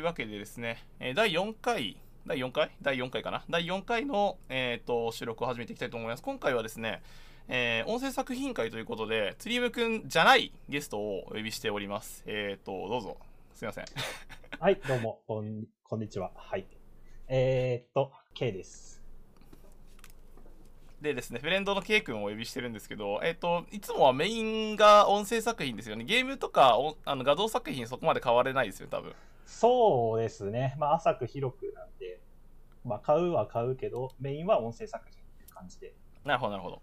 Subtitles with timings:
[0.00, 2.70] というわけでですね、えー第4回、第4回？
[2.80, 3.44] 第4回かな？
[3.50, 6.22] 第4回の、えー、と収録を始めていきたいと思います。
[6.22, 7.02] 今回はですね、
[7.48, 12.22] えー音声作品会ということで、釣りムくんじゃないゲストをお呼びしております。
[12.24, 13.18] えっ、と、どうぞ。
[13.54, 13.84] すいません。
[14.58, 16.32] はい、どうも、こんこんにちは。
[16.34, 16.64] はい。
[17.28, 19.02] えー、っと、K です。
[21.02, 26.04] でですね、フレンドの K 君をお呼びしてるんですけど、えっ、と、いつもはメインが音声作品ですよね。
[26.04, 29.14] ゲームとかおあの画像作品そこまで変われないですよ、多分。
[29.50, 30.76] そうですね。
[30.78, 32.20] まあ、浅く広くなんで、
[32.84, 35.92] まあ、買うは買うけど、メインは音声作品っていう感じで。
[36.24, 36.82] なるほど、なるほど。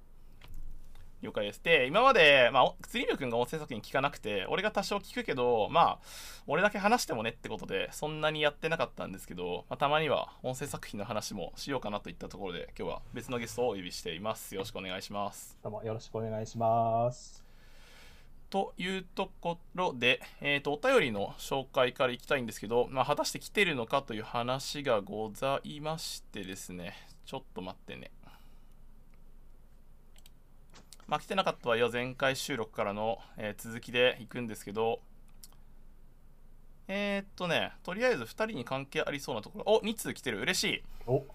[1.21, 1.63] 了解です。
[1.63, 5.99] で、今まで、まあ、釣りム君が音声作品聞かなくて、俺が多少聞くけど、まあ、
[6.45, 14.54] 俺だけ話してもねってことで、そんなにやってなかったんですけど、まあ、たまには音声作品の話もしようかなといったところで、今日は別のゲストをお呼びしています。
[14.54, 15.57] よろしくお願いします。
[15.63, 17.46] どうもよろしくお願いします。
[18.49, 26.93] というところで、えー、とお便りの紹介からいきたいんですけど、まあ、果たして来てるのかという話がございましてですね、
[27.26, 28.12] ちょっと待ってね。
[31.07, 34.99] まあ、来てなかった場合は前回収録からの、えー続きでいくんですけど、
[36.89, 40.84] えー、っとね、とりあえず2人に関係ありそうなところ、お2通来てる、嬉しい。
[41.05, 41.26] お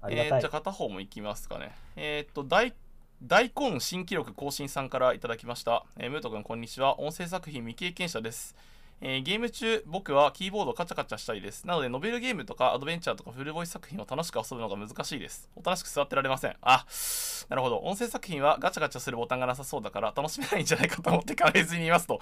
[0.00, 0.32] ありがたい。
[0.32, 1.74] えーじゃあ片方もいきますかね。
[1.96, 2.74] えーっと、大、
[3.22, 5.84] 大根新記録更新さんからいただきました。
[5.98, 7.00] えームート君、こんにちは。
[7.00, 8.54] 音声作品未経験者です。
[9.00, 11.66] えーゲーム中、僕はキーボードカチャカチャしたいです。
[11.66, 15.48] なので、ノベルゲームとかアドベンチャーとかフルボイス作品を楽しく遊ぶのが難しいです。
[15.56, 16.54] おとなしく座ってられません。
[16.62, 16.86] あ、
[17.48, 17.78] なるほど。
[17.78, 22.20] 音声作品はガチャガチャするボタンがなさそうだから楽しめないんじゃないかと思って考えずにいますと。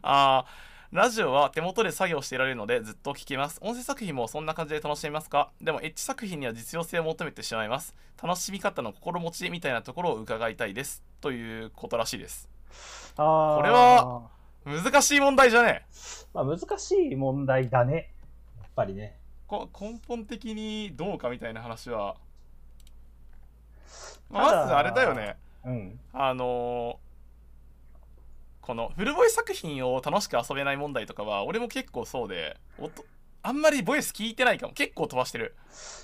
[0.00, 3.58] あーラジオは手元で作業していられるのでずっと聞けます。
[3.60, 5.50] 音声作品もそんな感じで楽しめますか？
[5.60, 7.94] でもエッジ作品には実用性を求めてしまいます。
[8.22, 11.02] 楽しみ方の心持ちみたいなところを伺いたいです。
[11.20, 12.48] ということらしいです。
[13.18, 14.30] あーこれは、
[14.64, 15.84] 難しい問題じゃね？
[16.32, 18.10] まあ、難しい問題だね。
[18.58, 19.18] やっぱりね。
[19.46, 22.16] こ根本的にどうかみたいな話は。
[24.30, 25.36] ままずあれだよね。
[25.66, 26.00] うん。
[26.14, 27.07] あのー
[28.68, 33.02] このフルボイス作品を楽しく遊べない問題とかは俺も結構そうで音
[33.42, 34.74] あんまりボイス聞いてないかも。
[34.74, 35.54] 結構飛ばしてる。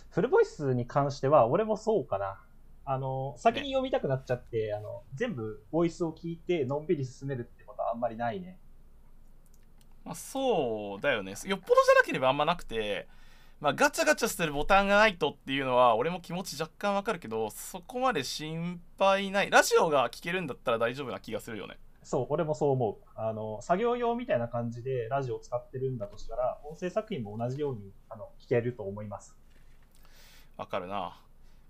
[0.09, 2.41] フルボイスに関しては、俺もそうかな。
[2.87, 8.57] あの、先に読みたくなっちゃって、あの、全部ボイスを聞いて、のんびり進めるってことはあんまりないね。
[10.05, 11.33] まあ、そうだよね。
[11.33, 13.09] よっぽどじゃなければあんまなくて、
[13.61, 19.51] まあ、ガチャガチャするボタンがないとっていうのは俺も気持ち若干わかるけどそこまで心配ない。
[19.51, 23.09] ラジオが聞けるんだったら大丈夫な気がするよねそう、俺もそう思う。
[23.17, 29.37] あの、作業用みたいな感じでラジオを使ってるんだとしたら、音声作品も同じようにあの聞けると思います。
[30.57, 31.21] わかるな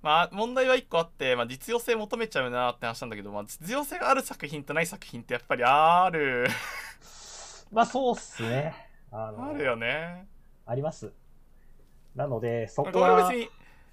[0.03, 6.47] まあ問題は1個あって、まあ、実用性求めちゃうなって話なんだけど、まあ、実用性がある作品とない作品ってやっぱりある
[7.73, 8.75] まあ、そうっすね。
[9.11, 10.27] あのあるよね
[10.67, 11.13] あります。
[12.15, 13.49] なので、そここは、れは別に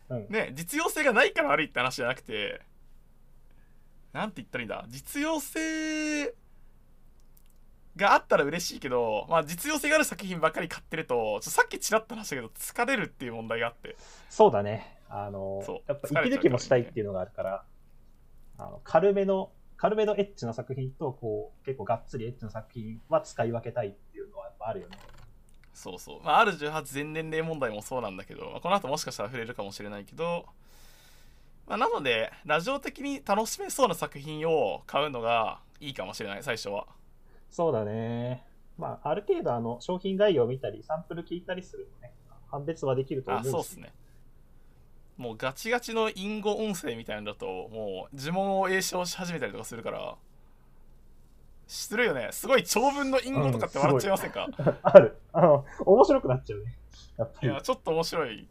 [0.10, 2.62] うん、ね実用性がないから悪いって話じゃなくて
[4.14, 4.86] なんて言ったらいいんだ？
[4.88, 6.34] 実用性
[7.98, 13.98] があったら嬉しいけど、まあ、実用性がある作品ばっかり買ってるとちょさっきちらっと話したけど疲れるっていう問題があって。
[14.30, 14.98] そうだね。
[15.10, 17.66] あのやっぱ息抜きもしたいっていうのがあるから、
[18.58, 24.98] あの軽めの、軽めのエッチな作品と、こう、結構がっつりエッチな作品は使い分けたいっていうのはやっぱあるよね。
[25.74, 30.46] そうそう、まあ、R18 全年齢問題もそうなんだけど、まあこの後もしかしたら触れるかもしれないけど、
[31.68, 36.88] まあ、なのでラジオ的に楽しめそうな作品を買うのがいいかもしれない最初は
[37.50, 38.46] そうだね。
[38.78, 42.14] まあ、ある程度、あの、商品概要を見たり、サンプル聞いたりするとね、
[42.50, 43.52] 判別はできると思あうし。
[43.52, 43.94] そうっすね
[45.18, 50.16] もうガチガチの隠語音声みたいなのだともう呪文を詠唱し始めたりとかするから
[51.68, 54.48] 知るよねすごい長文の隠語とかって笑っちゃいませんか、
[54.82, 55.22] ある。
[55.32, 56.76] あの、面白くなっちゃうね。
[57.18, 57.48] やっぱり。
[57.50, 58.48] いやちょっと面白い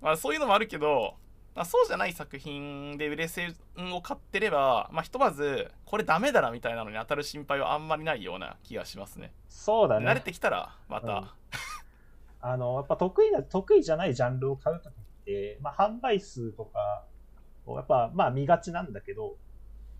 [0.00, 1.16] まあそういうのもあるけど、
[1.60, 3.54] まあ、そうじゃない作品で売れ線
[3.92, 10.06] を買ってればまあひとまずこれダメだなみたいなのに当たる心配はあんまりないような気がしますねそうだね。
[10.06, 11.24] 慣れてきたらまた、うん
[12.40, 14.96] あの、やっぱ得意な、得意じゃないジャンルを買うときっ
[15.26, 17.04] て、まあ、販売数とか
[17.66, 19.36] をやっぱ、まあ、見がちなんだけど、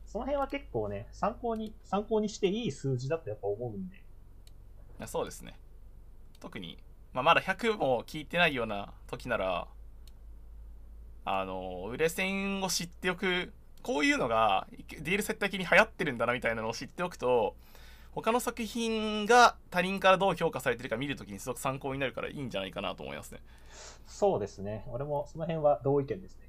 [0.06, 3.96] その辺は結構ね、参考に、参考にしていい数字だとやっぱ思うんで。
[3.96, 4.00] い
[5.00, 5.58] やそうですね
[6.40, 6.78] 特に、
[7.12, 9.68] まあ、まだ100も聞いてないような時なら
[11.32, 17.54] あの売れ線を知っておくこういうのがディールセット的に流行ってるんだなみたいなのを知っておくと
[18.12, 23.40] 他の作品が他人からどう評価されてるか見るときにすごく参考になるからいいんじゃないかなと思いますね。
[24.06, 24.84] そうですね。
[24.88, 26.48] 俺もその辺は同意見ですね。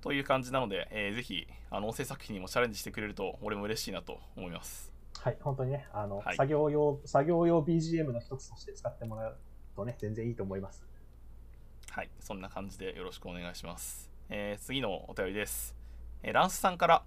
[0.00, 4.92] という感じなので、えーぜひあの音声作品にもチャレンジしてくれると俺も嬉しいなと思います。
[5.16, 9.36] はい、本当にね、あの、はい作業用、作業用 BGM の一つとして使ってもらう
[9.76, 10.89] とね、全然いいと思います。
[11.90, 14.08] はい、そんな感じでよろしくお願いします。
[14.28, 15.74] えー次のお便りです。
[16.22, 17.02] えーランスさんから、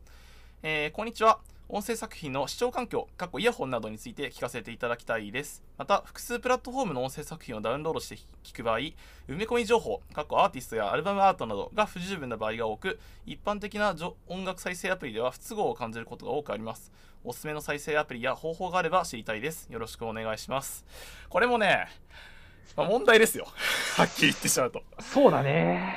[0.61, 1.39] えーこんにちは。
[1.69, 5.63] 音声作品の視聴環境、過去イヤホンなどについて聞かせていただきたいです。
[5.77, 8.93] また、複数プラットフォームの音声作品をダウンロードして聞く場合、埋
[9.29, 13.95] め込み情報、過去アーティストやアルバムアートなどが不十分な場合が多く、一般的な
[14.27, 16.91] 音楽再生アプリでは不都合を感じることが多くあります。
[17.23, 19.71] おすすめの再生アプリや方法があれば知りたいです。
[19.71, 20.85] よろしくお願いします。
[21.29, 21.87] これもね、
[22.75, 23.47] まあ問題ですよ。
[23.97, 24.83] はっきり言ってしまうと。
[24.99, 25.95] そうだね。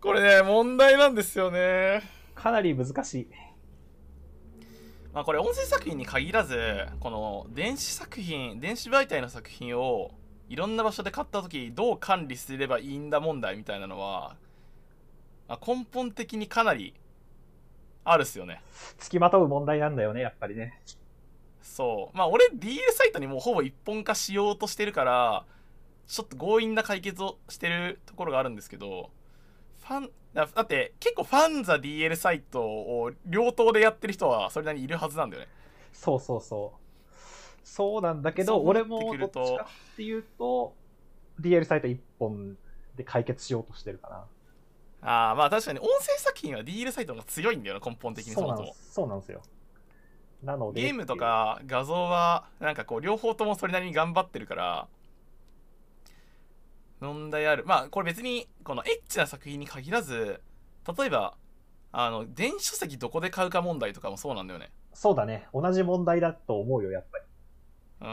[0.00, 2.02] これね、問題なんですよね。
[2.34, 3.28] かなり難しい。
[5.12, 10.12] まあこれ音声作品に限らず、この電子作品、電子媒体の作品を
[10.48, 14.36] いろんな場所で買った時どう管理すればいいんだ問題みたいなのは、
[15.48, 16.94] まあ、根本的にかなり
[18.04, 18.62] あるっすよね。
[18.98, 20.80] 付きまとう問題なんだよね、やっぱりね。
[21.62, 22.16] そう。
[22.16, 25.44] まあ俺 DL サイトにもうほぼ一本化しようとしてるから、
[26.10, 29.10] ちょっと強引な解決をしてるところがあるんですけど、
[29.78, 35.48] ファン、だだって結構ファンザ DL サイトを両党でやってる人はそれなりにいるはずなんだよね。
[35.92, 37.60] そうそうそう。
[37.62, 40.74] そうなんだけど、俺もどっちかっていうと、
[41.40, 42.56] DL サイト一本
[42.96, 44.24] で解決しようとしてるかな。
[45.02, 48.74] ああまあ確かに音声作品は DL サイトが強いんだよな根本的にそもそも。
[48.74, 49.42] そうなんですよ。
[50.42, 50.82] なので。
[50.82, 54.88] ゲームとか画像はなんかこう両方ともそれなりに頑張ってるから
[57.00, 57.64] 問題ある。
[57.66, 60.40] まあこれ別にこのエッチな作品に限らず
[60.98, 61.34] 例えば
[61.92, 64.70] あの電子書籍どこで買うか問題とかもそうなんだよね。
[64.92, 65.48] そうだね。
[65.52, 67.24] 同じ問題だと思うよ、やっぱり。
[68.00, 68.06] うん。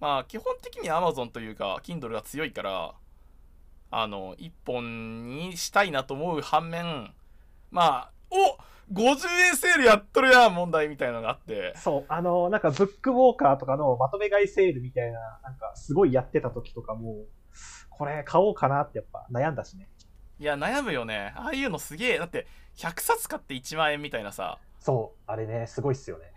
[0.00, 2.94] まあ基本的には Amazon というか Kindle が強いから
[3.90, 7.12] あの1本にしたいなと思う反面
[7.70, 8.58] まあお
[8.92, 11.72] 50円セールやっとるやん問題みたいなのがあって。
[11.76, 17.24] そう、あの、なんか、ブックウォーカーとかのまとめ買いセールみたいな、なんか、すごいやってた時とかも、
[18.02, 19.86] これ買おうかなってやっぱ悩んだしね。
[20.40, 21.32] いや悩むよね。
[21.36, 22.18] ああいうのすげえ。
[22.18, 24.58] だって100冊買って1万円みたいなさ。
[24.80, 26.32] そう、あれね、すごいっすよね。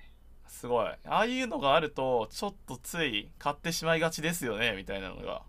[0.48, 0.86] すごい。
[0.86, 5.42] ああいうのがあるとちょっとつい買ってしまいがちですよねみたいなのが。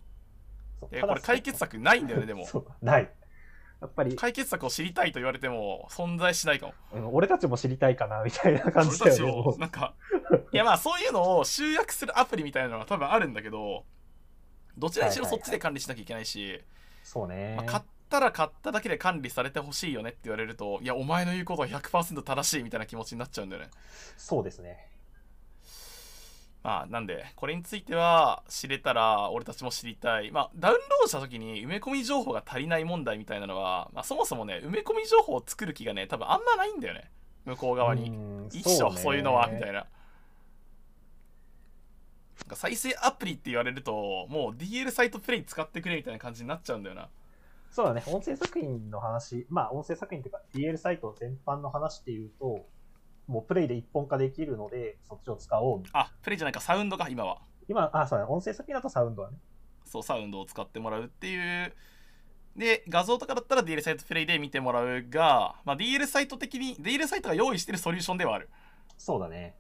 [0.81, 2.47] そうでこれ解決策ないんだよねでも。
[2.49, 3.11] そう、ない。
[3.83, 6.73] やっぱり、解決策を知りたいと言われても存在しないかも。
[6.95, 9.11] うん俺たちも知りたいかな、みたいな感じだよね。
[9.11, 9.93] 俺たちをもうなんか
[10.51, 13.85] いやまあそういうのを集約するアプリみたいなのが多分あるんだけど
[14.79, 16.61] どちらにしろそっちで管理しなきゃいけないし、
[17.03, 17.55] そうね。
[17.57, 17.67] まあ、。
[17.67, 23.71] 買ったら買っただけで管理されてほしいよねって言われるといやお前の言うことは100%正しいみたいな気持ちになっちゃうんだよね。
[24.17, 24.89] そうですね。
[26.63, 30.31] まあなんでこれについては知れたら俺たちも知りたい。
[30.31, 37.11] まあダウンロードした時に埋め込み情報が足りない問題みたいなのは、まあ、そもそもね埋め込み情報を作る気がね多分あんまないんだよね。
[37.45, 38.09] 向こう側に。
[38.09, 39.19] うんいいっしょそう,、ね。
[39.19, 39.87] いうのはみたいな
[42.55, 47.09] 再生アプリって言われるともう DL サイトプレイ使ってくれみたいな感じになっちゃうんだよな。
[47.71, 52.67] そうだね、音声作品の話、まあ音声作品というか DL サイト全般の話っていうと、
[53.27, 55.83] もうプレイで一本化できるので、そっちを使おう。
[55.93, 57.43] あプレイじゃないかサウンドか今は。
[57.69, 59.39] 今、あ、そうだね、音声作品だとサウンドはね。
[59.85, 61.73] そうサウンドを使ってもらうっていう。
[62.57, 68.49] で画像とかだったら DL サイトプレイで見てもらうが、まあ、DL サイト的に DL サイトが用意してるソリューションではある。
[68.97, 69.55] そうだね。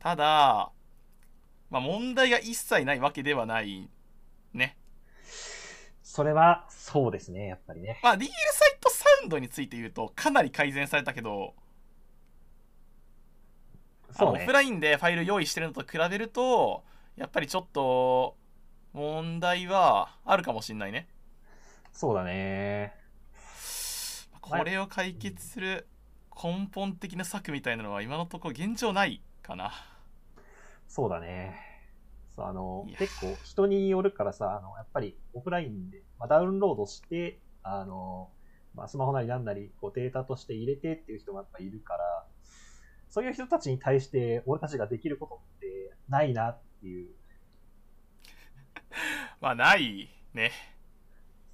[0.00, 0.72] ただ、
[1.70, 3.88] まあ、問題が一切ないわけではない
[4.52, 4.76] ね
[6.02, 8.00] それは、そうですね、やっぱりね。
[8.02, 11.54] まあ DL サイトサウンドについて言うとかなり改善されたけど、
[14.10, 14.52] あそうねのオフ。
[14.52, 16.82] ラインでファイル用意してるのと比べると
[17.16, 18.36] やっぱりちょっと
[18.92, 21.06] 問題はあるかもしんないね
[21.92, 22.92] そうだね。
[24.40, 25.86] これを解決する
[26.34, 29.72] 根本的な策みたいなのは今のところ現状ないかな
[30.90, 31.54] そうだね。
[32.34, 38.28] そう、あの結構人によるからさ、あの、やっぱりオフラインで、まあ、ダウンロードして、あの、
[38.74, 42.26] まあ、スマホなりなんなり、こうデータとして入れてっていう人もやっぱいるから、
[43.08, 47.14] そういう人たちに対して俺たちができることってないなっていう。
[49.40, 50.50] まあないね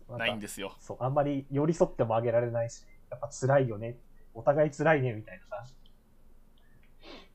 [0.08, 3.98] ないんですよそう、あんまり寄り添ってもあげられないし、やっぱ辛いよね。
[4.32, 5.74] お互い辛いね、みたいなさ。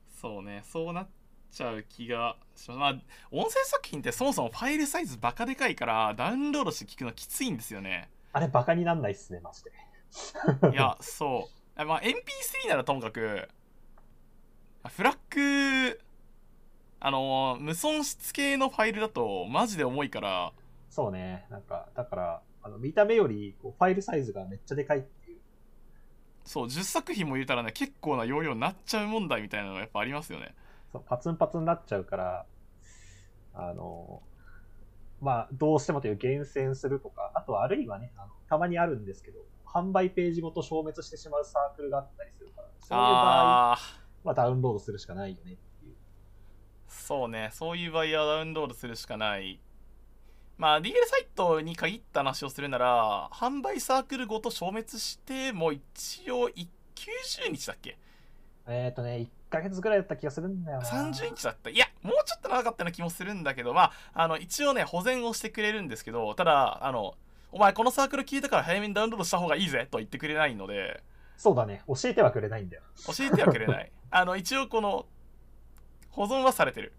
[0.08, 1.08] そうねそうなっ
[1.52, 2.78] ちゃう気がします。
[2.78, 8.10] まあ音声作品ってそもそもファイルサイズバカでかいからダウンロードして聞くのきついんですよね。
[8.32, 9.70] あれバカになんないっすね、マジで。
[10.72, 11.80] いやそう。
[11.80, 13.48] あまあ MP3 ならともかく
[14.88, 16.00] フラッグ
[17.00, 20.52] あの無損失系のファイルだとマジで重いから。
[20.88, 25.38] そうね、なんか、だから、あの見た目よりこうファイルサイズがめっちゃでかいっていう。
[26.44, 30.54] そう10作品も入れたらね結構な容量になっちゃう問題みたいなのがやっぱありますよね
[31.00, 32.46] パツンパツンになっちゃうから、
[33.54, 34.22] あの、
[35.20, 43.78] まあ、どうしてもという厳選するとか、あとはあるいはね、あのたまにあるんですけど、販売ページごと消滅してしまうサークルがあったりするから、そういう場合、ああ
[44.24, 45.94] まあ、ダウンロードするしかないよねっていう。
[46.88, 49.60] そうねそういう場合はダウンロードするしかない。
[50.58, 57.98] まあ DL サイトに限った話をするなら販売サークルごと消滅しても一応い90日だっけ？
[58.68, 60.84] えっ、とね、1ヶ月ぐらいだった気がするんだよな。
[60.84, 61.68] 30日だった。
[61.68, 67.14] いやもうちょっと長かったような気もするんだけどまああの一応ね保全をしてくれるんですけどただあの
[67.52, 71.02] お前このサークル聞いたから早めにダウンロードした方がいいぜとは言ってくれないので。
[71.36, 72.82] そうだね、教えてはくれないんだよ。
[73.06, 73.92] 教えてはくれない。
[74.10, 75.06] あの一応この
[76.10, 76.92] 保存はされてる。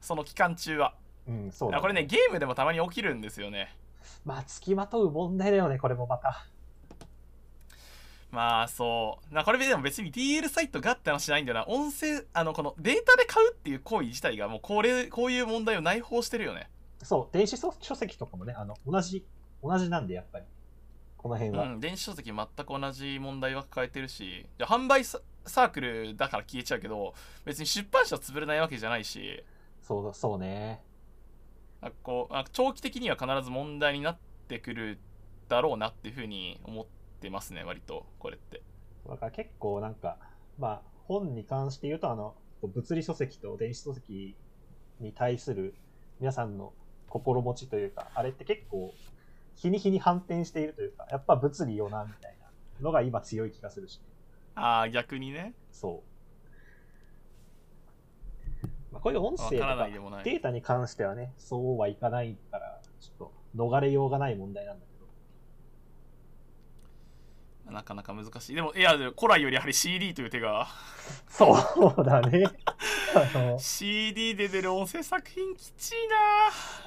[0.00, 0.94] その期間中は。
[1.26, 3.74] うん、そうだ、あこれねゲームでもたまに起きるんですよね。
[4.24, 6.46] まあ、付きまとう問題だよね、これもまた。
[8.30, 16.68] まあそうなこれでも別に DL サイトがって話じゃないんだよな音声あのこのデータで買うっていう行為自体がもうこれこういう問題を内包してるよね
[17.02, 19.24] そう、電子書書籍とかもね、あの、同じ、
[19.62, 20.44] 同じなんで、やっぱり。
[21.16, 21.64] この辺は。
[21.64, 27.12] うん電子書籍全く同じ問題は抱えてるしで販売ササークルだから消えちゃうけど
[27.44, 29.42] 別に出版社は潰れないわけじゃないし
[29.82, 30.80] そうだ、そうね。
[31.80, 35.00] あこうあ長期的には必ず問題になってくる
[35.48, 36.97] だろうなっていうふうに思って
[37.30, 38.62] ますね割とこれって
[39.08, 40.18] だから結構なんか、
[40.58, 44.36] まあ、本に関して言うと、あの、物理書籍と電子書籍
[45.00, 45.74] に対する
[46.20, 46.72] 皆さんの
[47.08, 48.92] 心持ちというか、あれって結構、
[49.56, 52.50] 日に日に反転しているというか、やっぱ物理よな、みたいな
[52.82, 54.02] のが今強い気がするし、ね、
[54.54, 56.02] ああ逆にねそ
[58.62, 58.66] う。
[58.92, 59.86] まあ、こういう音声とわか
[60.24, 64.97] データに関してはね、そうはいかないから、ちょっと逃れようがない問題なんだけど。
[67.70, 68.54] なかなか難しい。
[68.54, 70.68] でもいや古来よりやはり CD という手が。
[71.28, 71.54] そ
[71.96, 72.44] うだね。
[73.14, 75.94] あの、CD で出る音声作品きちい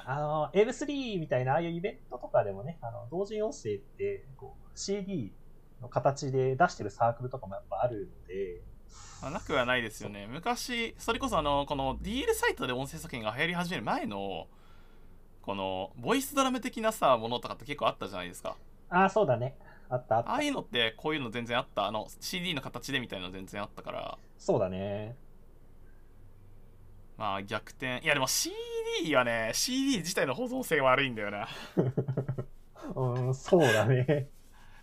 [0.06, 0.14] な。
[0.14, 5.32] あの、L3 みたいな、ああいうイベントとかでもね、あの、同人音声って、こう、CD
[5.80, 8.62] の形で出してるサークルとかもやっぱあるので、
[9.20, 10.26] まあなくはないですよね。
[10.30, 14.48] 昔それこそあのこの DL サイトで音声作品が流行り始める前の
[15.42, 18.56] このボイスドラム的なさものとかって結構あったじゃないですか。
[18.90, 19.56] ああ、そうだね。
[19.92, 20.30] あったあった。
[20.30, 21.86] ああいうのってこういうの全然あった？
[21.86, 25.16] あの CD の形でみたいなの全然あったからそうだね。
[27.18, 31.48] まあ逆転いやでも CD はね CD 自体の保存性が悪いんだよな
[32.96, 34.28] うん、そうだね。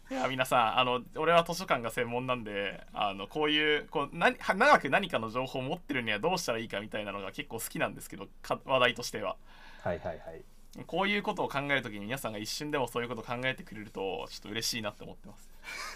[0.09, 9.35] いや皆さんあの俺は図書館が専門なんであのこういうこう何は長く何かの情報を持ってるにはどうしたらいいかみたいなのが結構好きなんですけどか話題としては
[9.83, 10.43] はいはいはい。
[10.87, 15.49] こういうことを考えるときに皆さんが一瞬でもそういうことを考えてくれるとちょっと嬉しいなって思ってます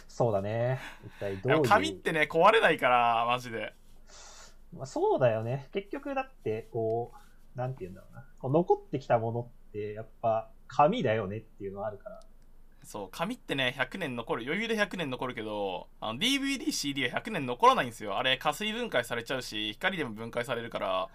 [0.08, 0.80] そうだね。
[1.06, 1.56] 一体どいう？
[1.56, 1.64] やいう。
[1.64, 3.74] 紙ってね壊れないからマジで
[4.76, 5.70] まあ、そうだよね。
[5.72, 7.12] 結局だって、こ
[7.56, 8.26] う、なんて言うんだろうな。
[8.40, 12.20] こう残ってきたものって、やっぱ、紙だよねっていうのはあるから。
[12.84, 21.08] そう紙ってね100年残る余裕で100年残るけどあの DVDCD は100年残らないんですよあれ加水分解されちゃうし光でも分解されるから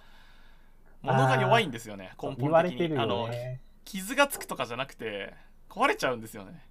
[1.09, 2.99] 物が弱いんですよね根本的に。
[2.99, 3.61] あのね。
[3.85, 5.35] 傷がつくとかじゃなくて
[5.69, 6.62] 壊れちゃうんですよね。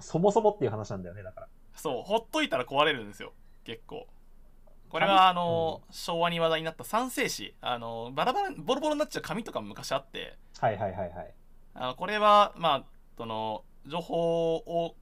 [0.00, 1.48] そもそもっていう話なんだよね、だから。
[1.74, 3.32] そうほっといたら壊れるんですよ
[3.64, 4.06] 結構。
[4.88, 10.38] これはあの、昭和に話題になった三世紙あのバラバラボロボロになっちゃう紙とかも昔あって。
[10.58, 11.34] はいはいはいはい。
[11.74, 12.84] あのこれはまあ
[13.16, 14.96] その情報を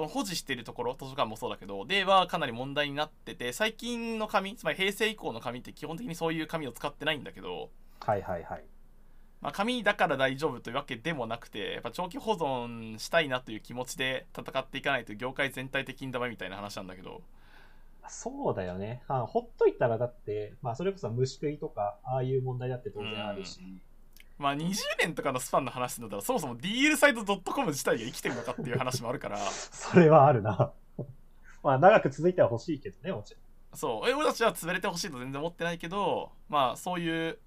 [0.00, 7.68] この保持しているところ図書館もそうだけどではかなり問題になってて最近の紙つまり平成以降の紙って基本的にそういう紙を使ってないんだけど、
[8.00, 8.64] はいはいはい。
[9.42, 17.20] まあ、紙だから大丈夫というわけでもなくてやっぱ長期保存したいなという気持ちで戦っていかないと業界全体的にダメみたいな話なんだけど
[18.08, 19.02] そうだよね。
[19.06, 23.60] あほっといたらだって、まあそれこそ虫食いとか、ああいう問題だって当然あるし。
[24.40, 30.72] まあ20年とかのスパンの話するんだったらそもそも DL サイト .com 自体が生きてるのかっていう話もあるから それはあるな。
[31.62, 33.42] まあ長く続いては欲しいけどね、もちろん。
[33.76, 37.38] そうえ俺たちは潰れてほしいと全然思ってないけどまあそういう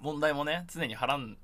[0.00, 1.36] 問題もね常にはらん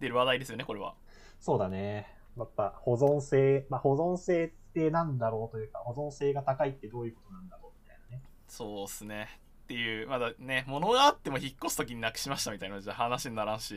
[0.00, 0.94] でる話題ですよねこれは
[1.40, 2.14] そうだね。
[2.36, 8.22] やっぱ保存性、まあ保存性ってなんだろうというか、保存性が高いってどういうことなんだろうみたいなね。
[8.46, 13.74] そうっすねっていうまだね物があっても引っ越す時になくしましたみたいなじゃ話にならんし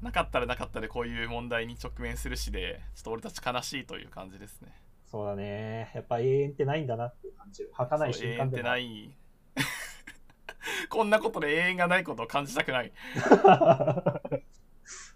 [0.00, 4.74] なかったらなかったでこういう問題に直面するしでちょっと俺たち悲しいという感じですね
[5.14, 5.92] そうだね。
[5.94, 7.70] やっぱ永遠ってないんだなって感じる。
[7.72, 8.62] 儚いそう永遠って。
[8.64, 9.16] ない
[10.90, 12.92] こんなことで永遠がないことを感じたくない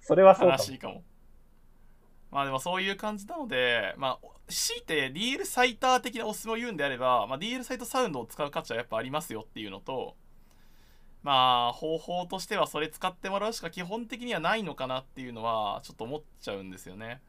[0.00, 0.74] それはそうかも悲し。
[0.76, 1.02] いかも
[2.30, 10.14] まあでもそういう感じなので、まあ、強いて DL サイター的なおすすめを言うんであれば、まあ、DL サイトサウンドを使う価値はやっぱありますよっていうのと、
[11.22, 17.20] まあ方法としてはそれ使ってもらうしか基本的にはないのかなっていうのはちょっと思っちゃうんですよね。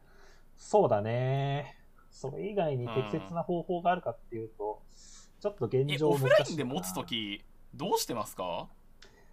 [0.56, 1.76] そうだね。
[2.10, 4.82] それ以外に適切な方法があるかっていうと、
[5.40, 7.42] ちょっと現え、状オフラインで持つとき、
[7.74, 8.68] どうしてますか？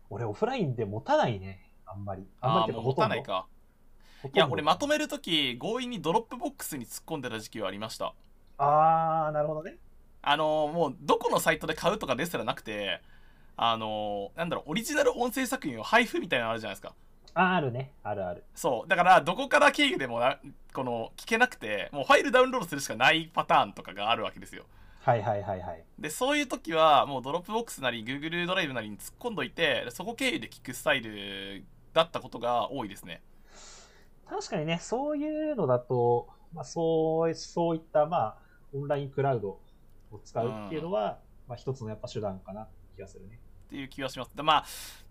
[0.09, 1.73] 俺オフラインで持たないね。
[1.85, 2.25] あんまり。
[2.39, 3.47] あんまああ持たないか。
[4.33, 8.13] いや、俺まとめるとき、強引にドロップボックスに突っ込んでた時期はありました。
[8.57, 9.77] あー、なるほどね。
[10.21, 13.01] あのもうどこのサイトで買うとかですらなくて
[13.55, 16.95] あのなんだろうオリジナル音声作品を配布みたいなのあるじゃないですか
[17.33, 17.93] あーあるね。
[18.03, 18.43] あるある。
[18.53, 20.37] そうだからどこから経由でもな
[20.73, 24.65] この聞けなくてもうファイルダウンロードするしかないパターンとかがあるわけですよ
[24.99, 25.83] はいはいはいはい。
[25.97, 33.21] でそういう時はもうドロップボックスなり Google ドライブなりに突っ込んどいてそこ経由で聞くスタイルだったことが多いですね
[34.29, 38.37] 確かにね、そういうのだと、まあ、そう、そういった、まあ、
[38.73, 39.49] オンラインクラウド
[40.11, 43.39] を使うっていうのは、まあ、一つのやっぱ手段かな気がするね。
[43.67, 44.31] っていう気がします。
[44.35, 44.65] でまあ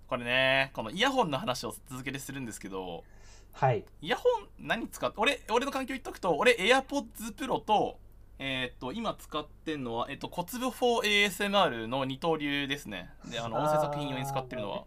[0.06, 3.04] これねこのイヤホンの話を続けてするんですけど
[3.52, 3.84] はい。
[4.00, 7.98] イヤホン何使って俺俺の環境言っとくと俺 AirPods Pro と
[8.38, 13.10] えーっと今使ってんのは、えっと、小粒 4ASMR の二刀流ですね。
[13.30, 14.84] であの音声作品用に使ってるのは。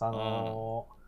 [0.00, 1.01] あのー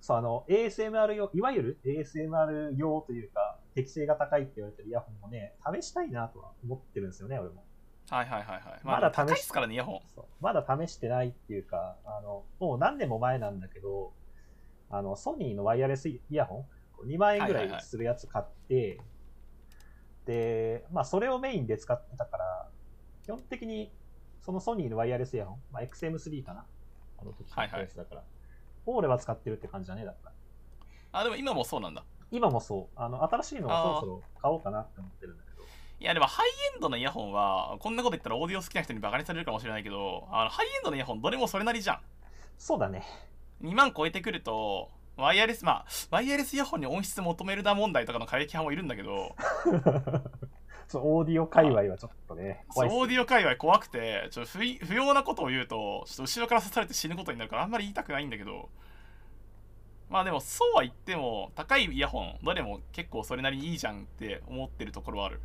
[0.00, 7.64] そう、あの、ASMR 用、いわゆる ASMR 用というか、適性が高いって言われてるイヤホンもね、試したいなとは思ってるんですよね、俺も。
[8.08, 8.80] はいはいはいはい。
[8.82, 10.00] まだ試すからねイヤホン。
[10.40, 14.12] まだ試してないっていうか、あの、もう何年も前なんだけど、
[14.88, 16.66] あの、ソニーのワイヤレスイヤホ
[17.04, 19.00] ン、2万円ぐらはいはいはいいするやつ買って、
[20.26, 22.68] で、まあ、それをメインで使ってたから、
[23.22, 23.92] 基本的に、
[24.42, 26.66] そのソニーのワイヤレスイヤホン、まあ、XM3 かな。
[27.18, 28.24] あの時買ったやつだから。
[28.86, 30.32] を俺は使ってるって感じだね、だから。
[31.12, 32.98] あでも今もそうなんだ今もそう。
[32.98, 35.50] あの、新しいのはそろそろ買おうかなって思ってるんだけど。
[36.00, 42.00] いやでもハイエンドのイヤホンはこんなこと言ったらオーディオ好きな人にバカにされるかもしれないけどあのハイエンドのイヤホンどれもそれなりじゃん
[42.56, 43.04] そうだね。
[43.62, 49.36] 2万超えてくるとワイヤレスまあワイヤレスイヤホンに音質求めるな問題とかの過激派もいるんだけど
[50.90, 58.68] そう、オーディオ界隈はちょっとね、怖いっすオーディオ界隈怖くてちょっと不意不要なことを言うとちょっと後ろから刺されて死ぬことになるからあんまり言いたくないんだけど。
[60.08, 65.40] まあでもそうは言っても高いイヤホンどれも結構それなりにいいじゃんって思ってるところはある。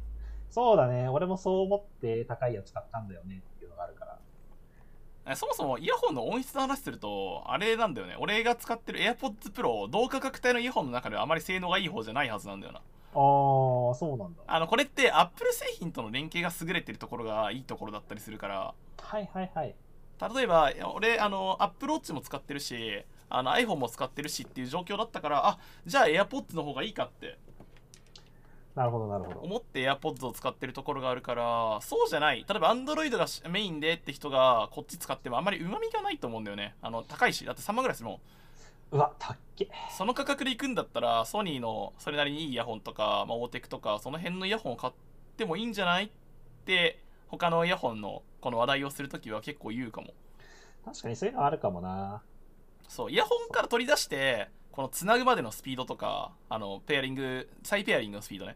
[0.49, 1.07] そうだね。
[1.07, 3.43] 俺もそう思って高いやつ買ったんだよね。
[3.57, 4.17] っていうのがあるから。
[5.27, 8.15] えそもそもイヤホンの音質の話するとあれなんだよね。
[8.19, 12.81] 俺が使ってる AirPods Pro 同価格帯のイヤホンの中ではあまり性能がいい方じゃないはずなんだよな
[13.15, 14.43] あー、そうなんだ。
[14.45, 19.75] あのこれって Apple 製品との連携が優れてるところがいいところだったりするからはいはいはい。
[20.35, 27.37] 例えば俺あの Apple Watch も使ってるしあの iPhone も使ってるしっていう状況だったからあじゃあ AirPods の方がいいかって
[28.75, 29.39] なるほどなるほど。
[29.39, 38.19] 思って AirPods を使ってるところがあるからそうじゃない例えば Android がメインでって人がこっち使ってもあんまりうまみがないと思うんだよねあの高いしだって3万ぐらいするもん
[38.95, 39.69] うわ、たっけ。
[39.91, 44.93] その価格で行くんだったらソニーのそれなりにいいイヤホンとか、まあ、オーテクとかその辺のイヤホンを買っ
[45.35, 46.09] てもいいんじゃないっ
[46.63, 50.13] て他のイヤホンのこの話題をするときは結構言うかも
[50.85, 52.21] 確かにそういうのあるかもな。
[52.87, 58.55] そうイヤホンから取り出してこのつなぐまでのスピードとかあのペアリング再ペアリングのスピードね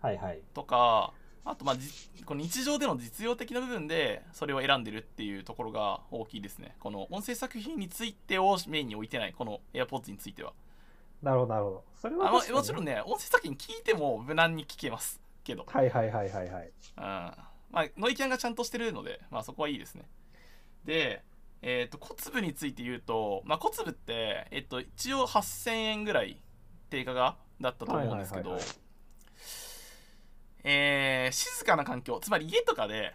[0.00, 0.40] はいはい。
[0.54, 1.12] とか
[1.44, 1.88] あとまあじ
[2.24, 6.76] この日常での実用的な部分でそれを選んでるっていうところが大きいですね。
[6.78, 10.52] この音声作品についてをメインに置いてないこの AirPods については。
[11.20, 11.84] なるほどなるほど。
[12.00, 16.72] それはあもちろんね音声作品聞いても無難に聞けますけど、はいはいはいはいはい。
[16.96, 17.02] うん。
[17.02, 20.08] まあ、ノイキャンがちゃんとしてるので、まあ、そこはいいですね。
[20.84, 21.22] で
[21.62, 26.40] えっ、と小粒について言うと、まあ、小粒って、えっと、一応8000円ぐらい
[26.90, 28.81] 定価がだったと思うんですけど、はいはいはいはい
[30.64, 33.14] えー静かな環境つまり家とかで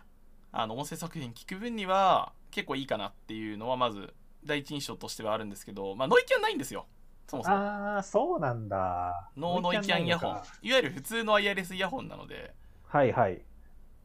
[0.52, 6.88] あの音声作品聞く分には結構いいかなっていうのはまず第一印象としてはあるんですけど、まあ、ノイキャンないんですよ。
[7.28, 7.58] そもそも。
[7.58, 9.30] あー、そうなんだ。
[9.36, 10.32] ノーノイキャンイヤホン。
[10.32, 12.54] いわゆる普通のワイヤレスイヤホンなので。
[12.88, 13.42] はいはい。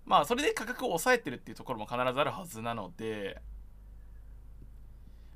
[0.05, 3.40] まあそれで価格を抑えてるっていうところも必ずあるはずなので。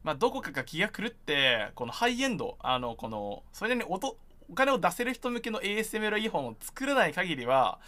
[0.02, 4.16] まあどこかが気が狂ってこのハイエンドあのこのそれなりに音
[4.50, 7.78] お金を出せる人向けの ASMR イヤホンを作らない限りは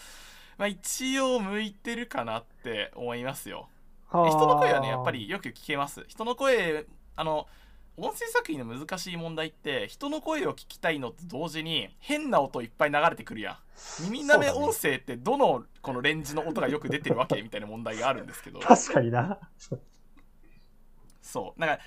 [0.59, 3.69] まあ一応向いてるかなって思いますよ。
[4.11, 5.11] 人の声はねやっぱ。
[5.11, 6.05] りよく聞けます。
[6.09, 7.47] 人の声あの
[7.97, 14.03] 音声作品の難しい問題って人の声を聞きたいのと同時に変な音いっぱい流れてくるやん。
[14.05, 18.61] 耳なめ音声ってどのこのレンジの音がよく出てるわけみたいな問題があるんですけど。
[18.61, 19.39] 確かにな。
[21.23, 21.61] そう。
[21.61, 21.83] なんか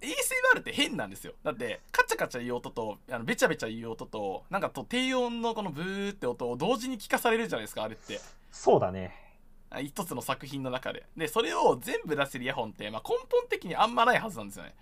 [0.00, 1.32] ASMR って変なんですよ。
[1.42, 8.20] だってカチャカチャ言う音とあのベチャベチャ言う音となんかと低音のこのブーって音を同時に聞かされるじゃないですかあれって。
[8.52, 9.12] そうだね。
[9.70, 11.04] あ一つの作品の中で。
[11.16, 14.74] でそれを全部出せるイヤホンって、まあ、根本的にあんまないはずなんですよね。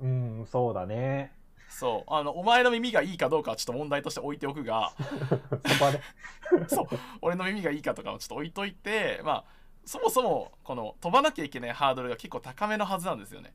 [0.00, 1.32] うん、そうだね。
[1.68, 2.12] そう。
[2.12, 4.92] あのお前の耳がいいかどうかはちょっと問題として置いておくが。
[6.68, 6.86] そう。
[7.20, 9.44] 俺の耳がいいかとかもちょっと置いといてまあ
[9.84, 13.52] そもそもこの飛ばなきゃいけないハードルが結構高めのはずなんですよね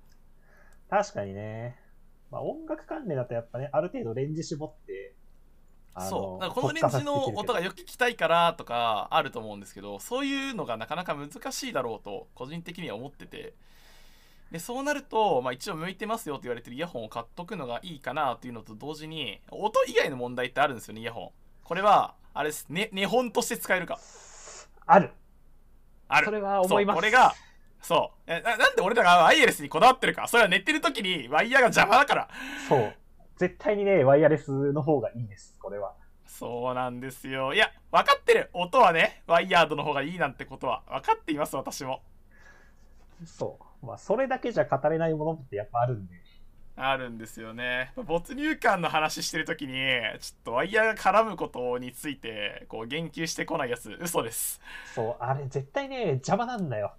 [0.90, 1.78] 確かにね。
[2.32, 5.14] まあ、音楽関連だとやっぱね、ある程度レンジ絞って、
[6.00, 13.56] そうこのレンジの音がよく聞きたいからとかあると思うんですけどそういうのがなかなか難しいだろうと個人的には思ってて
[14.52, 21.30] でそうなると、まあ、一応向いてますよと言われてるイヤホンを買っとくのがいいかなっていうのと同時に音以外の問題ってあるんですよねイヤホン
[21.64, 24.00] これはあれですね寝本として使えるか
[24.86, 25.10] ある。
[26.08, 26.96] あるそれは思います。
[26.96, 27.36] これが
[27.88, 32.30] そうえななんで俺らがワイヤレスにこだわってるかそれは寝てる時にワイヤーが邪魔だから
[32.68, 32.94] そう。
[33.38, 35.94] 絶対にね、ワイヤレスの方がいいです、これは。
[36.26, 42.02] そうなんですよいや分かってる音はねワイヤードの方がいいなんてことは分かっています私も
[43.26, 43.86] そう。
[43.86, 46.27] まあ、それだけじゃ語れないものってやっぱあるんで。
[46.80, 54.62] あるんですよね没入感の話してる時にちょっとワイヤーが絡むことについてこう言及してこないやつ嘘です
[54.94, 56.94] そう、あれ絶対ね、邪魔なんだよ。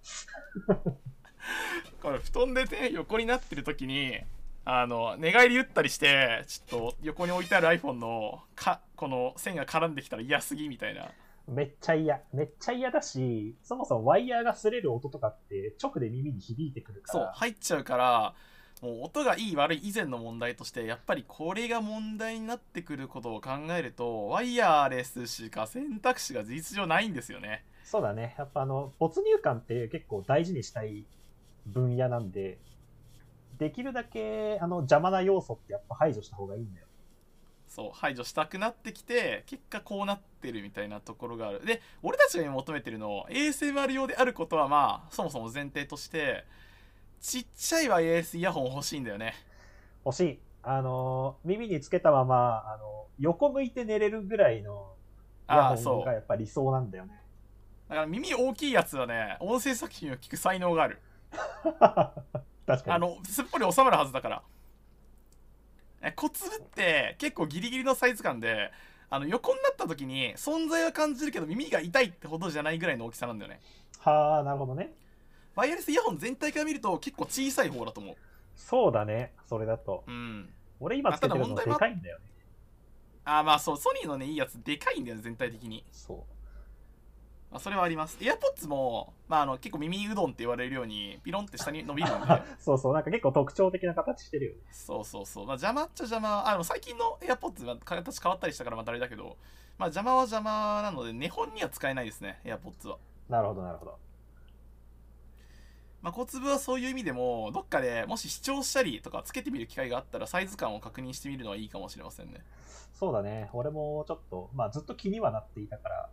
[2.01, 4.19] これ布団でね横になってる時に
[4.65, 11.09] あの寝返り打ったりしてちょっと横に置いてある iPhone のかこの線が絡んできたら嫌すぎみたいな
[11.47, 12.21] めっちゃ嫌。
[12.31, 17.23] めっちゃ嫌だし、そもそもワイヤーが擦れる音とかって直で耳に響いてくるから。
[17.25, 18.35] そう入っちゃうから
[18.81, 28.35] もう音がいい悪い以前の問題としてやっぱりこれが問題になってくることを考えるとワイヤーレスしか選択肢が事実上ないんですよねそうだね。
[28.37, 31.05] やっぱあの、没入感って結構大事にしたい
[31.65, 32.59] 分野なんで、
[33.57, 36.85] できるだけあの邪魔な要素ってやっぱ排除した方がいいんだよ。
[37.67, 46.45] そう排除したくなってきて結果こうなってるみたいなところがあるで俺たちが今求めてるの ASMR 用であることはまあそもそも前提として
[47.21, 49.33] ちっちゃいワイヤレスイヤホン欲しいんだよね
[50.05, 50.39] 欲しい。
[50.63, 54.93] あの、耳につけたまま、あの、横向いて寝れるぐらいの
[55.49, 57.19] イヤホンああそうがやっぱ理想なんだよね。
[57.89, 61.01] だから耳大きいやつはね音声作品を聞く才能がある
[61.31, 62.91] 確かに。
[62.91, 64.43] あのすっぽり収まるはずだから
[66.01, 68.71] え小粒って結構ギリギリのサイズ感で
[69.09, 73.59] あの横になった時に存在は感じるけど耳が痛いってほどじゃないぐらいの大きさなんだよね
[73.97, 74.93] はあ、なるほどね。
[75.59, 78.15] ワイヤレスイヤホン全体から見ると結構小さい方だと思う
[78.55, 79.33] そうだね。
[79.47, 80.03] それだと。
[80.07, 80.49] うん
[80.81, 82.25] 俺今つけてるのでかいんだよね。
[83.25, 86.25] あーまあそうソニーのねいいやつでかいんだよね全体的に、そ
[87.51, 92.43] まあ、それはあります AirPods も、まあ、あの結構耳うどんって言われるようにピロンって下に伸びるんでう。
[92.59, 92.93] そうそう。
[92.93, 94.59] なんか結構特徴的な形してるよね。
[94.71, 99.37] そうそうそう、まあ、邪魔っちゃ邪魔あの最近の AirPods は形変わったりしたからまたあれだけど、
[99.77, 102.97] まあ、邪魔は邪魔なので、根本には使えないですね、AirPods は。
[103.27, 103.97] なるほど、なるほど。
[106.01, 112.45] まあ、小粒はそういう意味でも、どっかでもし視聴したりとかつけてみる機会があったら、サイズ感を確認してみるのはいいかもしれませんね。
[112.93, 113.49] そうだね。
[113.53, 116.09] 俺もちょっと、まあずっと気にはなっていたから、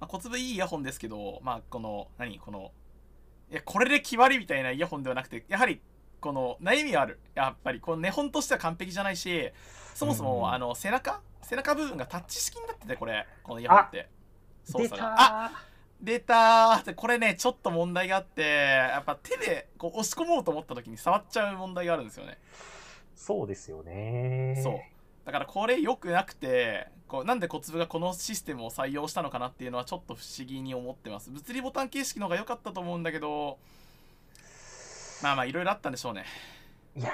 [0.00, 2.72] まあ、小粒いいイヤホンですけど、まあ、この、何、この、
[3.50, 5.80] いや、これで決まりみたいなイヤホンではなくて、やはり、
[6.20, 7.20] この悩みがある。
[7.34, 9.50] やっぱり、この根本としては完璧じゃないし、
[9.94, 11.20] そもそも、うんあの、背中？
[11.42, 14.08] 背中部分がタッチ式になってて、これ、このイヤホンって。
[14.64, 15.52] 操作があ
[16.04, 22.38] 出たーこれねちょっと問題があってやっぱ手でこう押し込もうと思った時に触っちゃう問題があるんですよね。
[23.16, 24.60] そうですよね。
[24.62, 24.80] そう。
[25.24, 31.30] だからこれ良くなくてこうなんで小粒がこのシステムを採用したのかなっていうのはちょっと不思議に思ってます。
[31.30, 33.58] 物理ボタン形式の方が良かったと思うんだけど
[35.22, 36.26] まあまあいろいろあったんでしょうね。
[36.96, 37.12] いやー、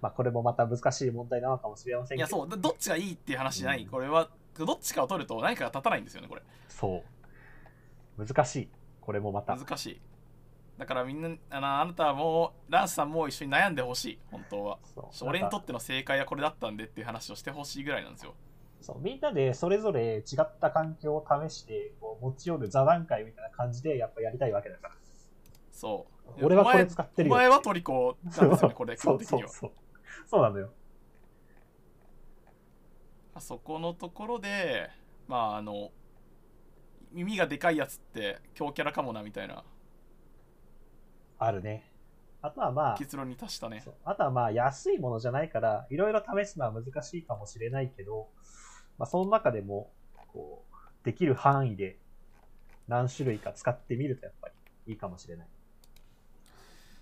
[0.00, 2.18] まあこれもまた難しい問題なのかもしれませんけど。
[2.18, 2.48] いやそう。
[2.48, 6.42] どどっちがいいっていう話じゃない、うんこれはどっちかを取ると何かが立たないんですよねこれ。
[6.68, 7.02] そう。
[8.16, 8.68] 難しい。
[9.00, 9.56] これもまた。
[9.56, 10.00] 難しい
[10.78, 14.78] だからみんなあのあなたはもうランスさんも一緒に悩んでほしい本当は
[15.22, 18.34] 俺にとっての正解はこれだったんでっていう話をしてほしいぐらいなんですよ
[18.80, 24.94] そうみんなでそれぞれ違った環境を試してこう持ち寄る座談会みたいな感じでやっぱやりたいわけだから。
[25.70, 26.06] そ
[26.38, 27.34] う俺はこれ使ってるよ。
[27.34, 30.28] お前はトリコなんですよねこれ基そう本的にはそうそう。
[30.28, 30.70] そうなのよ。
[33.38, 34.90] そこのところで
[35.28, 35.92] まああの
[37.14, 39.64] 耳がでかいやつって強キャラかもなみたいな
[41.38, 41.90] あるね。
[42.42, 48.28] あとはまあ、結論に達したねあとはまあ安いものじゃないから、いろいろ試すのは難しいかもしれないけど、
[48.98, 49.90] まあその中でも、
[50.30, 51.98] こう、できる範囲で
[52.86, 54.48] 何種類か使ってみるとやっぱ
[54.86, 55.48] りいいかもしれない。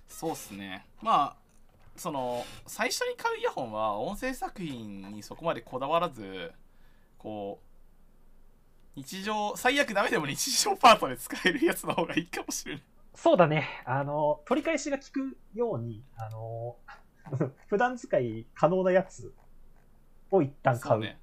[0.09, 1.37] そうっすねまあ
[1.97, 6.53] その最初に買うイヤホンは音声作品にそこまでこだわらず
[7.19, 7.72] こう
[8.95, 12.83] 日常最悪ダメでも日常パートで使えるやつの方がいいかもしれない
[13.15, 13.83] そうだね。
[13.85, 16.77] あの、取り返しが効くように、あの、
[17.69, 19.35] 普段使い可能なやつ
[20.31, 21.01] を一旦買う。
[21.01, 21.19] ね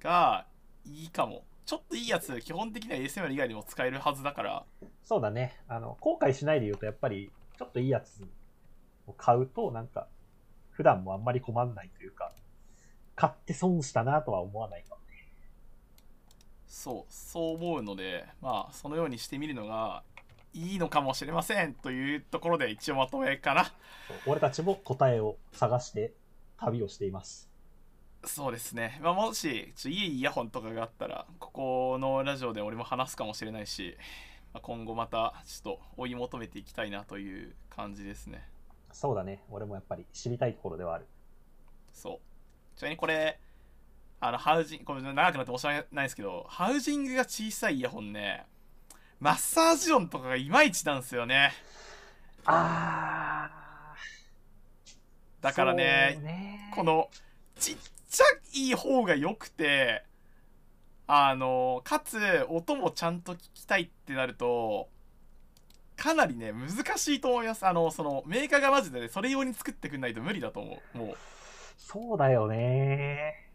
[0.00, 0.46] が
[0.86, 4.64] いいかもちょっといいやつ基本的には ASMR 以外にも使えるはずだから
[5.02, 5.56] そうだね。
[5.66, 8.24] あの、後悔しないで言うと、やっぱり、ちょっといいやつ
[9.08, 10.06] を買うと、なんか、
[10.70, 12.32] 普段もあんまり困んないというか、
[13.16, 14.96] 買って損したなとは思わないか。
[16.70, 20.04] そうそう思うのでまあそのようにしてみるのが
[20.54, 23.72] いいのかもしれませんというところで一応まとめかな
[24.24, 26.14] 俺たちも答えを探して
[26.56, 27.50] 旅をしています。
[28.24, 33.96] そうですね、まあ、もしちょいいイヤホンとかがあったらここのラジオで俺も話すかもしれないし、
[34.52, 38.46] まあ、今後またちょっと追い求めていきたいなという感じですね
[38.92, 39.42] そうだね。
[39.50, 41.06] 俺もやっぱり知りたいところではある。
[41.92, 42.20] そ
[42.74, 43.40] うちなみにこれ
[44.20, 48.44] あのハウジングこれ長くなって申し訳ないですけどハウジングが小さいイヤホンね
[49.18, 51.52] マッサージ音とかがいまいちなんですよね。
[52.46, 55.42] あー。
[55.42, 56.72] だからねね。
[56.74, 57.10] この
[57.58, 57.76] ちっ
[58.08, 60.04] ちゃい方が良くて
[61.06, 64.88] あのかつ音もちゃんと聞きたいってなると
[65.96, 67.66] かなりね難しいと思います。
[67.66, 70.98] あのそのメーカーがマジで、ね、それ用に作ってくんないと無理だと思う。
[70.98, 71.16] もう。
[71.76, 73.49] そうだよね。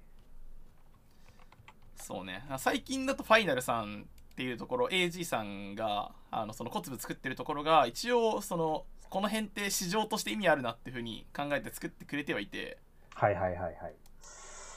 [2.06, 12.78] そうね最近だとファイナルさんっていうところ AG さんがあのその小粒作ってるところが一応そのこの辺って市場として意味あるなっていうふうに考えて作ってくれてはいて
[13.16, 13.76] はいはいはいはい。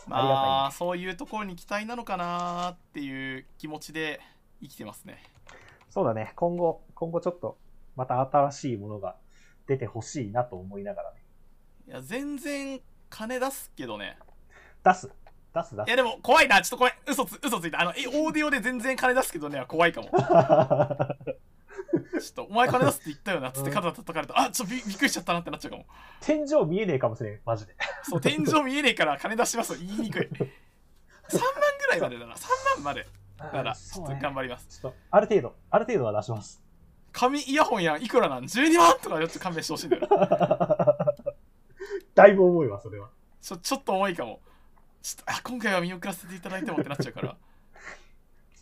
[0.06, 4.20] まあそういうところに期待なのかなっていう気持ちで
[4.62, 5.22] 生きてますね
[5.90, 6.32] そうだね。
[6.36, 7.58] 今後、今後ちょっと、
[7.96, 9.16] また新しいものが
[9.66, 11.18] 出てほしいなと思いながらね。
[11.88, 14.18] いや全然金出すけどね
[14.84, 15.10] 出す。
[15.62, 15.86] 出す出す。
[15.86, 16.60] いやでも怖いな。
[16.60, 17.80] ちょっと怖い嘘つ嘘ついた。
[17.80, 20.10] あのえオーディオで全然金出すけどねは怖いかも。
[22.20, 24.38] ちょっとお前金出すって言ったよなっつって肩叩かれた。
[24.38, 25.86] あちょっとびびっくりしちゃったなってなっちゃうかも。
[26.20, 27.74] 天井見えねえかもしれん、マジで。
[28.02, 29.74] そう天井見えねえから金出します。
[29.74, 30.22] と言いにくい。
[30.22, 30.40] 3万
[31.78, 32.34] ぐらいまでだな。
[32.34, 33.06] 3万まで。
[33.38, 34.66] だからちょっと頑張ります。
[34.80, 36.62] ちょっと、ある程度、ある程度は出します。
[37.12, 41.14] 紙イヤホンやんいくらなん？12万とかちょっと勘弁してほしいんだよな。
[42.14, 43.10] だいぶ重いわ、それは。
[43.40, 44.40] ちょちょっと重いかも
[45.08, 47.32] ちょっとあ今回は見送らせていただいてもってなっちゃうからち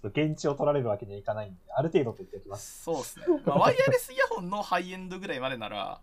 [0.04, 2.84] ょっと現地を取られるわけにはいかないんで、ある程度と言っておきます。
[2.84, 6.00] そうですね、まあ、ワイヤレスイヤホンのハイエンドぐらいまでなら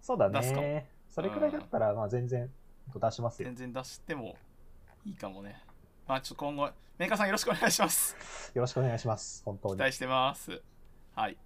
[0.00, 0.88] そうだ出すかね。
[1.08, 2.50] それくらいだったら、まあ全然
[2.92, 3.46] 出しますよ。
[3.46, 4.34] 全然出しても
[5.04, 5.62] いいかもね
[6.08, 9.42] まあちょっと今後メーカーさんよろしくお願いしますよろしくお願いします。
[9.44, 9.74] 本当に。
[9.76, 10.60] 期待してます
[11.14, 11.36] はいっ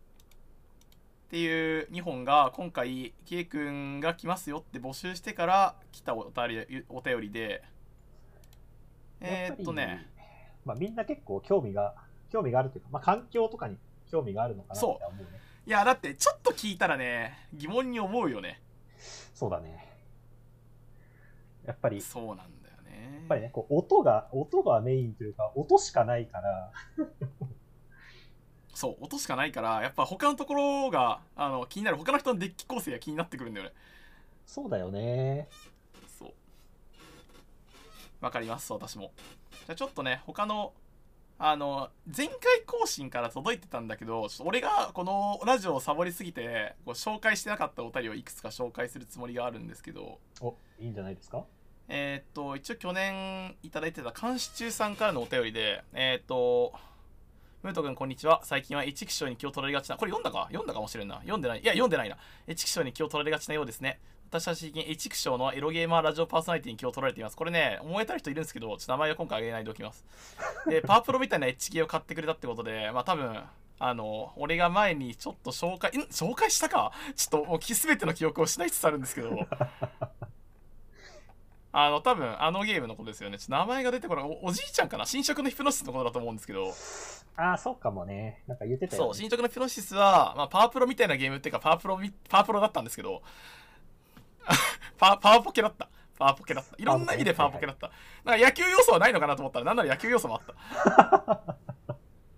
[1.29, 7.63] ていう2本が今回 K 君が来ますよって募集してから来たお便りお便りで
[9.25, 10.07] えー、っとね。
[10.65, 11.95] まあみんな結構興味が、
[12.31, 13.77] 興味があるというか、まあ環境とかに
[14.11, 15.27] 興味があるのかなって思うね。
[15.67, 18.61] いやだってちょっと聞いたらね疑問に思うよね
[19.33, 19.93] そうだね。
[21.65, 26.73] やっぱり、やそうなんだよねっぱりね、こう音が、音がメインというか、音しかないから、
[28.75, 33.73] そう音しかないからやっぱ他のところがあの気になる他の人のデッキ構成が気になってくるんだよね
[34.47, 35.49] そうだよね。
[38.25, 39.13] わかります私も。
[39.51, 40.73] じゃあちょっとね他の
[41.39, 50.19] あの前回更新から届いてたんだけどちょっと俺がこのラジオをサボりすぎてこう紹介してなかったお便りをいくつか紹介するつもりがあるんですけど。
[50.41, 51.45] お、いいんじゃないですか？
[51.89, 56.73] えーっと一応去年いただいてた監視中さんからのお便りでえーっと
[57.63, 58.41] ムート君こんにちは。
[58.45, 60.47] 最近は一気象に気を取られがちなこれ読んだか？
[60.49, 61.17] 読んだかもしれんな。
[61.17, 61.61] 読んでない。
[61.61, 62.17] いや読んでないな。
[62.47, 64.01] 一気象に気を取られがちなようですね
[64.35, 67.37] 私は最近エチクショーのエロゲーマーラジオパーソナリティに気を取られています。
[67.37, 70.05] これね、思えたる人いるんですけど、ちょっと名前は今回挙げないでおきます。
[70.67, 73.45] で、パワープロみたいなエッチゲーを買ってくれたってことで、まあ多分、
[73.79, 76.01] あの、俺が前にちょっと紹介、ん？
[76.11, 76.91] 紹介したか？
[77.15, 79.39] ちょっともう全ての記憶を失いつつあるんですけど、
[81.71, 83.39] あの、多分あのゲームのことですよね。
[83.39, 84.25] ちょっと名前が出てこない。
[84.25, 85.07] おおじいちゃんかな？
[85.07, 86.73] 新色のヒプノシスのことだと思うんですけど、
[87.37, 88.43] ああ、そうかもね。
[88.49, 89.07] なんか言ってたよ、ね。
[89.07, 93.23] そう、新色のヒプノシスは、まあ、パワープロみたいなゲームっていうか、パワープロみ、パワープロだったんですけど、
[94.99, 95.89] パパワーポケだった。
[96.19, 96.75] パワーポケだった。
[96.79, 97.91] いろんな意味でパワーポケだった。
[98.25, 101.57] なんか野球要素はないのかなと思ったら、なんなら野球要素もあった。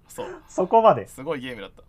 [0.08, 1.06] そう、そこまで。
[1.06, 1.82] すごいゲームだった。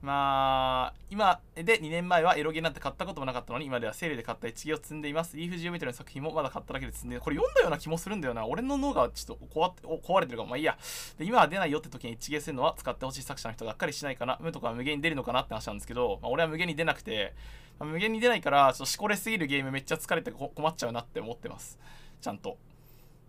[0.00, 5.36] まあ、今で2年前はエロゲなんて買ったこともなかったのに、今ではセールで買った一芸を積んでいます。
[5.36, 8.46] リーフジオメトリの作品もまだ買っただけで積んで、これ読んだような気もするんだよな。
[8.46, 10.50] 俺の脳がちょっと壊ってお壊れてるかも。
[10.50, 10.78] まあいいや。
[11.18, 14.38] で、今は出ないよって時に一芸するのは使ってほしい作者の人がっかりしないかな。
[14.40, 21.78] 無とか無限に出るのかなって話なんですけど、まあ、俺は無限に出なくて、まあ無限に出ないから、ちょっとしこれすぎるゲームめっちゃ疲れてこ困っちゃうなって思ってます。
[22.20, 22.58] ちゃんと。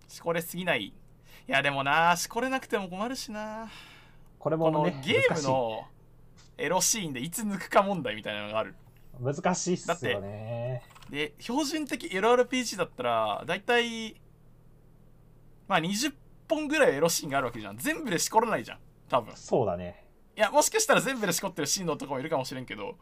[0.07, 0.85] しこれすぎない。
[0.85, 0.93] い
[1.47, 3.69] や、でもな、しこれなくても困るしな。
[4.39, 5.87] これこのもね、ゲームの
[6.57, 8.75] エロシーンでいつ抜くか問題みたいなのがある。
[9.19, 10.83] 難しいっすよね。
[11.09, 14.19] で、標準的エロ RPG だったら、だいたい、
[15.67, 16.13] まあ20
[16.47, 17.77] 本ぐらいエロシーンがあるわけじゃん。
[17.77, 18.79] 全部でしこらないじゃん。
[19.09, 19.33] 多分。
[19.33, 20.09] いそうだね。
[20.39, 22.95] や、もしかしたら全部でしこってるシーンのとかもいるかもしれんけど、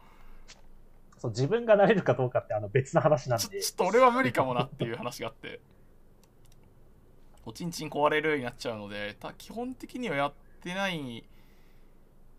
[1.18, 3.46] そう自分がなれるかどうかってあの別の話なんで。
[3.46, 5.60] ちょちょっと俺は無理かもなっていう話があって、
[7.46, 11.24] おちんちん壊れるようになっちゃうので、た基本的にはやってない、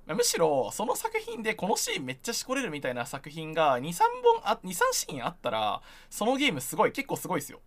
[0.06, 7.60] まあむしろその作品でこのシーンめっちゃしこれるみたいな作品が23本あ23シーンあったらそのゲームすごい結構すごいですよ。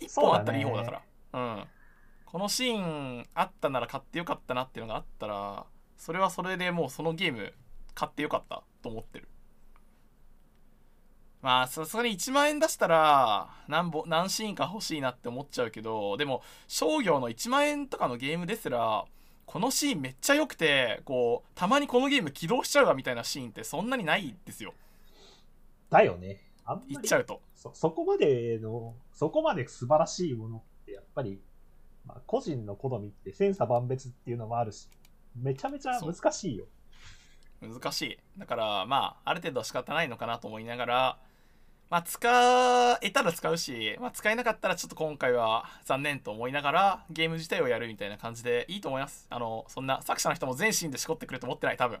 [0.00, 1.02] 1本あったらいい方だから。
[1.32, 1.64] うん。
[2.26, 7.52] このシーンあったなら買ってよかったなっていうのがあったらそれはそれでもうそのゲーム
[7.94, 9.28] 買ってよかったと思ってる
[11.44, 19.04] まあさすがに1万円出したら何本何シーンか欲しいなって思っちゃうけどでも商業の1万円とかのゲームですら
[19.44, 24.72] このシーンめっちゃ良くてこうたまにこのゲーム起動しちゃうわみたいなシーンってそんなにないですよ
[25.90, 26.40] だよね。
[26.64, 31.42] あんまり言っちゃうとそそこまでの、そこまで素晴らしいものってやっぱり、
[32.06, 34.88] まあ、個人の好みって千差万別っていうのもあるし、
[35.36, 36.64] めちゃめちゃ難しいよ。
[37.68, 41.18] 難しいだからまあある程度は仕方ないのかなと思いながら
[41.94, 49.28] まあ使えたら使うし、まあ、使えなかったらちょっと今回は残念と思いながらゲーム自体をやるみたいな感じでいいと思います。
[49.30, 52.00] あのそんな作者の人も全身でしこってくれと思ってない多分。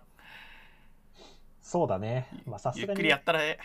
[1.62, 2.26] そうだね。
[2.44, 2.88] まあさすがに。
[2.88, 3.58] ゆっくりやったらええ。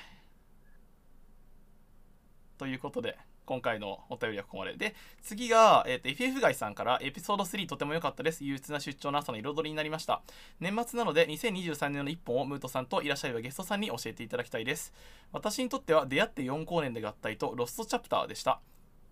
[2.60, 3.18] ということで
[3.50, 4.78] 今回のお便りはここまで。
[4.78, 8.46] で次が、えー、と FF ガイさんからエピソード3とても良かったです。
[8.46, 10.22] 憂鬱な出張の朝の彩りになりました。
[10.60, 14.94] 年末なので2023年の1本をムートさんといらっしゃればゲストさんに教えていただきたいです。
[15.32, 18.60] 私にとっては出会って4光年で合体とロストチャプターでした。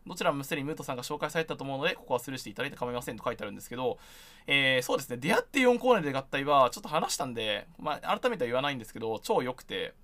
[0.06, 3.98] どちらもすでにムートさんが紹介されたと思うのでここはスルーしていただいて構いませんと書いてあるんですけど、
[4.46, 5.18] えーそうですね。
[5.18, 9.96] 出会って4光年で合体はちょっと話したんで、まあ、改めては言わないんですけど超良くて。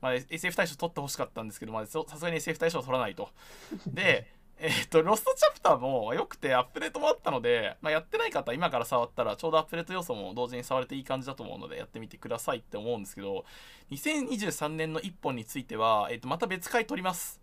[0.00, 3.28] まあ、SF 大賞取ってほしかったんですけど、まあ、そさすがに SF 大賞は取らないと。
[3.86, 4.26] で、
[4.62, 13.46] えーっと、ロストチャプターも良くてアップデートもあったので、まあ、やってない方は今から触ったらちょうどアップデート要素も同時に触れていい感じだと思うのでやってみてくださいって思うんですけど、
[13.90, 17.40] 2023年の1本については、えーっと、また別回取ります。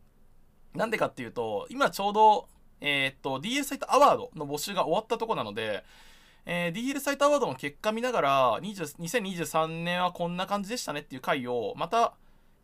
[0.75, 2.47] なんでかっていうと、今ちょうど、
[2.81, 5.83] えーっと、DL サイトアワードの募集が終わったとこなので、
[6.45, 12.13] えー DL サイトアワードの結果見ながら20 2023年はこんな感じでしたねっていう回をまた、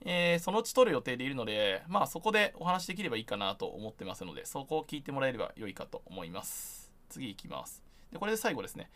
[0.05, 6.91] えーそのうち撮る予定でいるのでまあそこでお話できればいいかなと思ってますのでそこを聞いてもらえれば良いかと思います。
[7.09, 7.83] 次いきます。
[8.11, 8.89] でこれで最後ですね、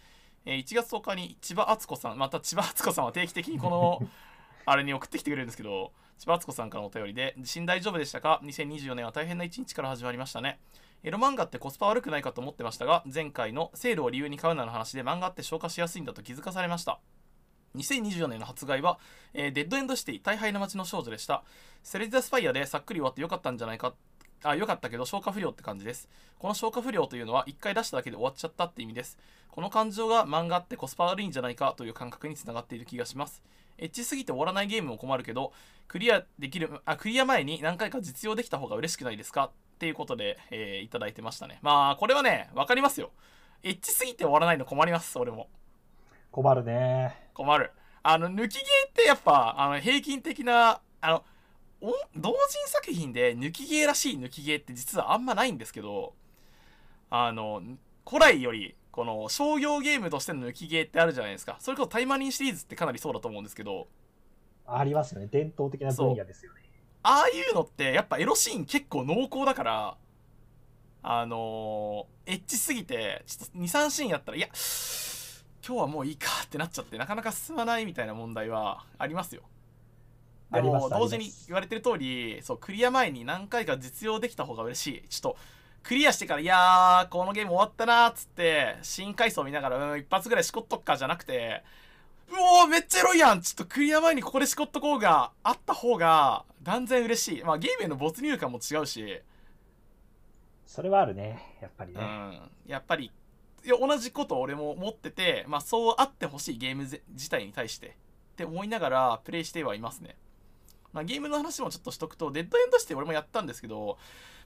[0.46, 4.02] えー1月10日に千葉敦子さんまた千葉敦子さんは定期的にこの
[4.66, 10.60] あれに送ってきてくれるんですけど千葉敦子さんからのお便りで地震大丈夫でしたか？2024年は大変な一日から始まりましたね。
[11.04, 17.00] エロ漫画ってコスパ悪くないかと思ってましたが前回のセールを理由に買うなの話で漫画って消化しやすいんだと気づかされました
[17.78, 19.00] 2024年の発売は、
[19.34, 21.44] えーデッドエンドシティ退廃の街の少女でした。
[21.84, 23.94] セレディアスファイヤーでさっくり終わってよかったんじゃないか
[24.44, 26.10] あ良かったけど消化不良って感じです。
[26.40, 29.18] この消化不良というのは1回出しただけで終わっちゃったって意味です。
[29.50, 33.42] この感情が漫画ってコスパ悪いんじゃないかという感覚につながっている気がします。
[33.80, 35.54] エッチすぎて終わらないゲームも困るけど
[35.88, 39.46] クリアできるあクリア前に何回か実用できた方が嬉しくないですか？
[39.46, 41.60] っていうことで、えーいただいてましたね。
[41.62, 43.12] まあこれはね分かりますよ。
[43.64, 45.48] エッチすぎて終わらないの困ります俺も。
[46.32, 47.27] 困るね。
[47.38, 47.72] 困る
[48.02, 51.24] あの抜きゲーってやっぱあの平均的なあの
[51.80, 56.14] お同人作品で抜きゲーらしい抜きゲーって実はあんまないんですけど
[57.12, 57.62] あの
[58.08, 63.88] 古来よりこの商業ゲームとしての抜きゲーってあるじゃないですかそれこそタイマニンシリーズってかなりそうだと思うんですけど
[64.66, 65.28] ありますよね。
[65.32, 66.62] 伝統的な分野ですよね。
[67.04, 69.98] ああいうのってやっぱエロシーン結構濃厚だから
[71.04, 74.50] あのーエッチすぎてちょっと23シーンやったらいや
[75.66, 79.44] 今日はもういいかってなっちゃってなかなか進まないみたいな問題はありますよ。
[80.52, 85.10] でも同時に言われてる通りそうクリア前に何回か実用できた方が嬉しい。
[85.10, 85.38] ちょっと
[85.84, 91.64] クリアしてからいやーこのゲーム終わったなーっつって新回想見ながらうん一発ぐらいしこっとくかじゃなくて
[92.30, 92.34] う
[92.64, 93.42] おーめっちゃエロいやん。
[93.42, 97.44] ちょっとクリア前にここでしこっとこうがあった方が断然嬉しい。
[97.44, 99.22] まあゲームへの没入感も違うし。
[100.66, 101.58] それはあるね。
[101.62, 102.02] やっぱりね。
[102.02, 102.40] うん。
[102.68, 103.12] やっぱり
[103.68, 107.92] いや同じことを俺も思っててまあそうあってほしいゲーム自体に対してっ
[108.38, 110.16] て思いながらプレイしてはいますね。
[110.94, 113.98] まあ、ゲームの話もちょっとしとくと、デッドエンドシティ俺もやったんですけど、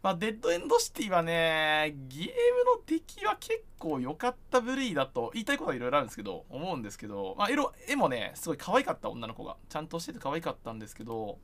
[0.02, 2.32] まあ、デッドエンドシティはね、ゲーム
[2.66, 7.50] の出来は結構良かった部類だと、言いたいことはいろいろあるんですけど、思うんですけど、まあ、
[7.88, 9.56] 絵もね、すごい可愛かった女の子が。
[9.70, 11.38] ちゃんとしてて可愛かったんですけど、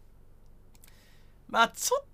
[1.47, 2.07] まあ、ちょっと、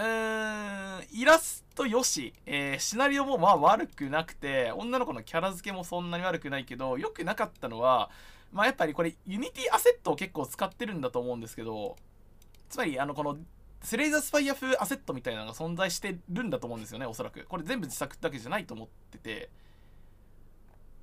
[0.00, 8.10] うーん、イラストよし、えーシナリオもまあ悪くなくて、女の子のキャラ付けもそんなに悪くないけど、良くなかったのは、
[8.50, 11.96] まあやっぱりこれ、ユニティアセットを結構使ってるんだと思うんですけど、
[12.70, 13.36] つまり、あの、この、
[13.82, 17.44] スレイザースパイア風アセットみたいなのが存在してるんだと思うんですよね、おそらく。
[17.44, 19.50] これ全部自作だけじゃないと思ってて、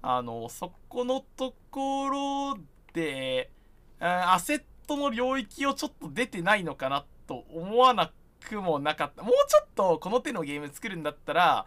[0.01, 2.59] あの、そこのところ
[2.93, 3.51] で、
[3.99, 8.13] アセットの領域をちょっと出てないのかなと思わなく
[8.55, 9.23] もなかった。
[9.23, 11.65] もうちょっとこの手のゲーム作るんだったら、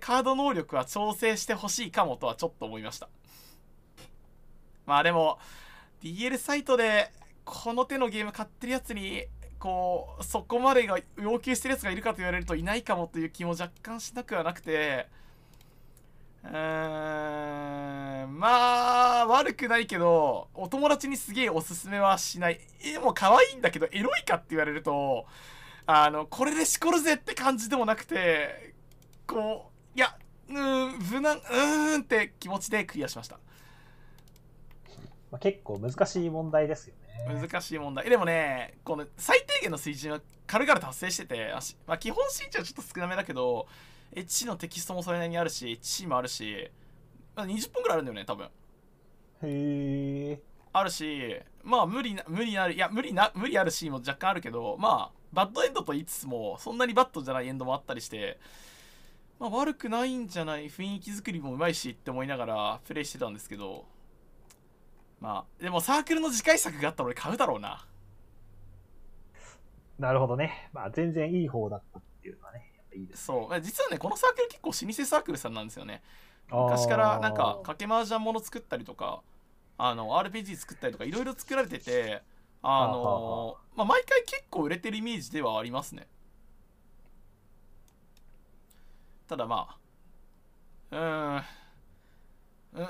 [0.00, 3.08] カード能力は調整してほしいかもとはちょっと思いました。
[4.86, 5.38] まあでも、
[6.02, 7.12] DL サイトで
[7.44, 9.24] この手のゲーム買ってるやつに、
[9.58, 15.08] こう、そこまでが要求してるやつがいるかと言われるといないかもという気も若干しなくはなくて、
[16.44, 22.60] うーん、まあ、悪くないけど、お友達にすげえおすすめはしない。
[22.82, 25.26] 絵もう可愛いんだけど、エロいかって言われると、
[25.92, 28.74] あの、これでしこるぜって感じでもなくて、
[29.26, 30.16] こう、いや、
[30.48, 33.38] うーん、無難、うーんって気持ちでクリアしました。
[35.30, 36.94] まあ、結構難しい問題ですよ
[37.28, 37.40] ね。
[37.40, 38.08] 難しい問題。
[38.08, 41.52] でもね、この最低限の水準は軽々達成してて、
[41.86, 43.66] まあ、基本身長はちょっと少なめだけど、
[44.12, 46.70] H のテキストもそれなりにあるし、H もあるし、
[47.34, 48.46] まあ、20分くらいあるんだよね、多分。
[48.46, 48.50] へ
[49.42, 50.40] え。
[50.72, 58.38] あるし、まあ無理な、無理なる、いや、無理な、無理あるシーンも若干あるけど、まあ、バッドエンドと言いつつも、そんなにバッドじゃないエンドもあったりして、
[59.38, 63.86] まあ悪くないんじゃない雰囲気作りもうまいしって思いながらプレイしてたんですけど、
[65.20, 67.86] まあ、でもサークルの次回作があったら俺買うだろうな。
[69.98, 70.70] なるほどね。
[70.72, 73.24] まあ全然いい方だったっていうのはね、やっぱいいです。
[73.24, 73.60] そう。
[73.60, 76.02] 実はね、このサークル結構老舗サークルさんなんですよね。
[76.50, 79.22] 昔からなんかあー賭け麻雀もの作ったりとか
[79.78, 82.22] あの RPG 作ったりとかいろいろ作られてて
[82.62, 86.06] あのまあ、毎回結構売れてるイメージではありますね
[89.28, 89.76] ただま
[90.90, 92.86] あうーんうん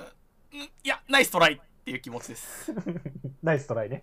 [0.52, 2.74] うんいやナイストライっていう気持ちですい
[3.42, 4.02] ナイストライね。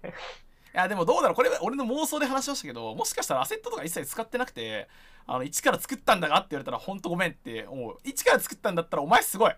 [0.74, 4.88] やでもどうだろうこれは俺の妄想で話しましたけどもしかしたらアセットとか一切使ってなくて
[5.26, 9.55] あの一から作ったんだがって言われたらほんとごめんって思う一から作ったんだったらお前すごい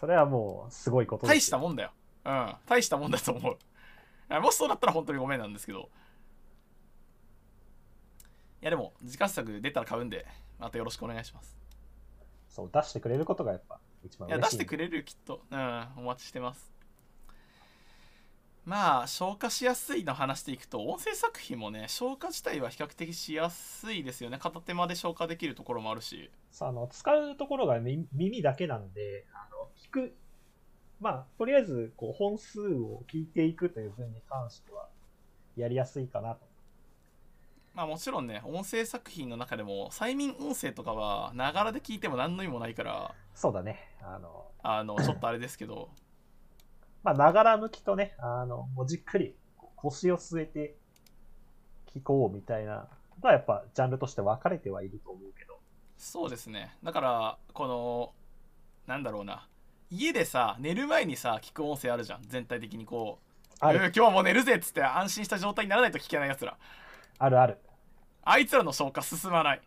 [0.00, 1.90] それはもうすごいことですよ大したもんだよ。
[2.24, 2.54] うん。
[2.66, 3.58] 大したもんだと思う。
[4.30, 5.90] あもしそうだったら本当にごめんなんですけど。
[8.62, 10.26] いやでも、自家作出たら買うんで、
[10.58, 11.56] またよろしくお願いします。
[12.48, 14.58] そう、出してくれることがやっぱ一番いや、嬉しい。
[14.58, 15.42] 出してくれるよきっと。
[15.50, 16.70] うん、お待ちしてます。
[18.64, 24.38] まあ、消化しやすいの話でいくと、音声作品もね、消化自体は比較的しやすいですよね。
[24.38, 26.30] 片手間で消化できるところもあるし。
[26.50, 30.14] そうあの使うところがみ耳だけなんで、あの聞く、
[31.00, 34.88] まあ、とりあえずこう本数を聞いていくという分に関しては、
[35.56, 36.40] やりやすいかなと。
[37.74, 43.78] まあもちろんね、音声作品の中でも、催眠音声とかは、ながらで聞いても何の意味もないから、そうだね。
[44.02, 45.88] あの、あの、 ちょっとあれですけど、
[47.02, 49.34] まあ、ながら向きとね、あの、もうじっくり
[49.76, 50.76] 腰を据えて
[51.94, 52.88] 聞こうみたいな
[53.22, 55.58] のはやっぱジャンルとして分かれてはいると思うけど。
[55.96, 56.76] そうですね。
[56.82, 58.12] だから、この、
[58.86, 59.48] なんだろうな。
[59.90, 62.22] 家でさ、寝る前にさ、聞く音声あるじゃん。
[62.28, 66.56] 全体的にこう、あ今日はもう寝るぜっつって安心した状態にならないと聞けない奴ら。
[67.18, 67.58] あるある。
[68.22, 69.60] あいつらの消化進まない。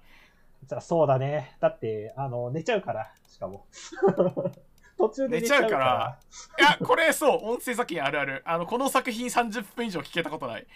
[0.66, 1.58] じゃあそうだね。
[1.60, 3.68] だって、あの、寝ちゃうから、しかも。
[4.98, 6.20] 途中で寝ちゃうから。
[6.58, 8.42] いや、これそう、音声作品あるある。
[8.46, 10.68] あの、この作品30分以上聞けたことない。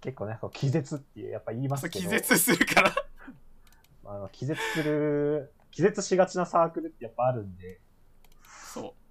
[0.00, 2.04] 結構ね、こう気絶っていう、やっぱ言いますけど。
[2.04, 2.92] 気絶するから。
[4.06, 7.91] あの気絶する、気絶しがちなサークルってやっぱあるんで、そ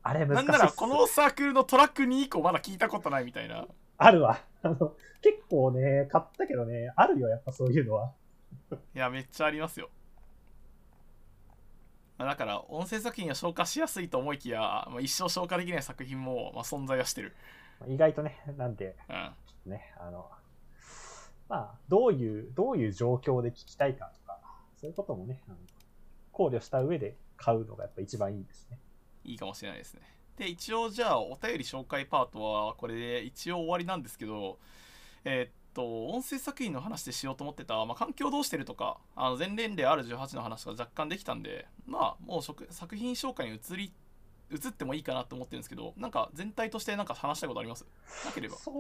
[0.04, 0.28] あれう。
[0.28, 3.68] 難しいなんなら、このサークルのトラック2以降まだ聞いたことないみたいな。
[3.98, 4.40] あるわ。
[4.64, 8.14] あの、結構ね、買ったけどね、あるよ、やっぱそういうのは。
[8.96, 9.90] いや、めっちゃありますよ。
[12.18, 17.36] まあだから、音声作品は消化しやすいと思いきや、まあ、一生消化できない作品も、まあ、存在はしてる。
[17.88, 18.96] 意外とね、なんで、
[19.66, 19.72] うん。
[19.72, 20.30] ね、あの、
[21.50, 24.40] まあ、どういう、どういう状況で聞きたいかとか、
[24.78, 25.42] そういうこともね、
[26.32, 28.80] 考慮した上で買うのがやっぱ一番いいですね。
[29.24, 30.02] いいかもしれないですね。
[30.38, 34.58] で、一応じゃあ、お便り紹介パートは、これで一応終わりなんですけど、
[35.24, 43.94] えーっと、音声作品の話でしようと思ってた、まあ、環境どうしてるとか、あの全年齢 R18 の話が若干できたんで、まあ、もう食作品紹介に移り、
[44.52, 47.86] 移ってもいいかなと思ってるんですけどなんか全体としてなんか話したいことあります？
[48.26, 48.72] なければそ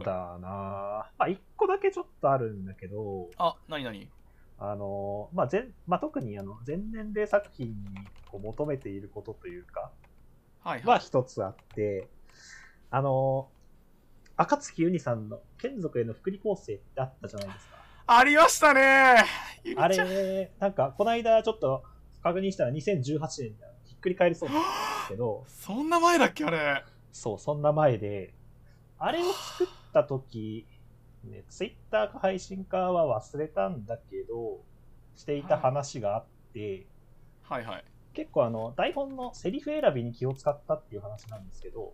[0.00, 0.48] うだな。
[0.48, 3.28] まあ一個だけちょっとあるんだけど。
[3.38, 4.08] あ何何？
[4.60, 7.74] あのまあ前まあ、特にあの全年齢作品に
[8.30, 9.90] こう求めていることというか
[10.62, 12.08] はいははい一つあって、
[12.90, 13.48] あの
[14.36, 17.80] 赤月ゆにさんの眷属への福利厚生ってあったじゃないですか。
[18.06, 19.24] ありましたね。
[19.76, 21.84] あれ、なんか、この間ちょっと
[22.22, 24.66] 確認したら2018年にひっくり返りそうなんで
[25.04, 26.84] すけど、そんな前だっけあれ。
[27.12, 28.34] そう、そんな前で、
[28.98, 30.66] あれを作った時、
[31.24, 34.64] ね、ツイッターか配信かは忘れたんだけど、
[35.14, 36.86] していた話があって、
[37.42, 37.84] はいはい。
[38.14, 41.92] 結構あの、台本のセリフ選びに気を使ったっていう話なんですけど、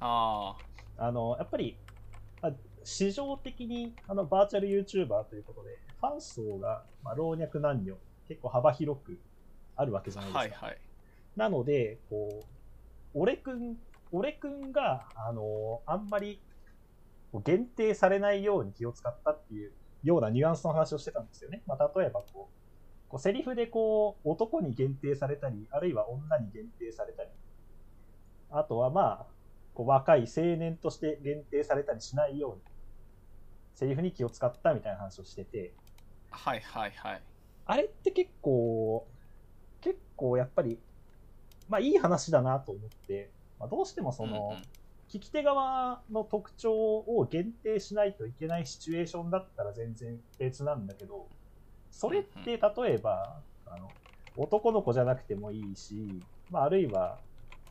[0.00, 0.56] あ
[0.96, 1.76] あの、やっぱり、
[2.40, 2.52] まあ
[2.84, 7.94] 市場的にあのバーチャル YouTuber ということで、ファン層が、まあ、老若男女、
[8.28, 9.18] 結構幅広く
[9.76, 10.66] あるわけじゃあないですか。
[10.66, 10.80] はいはい。
[11.36, 12.44] なので、こう、
[13.14, 13.76] 俺くん、
[14.12, 16.42] 俺くんが、あの、あんまり
[17.34, 19.72] こう限定されないように気を使ったっていう
[20.04, 21.64] ようなニュアンスの話をしてたんですよね。
[21.66, 27.30] まあ、例えばこう、こうセリフでこう、男に限定されたり、あるいは女に限定されたり、
[28.50, 29.26] あとはまあ、
[29.74, 32.62] こう若い青年として限定されたりしないように、
[33.74, 35.74] セリフに気を使ったみたいな話をしてて、
[36.30, 37.22] はいはいはい。
[37.66, 39.08] あれって結構、
[39.80, 40.78] 結構やっぱり、
[41.68, 44.62] まあいい話だなと思って、まあ、どうしてもその、うんうん
[45.14, 51.28] 聞き手側の特徴を限定しないといけないシチュエーションだったら全然別なんだけど、
[51.92, 53.88] それって例えば、あの
[54.36, 57.20] 男の子じゃなくてもいいし、まあ、あるいは、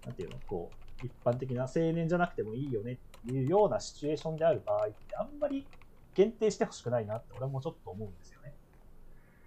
[0.06, 0.72] なんていうの、こ
[1.04, 5.68] う、一般的な青年じゃなくてもいいよねっていうようなシチュエーションである場合って、あんまり
[6.14, 8.54] 限定してほしくないなって俺もちょっと思うんですよね。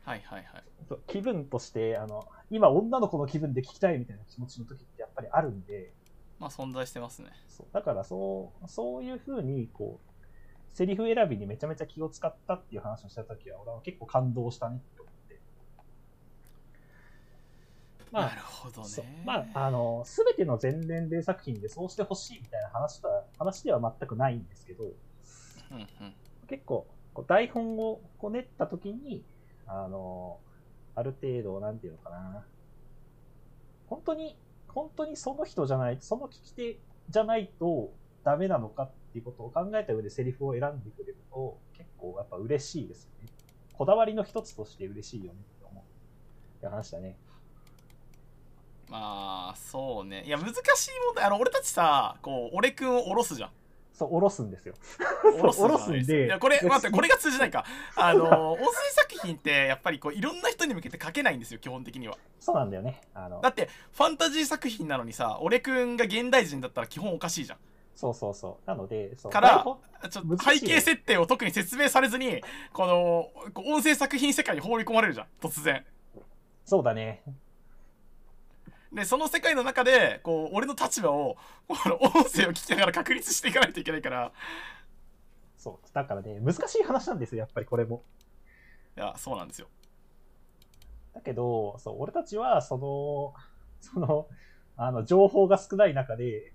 [0.05, 5.92] はいはいはいそう気分としてあの今女の子の気分で聞きたいみたいな気持ちの時ってやっぱりあるんで
[6.39, 7.30] まあ存在してますね。
[7.49, 7.66] そう。
[7.72, 15.41] だからそうそういうふうにこうセリフ選びにめちゃめちゃ気を使ったっていう話をした時は俺は結構感動したねって思って。
[18.12, 19.22] まなあるほどね。
[19.24, 26.14] まああの全ての全年齢作品でそうしてほしいみたいな話とは話では全くないんですけどうんうん。
[26.49, 26.87] 結構
[27.26, 29.24] 台本をこう練った時に
[29.66, 30.39] あの
[30.95, 32.45] ある程度なんていうのかな。
[33.89, 34.37] 本当に
[34.77, 43.31] 本当にその人じゃないその聞き手じゃないとダメなのかっていうことを考えた上でセリフを選んでくれると結構やっぱ嬉しいですよね。
[43.72, 45.83] こだわりの一つとして嬉しいよねって思う。
[46.59, 47.16] って話だね。
[48.91, 50.24] まあそうね。
[50.27, 51.24] いや難しい問題。
[51.24, 53.51] あの俺たちさこう俺くんを下ろすじゃん。
[53.97, 54.74] そう下ろすんですよ。
[55.55, 57.64] 下ろすんでいやこれ待ってこれが通じないか。
[57.97, 62.18] あの音声作品ってやっぱりこういろんな人に向けて書けないんですよ基本的には。
[62.38, 63.01] そうなんだよね。
[63.14, 67.59] あのだってファンタジー作品なのにさ俺くんが現代人だったら基本おかしいじゃん。
[67.94, 68.68] そうそうそう。
[68.68, 69.64] なのでから
[70.11, 72.42] ちょっと背景設定を特に説明されずに
[72.74, 75.86] この音声作品世界に放り込まれるじゃん突然。
[76.66, 77.22] そうだね
[78.97, 81.36] でその世界の中でこう俺の立場を
[81.68, 84.32] この音声を聞きながら確立していかないといけないから。
[85.57, 85.88] そう。
[85.92, 88.03] だからね難しい話なんですよやっぱりこれも。
[88.97, 89.68] いやそうなんですよ。
[91.16, 93.34] だけど、そう、俺たちは、その、
[93.80, 94.28] その、
[94.76, 96.53] あの、情報が少ない中で、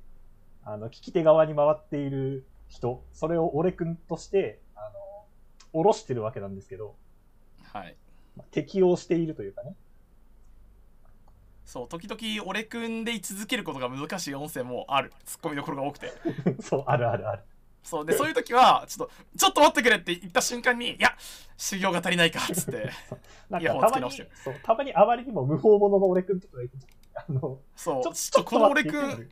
[0.63, 5.25] あの、聞き手側に回っている人、それを俺くんとして、あの、
[5.73, 6.95] 下ろしてるわけなんですけど、
[7.63, 7.95] はい。
[8.37, 9.75] まあ適応しているというかね。
[11.71, 15.13] そう時々俺くんで居続けることが難しい音声もある。
[15.23, 16.11] ツッコミどころが多くて。
[16.61, 17.43] そう、あるあるある。
[17.81, 21.15] そうでそういう時はちょっとちょっと待ってくれって言った瞬間にいや
[21.55, 22.89] 修行が足りないかっつって。
[23.57, 24.23] イヤかたまにホンつけ直して。
[24.23, 26.75] る、そう、たまにあまりにも無法者の俺くんとかがいて、
[27.15, 28.03] あの、そう。
[28.03, 29.29] ちょっとこの俺くん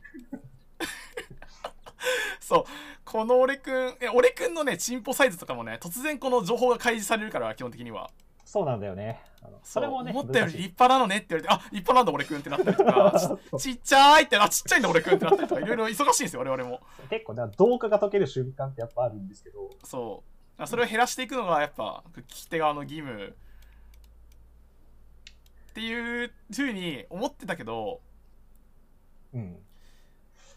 [2.40, 2.64] そう。
[3.04, 8.10] この俺くんえ俺くんのねチンポサイズとかもね突然この情報が開示されるから基本的には
[8.50, 9.20] そうなんだよね。
[9.62, 16.80] それもね、思ったより立派なのねって言われてあ立派なんだ俺くんってなったりとか ちっちゃいってあちっちゃいんだ俺くんってなったりとかいろいろ忙しいんですよ我々も。
[17.10, 20.24] 結構、ね、同化が解ける瞬間ってやっぱあるんですけど、そ
[20.58, 20.66] う。
[20.66, 23.36] それを減らしていくのがやっぱ聞き手側の義務。
[25.70, 28.00] っていうふうに思ってたけど
[29.32, 29.62] うん。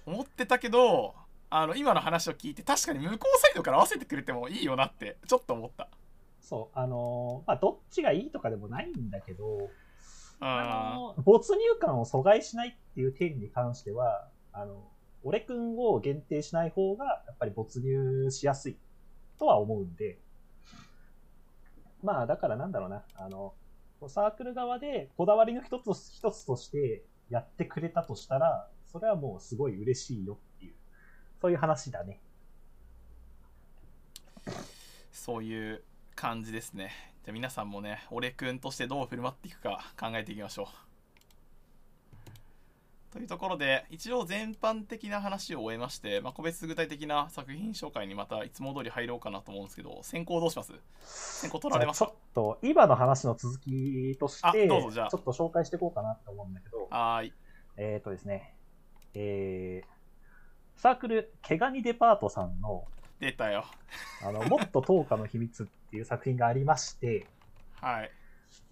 [0.07, 1.13] 思ってたけど
[1.51, 5.87] あの今の話を聞いて確かに向こうサイドから合わせてくれてもいいよなってちょっと思った
[6.43, 9.69] そう、あのーまあ、どっちがいいとかでもないんだけど、
[10.41, 14.83] ああのー没入感を阻害しないっていう点に関しては、あの、
[15.23, 18.77] 俺くんを限定しない方が、やっぱり没入しやすい
[19.39, 20.19] とは思うんで、
[22.03, 23.53] まあ、だからなんだろうな、あの、
[24.09, 30.73] サークル側でこだわりの一つ一つとしてやってくれたとしたら、それはもうすごい嬉しいよっていう、
[31.41, 32.19] そういう話だね。
[35.13, 35.83] そういう
[36.15, 36.91] 感じですね。
[37.23, 40.67] じゃあ皆さんもね俺くんとしてどう振る舞っていくか考えていきましょう。
[43.13, 50.73] というところで一応全般的な話を終えまして、まあ、個別具体的な作品紹介にまたいつも通り入ろうかなと思うんですけど先行どうします？
[51.05, 51.99] 先行取られます？
[51.99, 55.09] ちょっと、今の話の続きとして、あどうぞじゃあ。
[55.09, 57.33] ちょっと紹介していこうかなと思うんだけど、はーい。
[57.77, 58.55] えっ、ー、とですね、
[59.13, 62.85] えー、サークル、毛ガニデパートさんの、
[63.19, 63.65] 出たよ。
[64.23, 67.27] あの、もっと 10日の秘密っていう作品がありまして、
[67.79, 68.11] はい。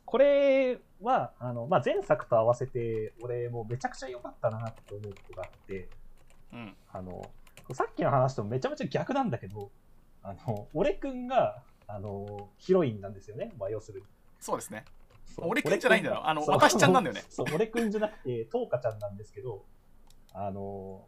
[0.05, 5.87] これは、あの、まあ、前作と合わせて、俺もうめちゃくちゃ良かったなって思うことがあって、
[6.51, 6.75] うん。
[6.91, 7.31] あの、
[7.73, 9.69] さっきの話とめちゃめちゃ逆なんだけど、
[10.23, 14.05] あの、俺くんが、あの、ヒロインなんですよね、まあ、要するに。
[14.39, 14.83] そうですね。
[15.37, 17.23] 俺くんじゃないんだよあの私ちゃんなんだよね。
[17.29, 19.63] そう、俺くんじゃなくて、トウカちゃんなんですけど、
[20.33, 21.05] あの、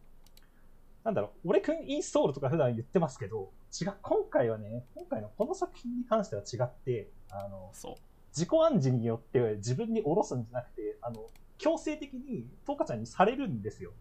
[1.04, 7.95] なんだろう、俺くんインストールとか普段言ってますけど、違う、今回はね、今回のこの作品に関しては違って、あの、そう
[8.30, 11.28] 自己暗示によって自分に下ろすんじゃなくて、あの、
[11.58, 13.91] 強制的にトウカちゃんにされるんですよ。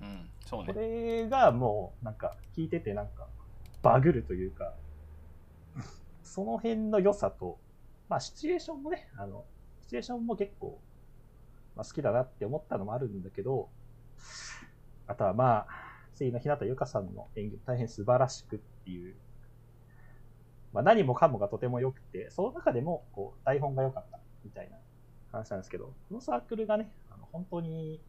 [0.00, 3.28] うんそうこねれがもう、なんか、聞いててなんか、
[3.82, 4.74] バグるというか、
[6.22, 7.58] その辺の良さと、
[8.08, 9.44] まあ、シチュエーションもね、あの、
[9.82, 10.80] シチュエーションも結構、
[11.76, 13.68] まあ、好きだなって思ったのもあるんだけど、
[15.06, 15.89] あとはまあ、
[16.20, 19.14] 声優の日向由香さんの演技も大変素晴らしくっていう、
[20.74, 24.76] まあ、何もかもがとても良くて、その中でも、こう、台本が良かったみたいな
[25.32, 28.00] 話なんですけど、このサークルがね、あの本当に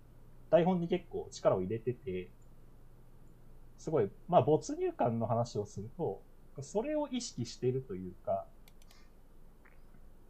[0.50, 2.30] 台本に結構力を入れてて、
[3.78, 6.22] すごい、まあ、没入感の話をすると、
[6.60, 8.46] それを意識しているというか、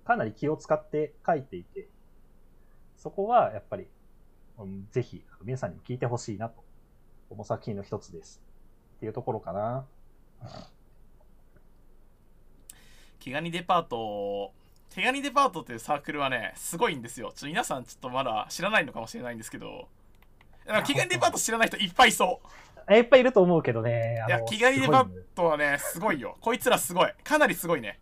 [0.06, 1.88] かなり気を使って書いていて、
[2.96, 3.88] そこはやっぱり、
[4.60, 6.61] うんぜひ皆さんにも聞いてほしいなと
[7.32, 8.42] 思う作品の一つです。
[8.98, 9.86] っていうところかな。
[13.20, 14.52] 毛ガニデパート
[14.90, 19.88] 毛ガニデパートっていうサークルはねすごいんですよちょっと皆さんちょっとまだ知らないのかもしれないんですけど
[20.66, 22.48] 毛ガニデパート知らない人いっぱいいそう
[22.90, 24.24] えいっぱいいると思うけどね。
[24.28, 26.38] いや、気ガニデパートはね、すごいよ。
[26.42, 27.14] こいつらすごい。
[27.24, 28.00] かなりすごいね。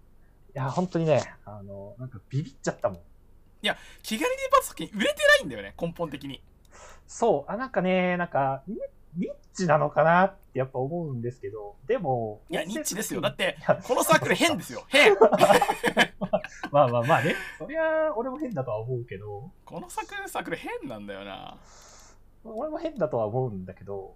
[0.55, 2.99] いや、本当にね、あの、なんかビビっちゃったもん。
[4.01, 6.41] 気ガニデパート作品売れてないんだよね、根本的に。
[7.05, 8.77] そう、あ、なんかね、なんか、ニ
[9.15, 13.21] ニッチなのかなってやっぱ思うんですけど、でも、いや、ニッチですよ。
[13.21, 14.83] だってこのサークル変ですよ。
[14.87, 15.15] 変
[16.71, 21.57] まあまあまあね、そりゃ、俺も変だとは思うけど、このサークル、サークル変なんだよな。
[22.43, 24.15] 俺も変だとは思うんだけど、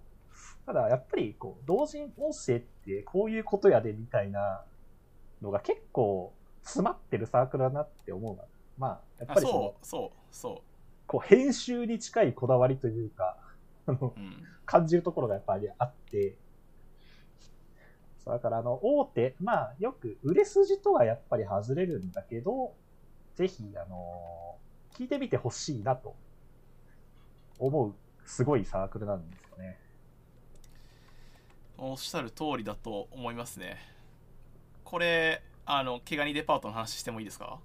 [0.66, 4.64] ただやっぱり、こう、同人音声ってこういうことやでみたいな
[5.42, 6.34] のが結構
[6.64, 8.44] 詰まってるサークルだなって思うな。
[8.78, 10.64] まあ、やっあぱりそのそう、そう、そ
[11.08, 13.38] こう、編集に近いこだわりというか、
[13.88, 14.20] あの、う。
[14.20, 14.48] うん。
[14.66, 16.36] 感じるところがやっぱりあって、
[18.26, 22.74] だからあの、大手、まあ、よく売れ筋とはやっぱり外れるんだけど、
[23.36, 24.56] ぜひ、あの
[24.94, 26.16] 聞いてみてほしいなと
[27.60, 27.94] 思う、
[28.26, 29.78] すごいサークルなんですよね。
[31.78, 33.78] おっしゃる通りだと思いますね。
[34.86, 37.60] これ、あの、毛ガニデパートの話してもいいですか？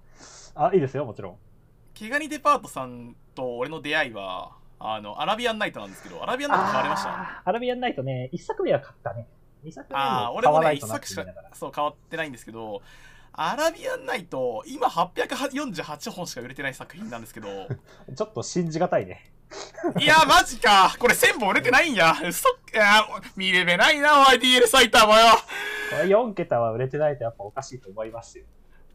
[0.55, 1.37] あ、いいですよ、もちろん。
[1.93, 7.41] 毛ガニデパートさんと俺の出会いは、あの、アラビアンナイトなんですけど、アラビアンナイト変わりました？
[7.45, 9.27] アラビアンナイトね、一作目は買ったね。
[9.63, 11.55] 二作目ああ、も俺もね、一買わないとなっ作しかて言いながら。
[11.55, 12.81] そう変わってないんですけど、
[13.33, 17.47] アラビアンナイト、今848本しか売れてない作品なんですけど、
[18.15, 19.31] ちょっと信じがたいね。
[19.99, 23.03] いや、マジか、これ1000本売れてないんや、嘘いや、
[23.35, 25.25] 見れべないな、おい、DL サイターもよ。
[25.89, 28.45] これ4桁は売れてないとやっぱおかしいと思いますよ。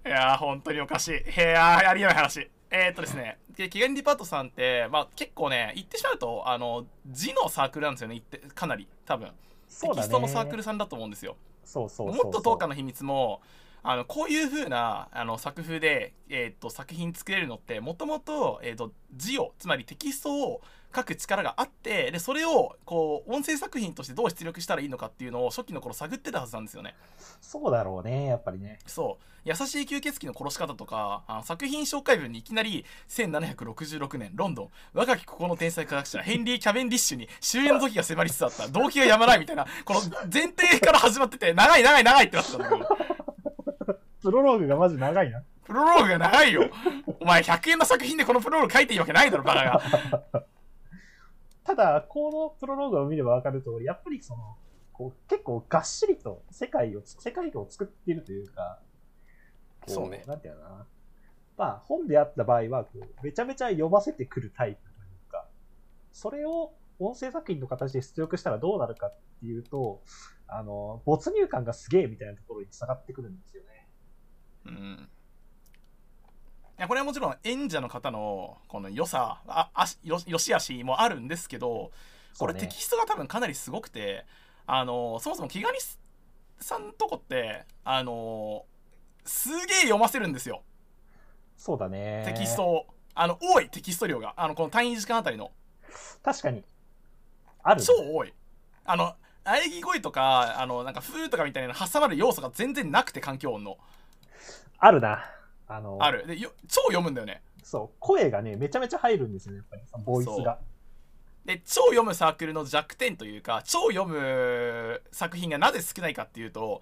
[0.07, 1.13] いやー、本当におかしい。
[1.13, 2.51] へやありえない話。
[2.71, 9.29] えー、っとですね、でキデパートさんって、まあ、結構ね、言ってしまうと、あの、字のサークルなんですよね、言ってかなり、多分。
[9.29, 11.37] テキストのサークルさんだと思うんですよ。
[11.65, 12.09] そうそう。
[12.09, 13.41] もっと10日の秘密も
[13.83, 20.63] あのこういう風なあの作風で、えー、と作品作れるのってもともとえーと字をつまりテキストを
[20.95, 26.95] 書く力があってでそれをこう音声作品としてどう出力したらいいのかっていうのを初期の頃探ってたはずなんですよね。
[27.41, 28.79] そうだろうね、やっぱりね。
[28.87, 40.01] そう優しい吸血鬼の殺し方とかあの作品紹介文にいきなり1766年ロンドン若きここの天才科学者ヘンリー・キャベンディッシュに終焉の時が迫りつつあった動機がやまないみたいなこの
[40.33, 42.99] 前提から始まってて長い長い長いってなってたんだけど
[44.23, 45.43] プロローグがマジ長いな。
[45.67, 46.71] プロローグが長いよ
[47.21, 50.45] お前100円の作品でこのプロローグ書いていいわけないだろバカが
[51.65, 54.57] ただ、このプロローグを見ればわかる通り、やっぱりその、
[54.93, 58.81] こう結構がっしりと世界をつ、世界観を作っているというか、
[59.81, 60.87] こそうねなんていうな。
[61.57, 64.93] まあ、本であった場合はこう、めちゃめちゃ読ませてくるタイプとい
[65.29, 65.49] うか、
[66.13, 70.03] それを音声作品の形で出力したらどうなるかっていうと、
[70.47, 73.89] あの、没入感がすげえみたいなところに下がってくるんですよね。
[74.67, 75.14] うんい
[76.79, 81.93] やこれはもちろん演者の方のこの良さああしよよしあしもあるんですけど
[82.39, 84.25] これテキストが多分かなりすごくて
[84.67, 85.79] あのそもそも気ガニ
[86.59, 88.65] さんとこってあの
[89.25, 90.63] すげえ読ませるんですよ
[91.57, 92.25] そうだね。
[92.27, 95.53] テキストをあの多いテキスト量があのこの単位時間あたりの
[96.23, 96.65] 確かに。
[97.63, 97.87] ある、ね。
[97.87, 98.35] 超多い
[98.85, 99.15] あの
[99.45, 103.79] 喘ぎ声とかあのなんかフーとかみたいな挟まる要素が全然なくて環境音の
[104.79, 105.25] あるな。
[105.67, 106.27] あの、ある。
[106.27, 107.43] でよ超読むんだよね。
[107.63, 110.59] そう、声がね、めちゃめちゃ入るんですよね、やっぱり、ボイスが。
[111.45, 116.81] で超読むサークルの弱点というか超読む作品がなぜ少ないかっていうと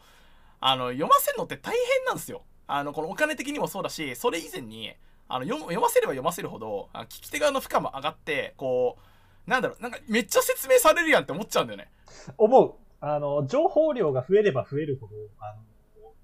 [0.60, 2.44] あの読ませるのって大変なんですよ。
[2.68, 4.92] あのこのお金的にもそうだしそれ以前に
[5.26, 11.90] あの読読ませれば読ませるほど聞き手側の負荷も上がってこうなんだろうなんかめっちゃ説明されるやんって思っちゃうんだよね。
[12.38, 12.74] 思う。
[13.00, 15.62] あの、情報量が増えれば増えるほど、あの、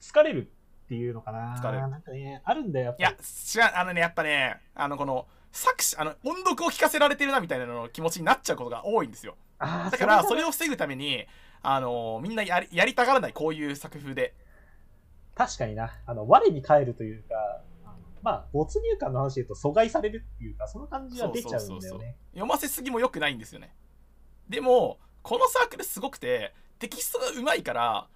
[0.01, 0.53] 疲れる
[0.89, 1.55] っていうのかな。
[1.61, 1.89] 疲れる。
[1.89, 3.11] なんかね、あるんだよ、やっいや。
[3.11, 9.37] 違うあのねやっぱねあのこの作詞あの音読を聞かせられてるなみたいなの気持ちになっちゃうことが多いんですよ。
[9.59, 11.27] だからそれれを防ぐために
[11.63, 14.35] あのみんなやりやりたがらないこういう作風で。
[15.35, 17.63] 確かにな、あの、我に返るというか、
[18.23, 22.17] まあ、没入感の話で言うと阻害されるっていうか、その感じは出ちゃうんだよね。
[22.33, 23.73] 読ませすぎも良くないんですよね。
[24.49, 28.09] でもこのサークルすごくてテキストがうまいから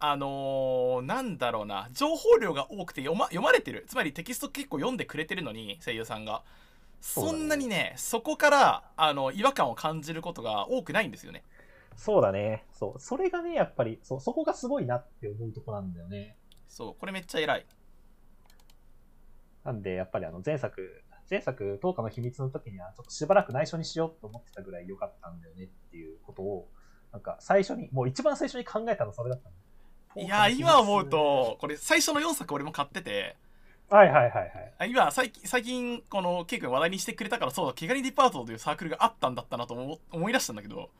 [0.00, 6.42] あのーなんだろうな情報量が多くて読ま読まれてるつまりテキスト結構読んでくれてるのに声優さんが
[7.00, 11.44] そんなにねそこからあの違和感を感じることが多くないんですよね
[11.96, 12.64] そうだね。
[12.72, 13.00] そう。
[13.00, 16.36] それがね、やっぱり、そうそこがすごいなって思うとこなんだよね。
[16.66, 17.66] そうこれめっちゃ偉い
[19.64, 26.70] なんで、やっぱりあの、前作、前作、10日の秘密の時には、ちょっとしばらく内緒にしようと思ってたぐらい良かったんだよねっていうことを、
[27.12, 29.54] なんか最初に、もう一番最初に考えたのそれだったの。
[30.16, 33.36] いや今思うとこれ最初の4作俺も買ってて。
[33.88, 34.72] はいはいはいはい。
[34.78, 40.90] あ今最近最近この K 君話題にしてくれたからそうだ毛ガニデパートというサークルがあったんだったなと思思い出したんだけど、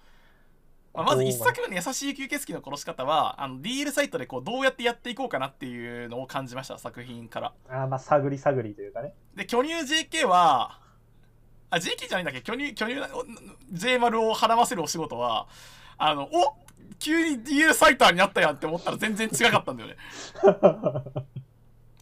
[0.92, 7.52] まあまず1作目の「優しい吸血鬼の殺し方は」あの DL サイトでこうどうやってやっていこうかなっていうのを感じました作品から。
[7.68, 9.14] あーまあ、探り探りというかね。
[9.36, 10.80] で巨乳 JK は
[11.70, 12.42] あ JK じゃないんだっけ？
[12.42, 13.24] 巨乳巨乳お
[13.72, 15.46] J 丸を孕ませるお仕事は
[15.96, 16.56] あのお
[16.98, 19.96] 急に DL サイターになったやんって思ったら全然違かったんだよね。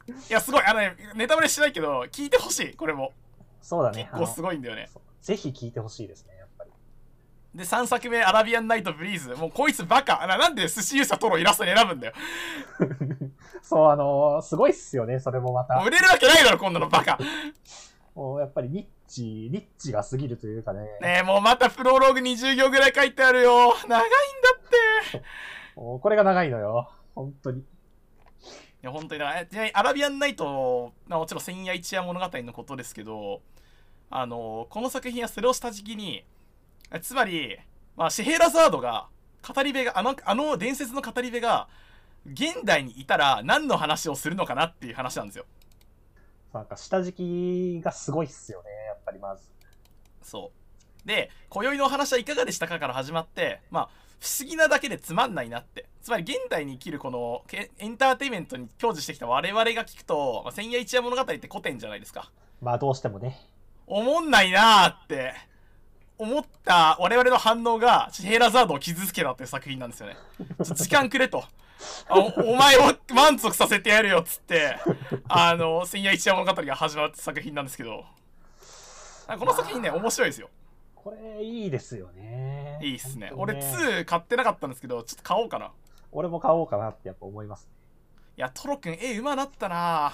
[0.28, 0.62] いやすごい。
[0.64, 3.12] あのねネタバレしないけど聞いてほしいこれも。
[3.60, 4.08] そうだね。
[4.12, 4.18] 結。
[4.18, 4.88] 構すごいんだよね。
[5.20, 6.70] ぜひ聞いてほしいですね、やっぱり。
[7.54, 10.26] で3作目「アラビアンナイト・ブリーズ」もうこいつバカ。
[10.26, 12.12] ななんで寿司ユーサトロイラストに選ぶんだよ。
[13.62, 15.76] そう、あのーすごいっすよね、それもまた。
[15.84, 17.18] 売れるわけないだろこんなのバカ
[18.18, 20.80] もうやっぱりニッチ、ニッチが過ぎるというかね。
[21.00, 25.22] ねえもうまたプロローグ20行ぐらい書いてあるよ長いんだって
[25.80, 26.90] もうこれが長いのよ。
[27.14, 27.60] 本当に。
[27.60, 27.64] い
[28.82, 33.40] や本当になちなみにアラビアンナイトまあもちろん千夜一夜物語のことですけど
[34.10, 36.24] あのこの作品はそれをした時期に
[36.92, 37.56] えつまり、
[37.96, 39.08] まあ、シェヘラザードが
[39.46, 41.68] 語り部があのあの伝説の語り部が
[42.26, 45.44] 現代にいたら何の話をするのかなっていう話なんですよ
[46.52, 49.48] なんか下敷きがすごいっすよね、やっぱりまず。
[50.22, 50.52] そ
[51.04, 51.06] う。
[51.06, 53.88] で今宵のお話はいかがでしたかから始まってまあ
[54.20, 55.86] 不思議なだけでつまんないなって。
[56.02, 62.30] つまり現代に生きるこのけエンターテインメントに享受してきた我々が聞くと「まあ、千夜一夜物語」って古典じゃないですか。
[62.62, 63.38] まあどうしてもね。
[63.86, 65.34] 思んないなーって
[66.16, 70.16] 思った我々の反応がシヘラザードを傷つけたっていう作品なんですよね。
[70.60, 71.40] 時間くれと。
[71.40, 71.48] あ
[72.10, 74.76] おお前を満足させてやるよっつって
[75.28, 78.04] あの千夜一夜物語が始まった作品なんですけど
[79.38, 80.48] この作品ね面白いですよ
[80.94, 82.78] これいいですよね。
[82.82, 83.28] いいっすね。
[83.28, 85.66] 本当俺2買ってなかったんですけど、ちょっと買おうかな。
[85.66, 85.70] い
[86.12, 87.68] 俺も買おうかなってやっぱ思います
[88.38, 90.12] や、トロくん、絵うまなったな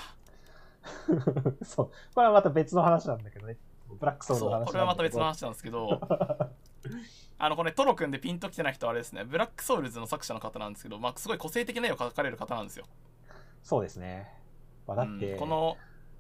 [1.08, 1.20] ね。
[1.64, 1.90] そう。
[2.14, 3.56] これはまた別の話なんだけどね。
[3.88, 5.26] ブラックソウルのそう、話これはまた別の話。
[5.26, 6.00] 話なんですけど、
[7.38, 12.86] あの、これ、トロくんでピンときてない人はあれですね、ブラックソウルズの作者の方なんですけど、まあ、すごい個性的な絵を描かれる方なんですよ。
[13.62, 14.28] そうですね。
[14.86, 15.76] まあ、だって、うんこの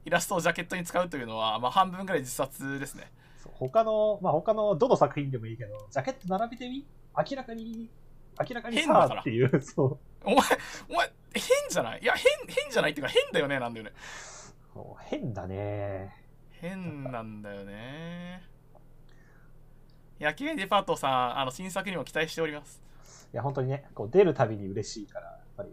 [0.06, 3.10] イラストをジャケットに使うというのは、まあ、半分ぐらい自殺ですね。
[3.54, 6.84] 他の、まあ他のどの作品でもいいけど、ジャケット並べてみ？
[7.16, 7.88] 明らかに、
[8.38, 9.98] 明らかに変だからさっていう、 そう。
[10.24, 10.36] お前、
[10.90, 12.00] お前、変じゃない？
[12.02, 13.92] いや、変、変じゃないっていうか、変だよね、なんだよね。
[15.08, 16.14] 変だね。
[16.50, 18.42] 変なんだよね。
[20.20, 22.80] 野球デパートさん、あの、新作にも期待しております。
[23.32, 25.70] いや、本当にね、こう出るたびに嬉しいから、やっぱり、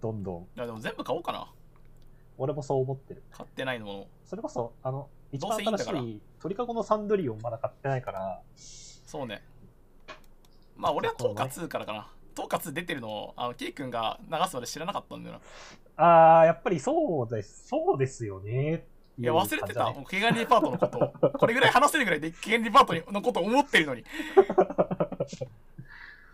[0.00, 0.42] どんどん。
[0.42, 1.52] いや、でも全部買おうかな。
[2.38, 3.22] 俺もそう思ってる。
[3.32, 4.06] 買ってないもの。
[4.24, 9.42] それこそ、あの、一番新しい鳥かごのサンドリオンまだ買ってないから、そうね。
[10.76, 12.12] まあ、俺はトーカ2からかな。
[12.34, 15.40] トーカ2出てるのを、あの、ケイ君が流すまで知らなかったんだよ
[15.96, 16.38] な。
[16.38, 18.86] あー、やっぱりそうです、そうですよね。
[19.18, 19.86] いや、忘れてた。
[19.86, 21.12] ねもう、毛ガニデパートのことを。
[21.30, 24.02] これぐらい話せるぐらいで、毛ガニデパートのことを思ってるのに。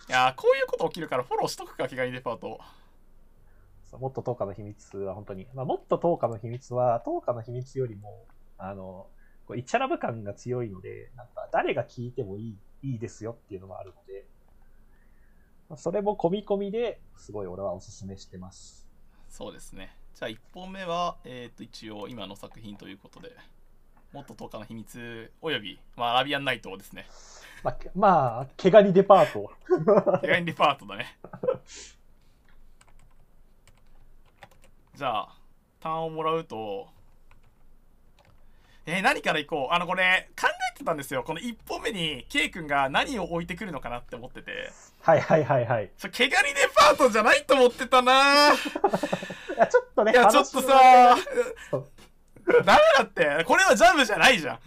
[0.09, 2.61] いやー、こういうこと起きるからフォローしとくか、毛ガニデパート。
[3.99, 8.27] もっと10日の秘密は本当に、まあ、もっと10日の秘密は、10日の秘密よりも、
[8.59, 9.07] あの、
[9.47, 14.27] こうイチャラブ感が強いので、なんか誰が聞いてもいい、いいですよっていうのもあるので、
[15.69, 18.89] まあそれも込み込みですごい俺はおすすめしてます。
[19.29, 19.97] そうですね。
[20.15, 23.35] じゃあ1本目は、えっ、と、一応今の作品ということで、
[24.13, 27.07] もっと10日の秘密および、まあ、アラビアンナイトをですね、
[27.63, 29.51] まあ、けまあ、毛ガニデパート。
[30.21, 31.19] 毛ガニデパートだね。
[34.95, 35.37] じゃあ、
[35.81, 36.89] ターンをもらうと、
[38.85, 39.75] えー何からいこう？
[39.75, 41.23] あの、これ、考えてたんですよ。
[41.23, 44.73] この1本目に、ケイ君が何を置いてくるのかなって思ってて、
[45.03, 45.91] はいはいはいはい。
[45.97, 51.17] それ毛ガニデパートじゃないと思ってたなー いや、ちょっとね、いや、ちょっとさ
[52.47, 53.45] ダメだって。
[53.45, 54.59] これはジャムじゃないじゃん。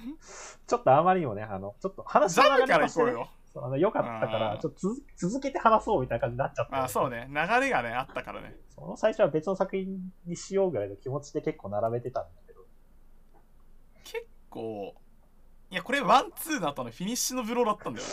[0.67, 3.29] ちょっとあまりにもね、あの、ちょっと話ジャム流れとしてねからいこうよ。
[3.63, 6.83] あの、良かったからちょっと続続けて話そうみたいな感じになっちゃった。
[6.83, 7.29] あ、そうね。
[7.29, 8.55] 流れがね、あったからね。
[8.69, 12.65] その最初は別の作品にしようぐらいの気持ちで結構並べてたんだけど。
[14.03, 14.95] 結構、
[15.75, 18.07] いや、これワン、ツーの後のフィニッシュのブローだったんだよ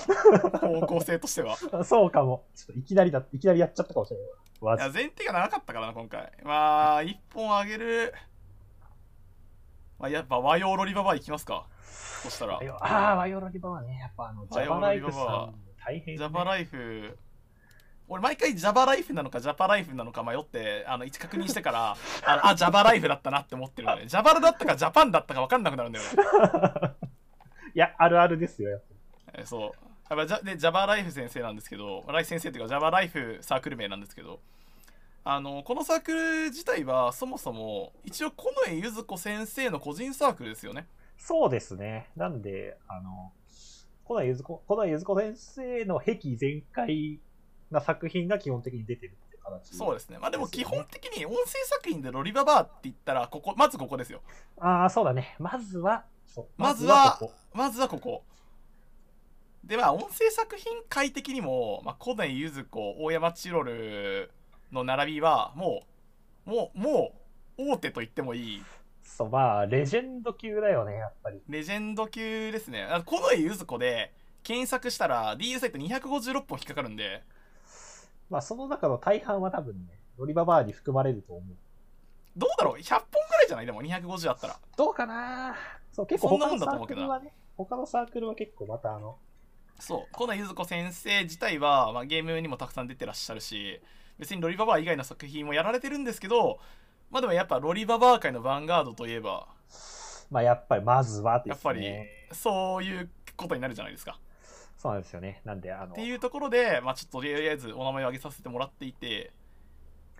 [0.51, 0.59] な。
[0.81, 1.57] 方向性としては。
[1.71, 2.45] あそうかも。
[2.57, 4.29] ちょっといきなりだ、いきなりやっちゃったかもしれない
[4.61, 4.75] わ。
[4.75, 6.33] いや、前提が長かったからな、今回。
[6.43, 8.13] まあ、一本あげる。
[10.01, 11.69] まあ、やっぱ和洋ロリババアいきますか。
[11.85, 12.59] そしたら。
[12.61, 15.55] ジああ、ワイオロリバはね、やっぱあの、ジャパライフさん、
[15.87, 16.25] 大変、ね。
[16.25, 17.17] ャパライフ。
[18.09, 21.97] 俺毎回ジャバライフなのかジャパライフなのか迷ってあの一確認してから
[22.27, 26.11] あのあジャバライフだったなって思ってるのでジャバラだったかジャパンだったか分かんなくなるんだよね
[27.75, 28.81] いや、あるあるですよ、
[29.35, 29.71] えーそう
[30.11, 34.41] やっぱジャでジャバライフ先生なんですけどライフ先生っていうかジャバライフサークル名なんですけど
[35.25, 40.87] あのこのサークル自体はそもそも一応近衛ゆず子先生の個人サークルですよね
[41.23, 42.09] そうですね。
[42.17, 43.33] なんで、あの、
[44.05, 47.21] 古代ゆずこ、古代ゆずこ先生の壁全開
[47.71, 49.77] な作品が基本的に出てるって形。
[49.77, 54.21] そうですねまあでも基本的に音声作品でロリババアって言ったらここまずここですよ
[54.59, 55.37] ああ、そうだね。
[55.39, 56.05] まずは、
[56.57, 57.19] まずは
[57.53, 58.25] まずはここ。
[59.65, 64.31] でまあ音声作品界的にも、まあ、古代ゆず子大山チロル
[64.73, 65.83] の並びはも
[66.47, 67.13] うもうも
[67.59, 68.65] う大手と言ってもいい。
[69.05, 71.43] そう、まあ、レジェンド級だよね、やっぱり。
[71.49, 72.83] レジェンド級ですね。
[72.83, 74.13] あ古代ゆず子で
[74.43, 77.23] 検索したら DU サイト256本引っかかるんで。
[78.31, 81.57] まあ、その中の大半は多分ね、ロリババアに含まれると思う。
[82.37, 83.67] どうだろう？100本ぐらいじゃない？
[83.67, 84.57] でも250あったら。
[84.77, 85.55] どうかな
[85.93, 89.19] そう、結構他のサークルはね、他のサークルは結構またあの、
[89.79, 90.17] そう。
[90.17, 93.81] 古代ゆず子先生自体は、まあ、ゲームにもたくさん出てらっしゃるし
[94.19, 96.59] 別にロリババア以外の作品もやられてるんですけど
[97.11, 99.49] まあでもやっぱロリババア界のヴァンガードといえば。
[100.31, 101.51] まあ、やっぱりまずはですね。
[101.51, 101.93] やっぱり
[102.33, 104.19] そういうことになるじゃないですか。
[104.79, 105.43] そうなんですよね。
[105.45, 109.31] なんで、あの、っていうところで、まあ、ちょっととりあえずお名前を挙げさせてもらっていて、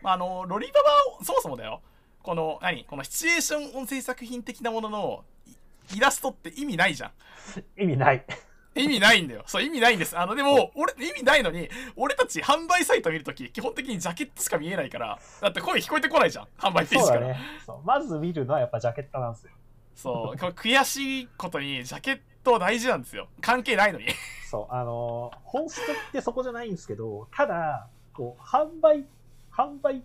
[0.03, 1.81] まあ、あのロリババをそもそもだよ。
[2.23, 2.85] この何？
[2.85, 5.25] このシチュエーション音声作品的なものの
[5.93, 7.13] イイラストって意味ないじゃん。
[7.83, 8.25] 意味ない。
[8.75, 9.43] 意味ないんだよ。
[9.47, 10.19] そう意味ないんです。
[10.19, 16.49] あのでも俺意味ないのに俺たち販売サイト見るとき基本的にジャケットしか見えないからだって声聞こえてこないじゃん。
[16.59, 17.19] 販売ページから。
[17.19, 17.41] そうだね。
[17.85, 19.53] まず見るのはやっぱジャケットなんですよ。
[19.95, 23.29] そう悔しいことにジャケット大事なんですよ。
[23.41, 24.07] 関係ないのに。
[24.51, 29.07] そう、あのー本質ってそこじゃないんですけど、ただ、こう、販売、
[29.55, 30.03] 販売っ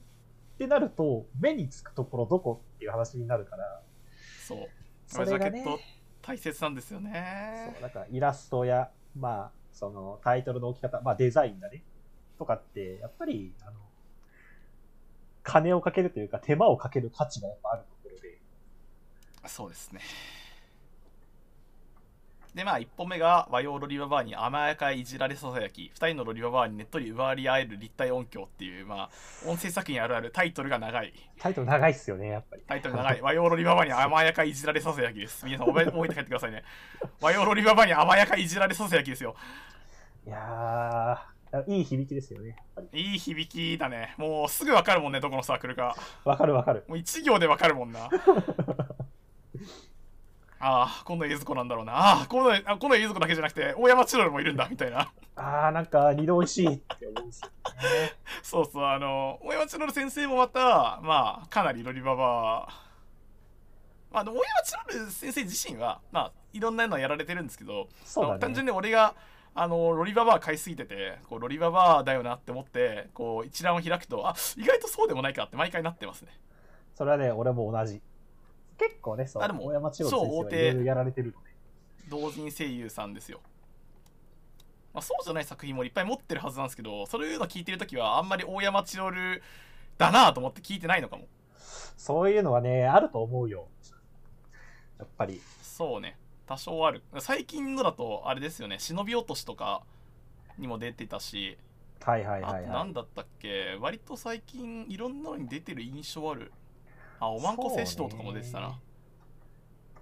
[0.57, 3.81] てなると、目につくところどこっていう話になるから、
[4.45, 4.69] そう
[5.07, 5.61] それがね。
[5.61, 5.79] ジャケット
[6.21, 7.71] 大切なんですよね。
[7.73, 11.83] そう、だからイラストや、まあ、そのタイトルの置き方、まあデザインだね、
[12.37, 13.73] とかって、やっぱり、あの、
[15.43, 18.39] 金をかけるというか、手間をかける価値がやっぱあるところで、
[19.47, 20.01] そうですね。
[22.57, 29.09] で、まあ、1本目が和洋ロリババアに甘やかいいじられささやき、2人のロリババアにねっとり奪わり合える立体音響っていう、まあ、
[29.47, 31.13] 音声作品あるあるタイトルが長い。
[31.39, 32.63] タイトル長いっすよね、やっぱり。
[32.67, 33.21] タイトル長い。
[33.21, 35.45] 和洋ロリババアに甘やかいいじられささやきです。
[35.45, 36.63] 皆さん覚えて帰ってくださいね。
[37.21, 39.35] 和洋ロリババアに甘やかいいじられささやきですよ。
[40.25, 42.55] いやー、いい響きですよね。
[42.91, 44.15] いい響きだね。
[44.17, 45.95] もうすぐわかるもんね、どこのサークルか。
[46.25, 46.85] わかるわかる。
[46.87, 48.09] もう1行でわかるもんな。
[50.59, 51.93] ああ、今度はゆず子なんだろうな。
[51.93, 55.11] ああ、今度はあ今度はゆず子だけじゃなくて、大山千鳥もいるんだ、みたいな。
[55.35, 58.13] あー、なんか二度美味しいって思うんですよね。
[58.41, 62.67] そうそう、あの、大山千鳥先生もまた、まあ、かなりロリババ
[64.11, 68.39] まあ、大山千春先生自身は、まあ、いろんなのやられてるんですけど、そうだね。
[68.39, 69.15] 単純に俺が
[69.53, 76.29] あのロリババア買いすぎててこうロリババアだよなって思ってこう一覧を開くとあ意外とそうでもないかって毎回なってますね
[76.97, 78.01] それはね、俺も同じ。
[78.77, 81.47] 結構ね、そう、あでも大山千代先生はやられてるので。
[82.09, 83.41] 同人声優さんですよ、
[84.93, 89.43] まあ、そうじゃない作品もいっぱい持ってるはずなんですけどそういうの聞いてる時はあんまり大山千春
[89.97, 91.25] だなと思って聞いてないのかも
[91.97, 93.67] そういうのはね、あると思うよ。
[94.99, 95.41] やっぱり。
[95.61, 99.83] そうね多少ある最近のだとあれですよね忍び落としとか
[100.57, 101.57] にも出てたし
[102.01, 102.71] はいはいあとはいはい。
[102.71, 106.51] 何だったっけ割と最近いろんなのに出てる印象ある
[107.19, 108.79] あおまんこ聖子堂とかも出てたな。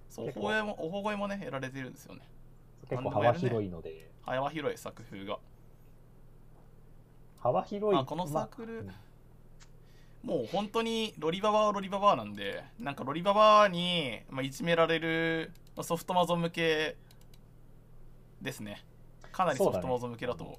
[0.09, 0.45] そう結構。
[0.45, 2.21] お声もおほ声もねやられてるんですよね。
[2.89, 4.09] 結構幅広いので。
[4.23, 5.37] 幅広い作風が。
[7.39, 7.99] 幅広い。
[7.99, 8.95] あこのサークルまあ
[10.23, 16.97] もう本当にロリババはロリババなんでなんかロリババに、まあ、いじめられるまあソフトマゾ向け
[18.41, 18.83] ですね。
[19.31, 20.55] かなりソフトマゾ向けだと思う。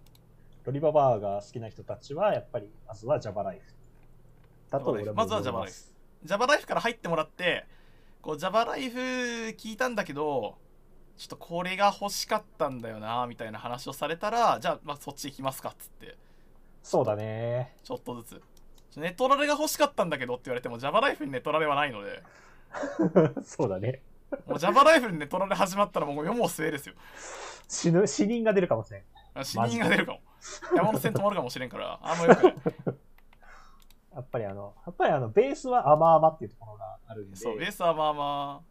[0.66, 3.72] ロリババーが好きな人たちは、やっぱり、まずは Java ライフ。
[4.68, 5.95] だと俺もまずは思い Java ライフ。
[6.24, 7.66] Java ライフから入ってもらって
[8.22, 10.56] こう Java ライフ聞いたんだけど
[11.16, 16.16] ちょっとこれが欲しかったんだよなみたいな話をされたらじゃあ,、まあそっち行きますかっつって
[16.82, 17.74] そうだね。
[17.82, 18.42] ちょっとずつ
[18.96, 22.22] ネトラレが欲しかったんだけどって言われても Java ライフにネトラレはないので
[23.44, 24.02] そうだね。
[24.46, 26.94] もう Java ライフにネトラレ始まったらもう世も末ですよ
[27.68, 29.44] 死ぬ、死人が出るかもしれん。
[29.44, 30.20] 死人が出るかも
[30.74, 32.54] 山手線止まるかもしれんからあんまよくない
[34.16, 37.36] やっぱりあの、やっぱりあの、ベースは甘々っていうところがあるんで。
[37.36, 38.62] そうベースはまあま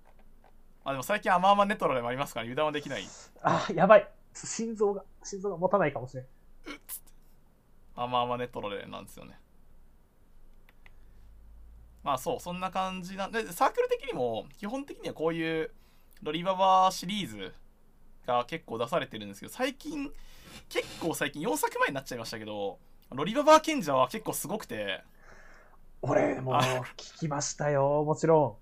[0.83, 3.03] ああでも最近あまあまネトラレもありますから油断はできない
[3.41, 4.07] あ、やばい。
[4.33, 6.25] 心臓が、心臓が持たないかもしれん。
[7.95, 9.39] あまあまネトラレなんですよね
[12.03, 15.71] まあそうそんな感じなんでサークル的にも基本的にはこういう
[16.21, 17.53] ロリババシリーズ
[18.27, 20.11] が結構出されてるんですけど最近
[20.69, 22.77] 結構最近4作前になっちゃいましたけど
[23.11, 25.03] ロリババ賢者は結構すごくて
[26.07, 26.61] 俺もあ
[26.97, 28.59] 聞きましたよ、もちろ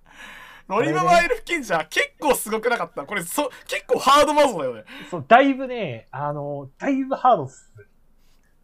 [0.67, 4.85] ロリババエルフ賢者結構すごくなかったこれそ結構ハードマゾだよねん。
[5.09, 7.71] そう、だいぶね、あの、だいぶハードっす。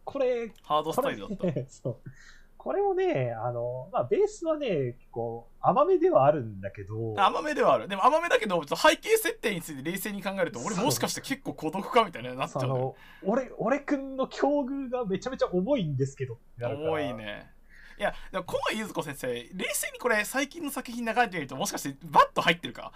[0.04, 1.96] これ、ハードスタイルだったね、そう。
[2.56, 17.14] これもね、あの、まあ、ベースはね、結構甘めではあるんだけど、甘めではあるでも甘めだけど背景設定について冷静に考えると俺もしかして結構孤独かみたいななっちゃうのの、俺、俺くんの境遇がめちゃめちゃ重いんですけど重い。
[17.14, 17.50] ね
[18.00, 22.92] いやでも小井ゆず子先生冷静にこれ最近の作品流れてみるともしかしてバッと入ってるか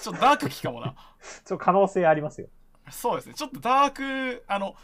[0.00, 0.94] ちょっとダーク期かもな
[1.44, 2.46] ちょっと可能性ありますよ。
[2.88, 4.76] そうですねちょっとダークあの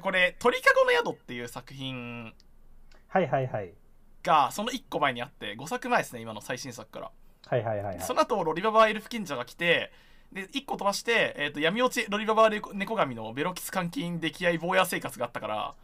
[0.00, 2.32] これ「鳥かごの宿」っていう作品
[3.08, 3.74] はいはいはい。
[4.22, 7.10] がその1個前にあって5作前ですね今の最新作から
[7.46, 8.00] はいはいはい、はい。
[8.00, 9.90] その後ロリババエルフ賢者が来て
[10.30, 15.74] で1個飛ばして、えー、と闇落ちロリババ猫猫神のベロキス監禁溺愛坊や生活があったから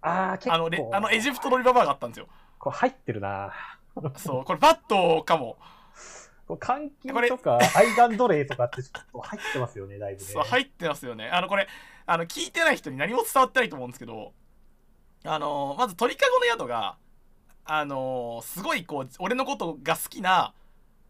[0.00, 0.54] あー、結構。
[0.54, 2.28] あのレあのエジプトロリババアがあったんですよ。
[2.58, 3.52] これ入ってるな。
[4.16, 5.56] そうこれバットかも。
[6.46, 7.28] これ監禁これ。
[7.28, 10.26] とか、愛玩奴隷とかってちょっと入ってますよね、だいぶね。
[10.26, 11.28] そう入ってますよね。
[11.28, 11.66] あのこれ
[12.06, 14.32] あの聞いてない人に何も伝わってないと思うんですけど
[15.24, 16.96] あのまず鳥かごの宿が
[17.64, 20.54] あのすごいこう俺のことが好きな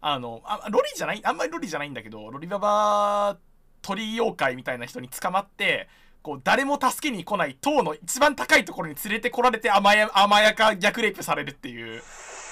[0.01, 3.37] あのあロリじゃないあんまりロリじゃないんだけどロリババ
[3.83, 5.89] 鳥妖怪みたいな人に捕まって
[6.27, 12.03] こう誰も助けに来ない塔の一番高いところに連れてこられて甘や甘やか逆レイプされるっていう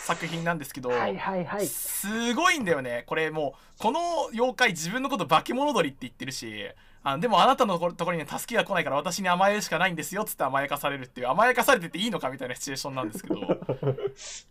[0.05, 1.67] 作品なんですけど、はいはいはい。
[1.67, 6.69] すごいんだよねこれもうこの妖怪自分のこと化け物鳥って言ってるし
[7.05, 13.41] あでもあなたのところには助けが来ないから私に甘えるしかないんですよっつって甘やかされるっていう甘やかされてていいのかみたいなシチュエーションなんですけど。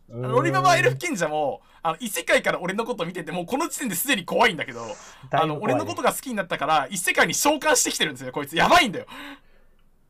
[0.09, 4.85] ロリババエルフ賢者もあの異世界から俺のこと見ててもうこの時点ですでに怖いんだけど
[5.31, 6.03] あの俺のことが。
[6.03, 9.07] が好きになったから異世界に召喚してきてるんですよこいつやばいんだよ。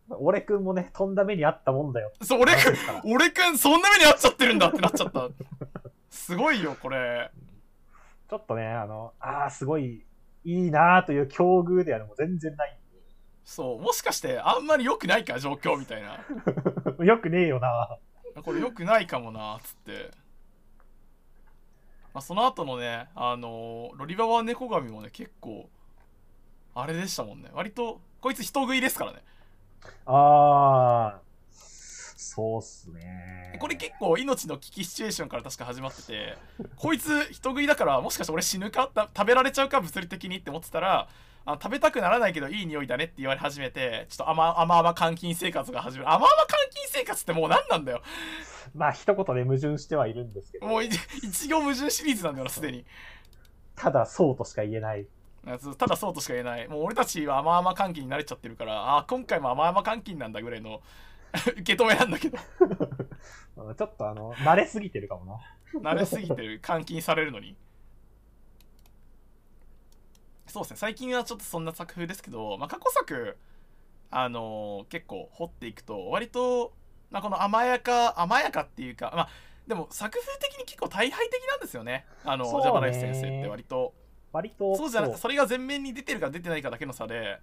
[0.09, 2.11] 俺くんもね、とんだ目にあったもんだよ。
[2.21, 5.29] そう俺くん俺くんそんな目に遭っちゃってるんだってなっちゃった。
[6.09, 7.31] すごいよこれ。
[8.29, 10.03] ちょっとね、あの、ああ、すごい
[10.45, 12.77] いいなーという境遇ではもう全然ない。
[13.45, 13.81] そう。
[13.81, 16.19] もしかしてあんまり良くないか状況みたいな。
[17.03, 17.97] よくねえよな。
[18.43, 20.11] これ良くないかもなっつって、
[22.13, 25.69] まあ、その後のねあのーロリババ猫神もね結構
[26.75, 27.49] あれでしたもんね。
[27.53, 29.23] 割とこいつ人食いですからね。
[30.05, 31.21] ああ、
[32.35, 33.57] そうっすね。
[33.59, 36.37] これ結構命の危機シチュエーションから確か始まってて
[36.75, 38.89] こいつ人食いだからもしかして俺死ぬか？
[38.93, 41.07] た食べられちゃうか物理的にって思ってたら
[41.45, 48.01] あ食べたくならないけどいい匂いだねって言われ始めてちょっと甘甘々監禁生活が始める甘々監禁生活ってもう何なんだよ？
[48.73, 50.89] まあ一言で矛盾してはいるんですけど、もうい
[51.21, 52.85] 一行矛盾シリーズなんだよな、すでに。
[53.75, 55.05] ただそうとしか言えない。
[55.77, 56.67] ただそうとしか言えない。
[56.69, 60.81] もう俺たちは甘々歓喜に慣れちゃってるから、ああ、今回も甘々歓喜なんだぐらいの
[61.57, 62.37] 受け止めなんだけど、
[63.57, 65.39] う んちょっとあの、慣れすぎてるかも
[65.73, 65.91] な。
[65.91, 67.57] 慣れすぎてる、監禁されるのに。
[70.47, 73.37] そうですね、最近はちょっとそんな作風ですけど、まあ、過去作、
[74.11, 76.73] あのー結構掘っていくと、割と、
[77.09, 79.29] まあ、この甘やか、甘やかっていうか、まあ、
[79.65, 83.95] でも作風的に結構大敗的なんですよね、あの、ジャパナイス先生って割と。
[84.31, 87.39] 割と、そうじゃなくて、それが前面に出てるか出てないかだけの差で、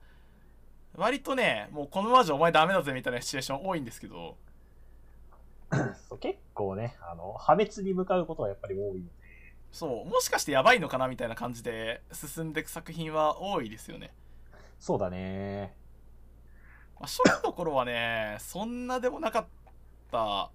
[0.97, 4.36] 割とね、もうこのままじゃお前ダメだぜみたいなシチュエーション多いんですけど、
[6.09, 9.11] そう結構ね、あの、破滅に向かうことはやっぱり多いので、
[9.72, 14.12] そう、もしかしてやばいのかなみたいな感じで進んでいく作品は多いですよね。
[14.80, 15.74] そうだね。
[16.99, 19.47] まあ、初期の頃はね、そんなでもなかっ
[20.11, 20.51] た。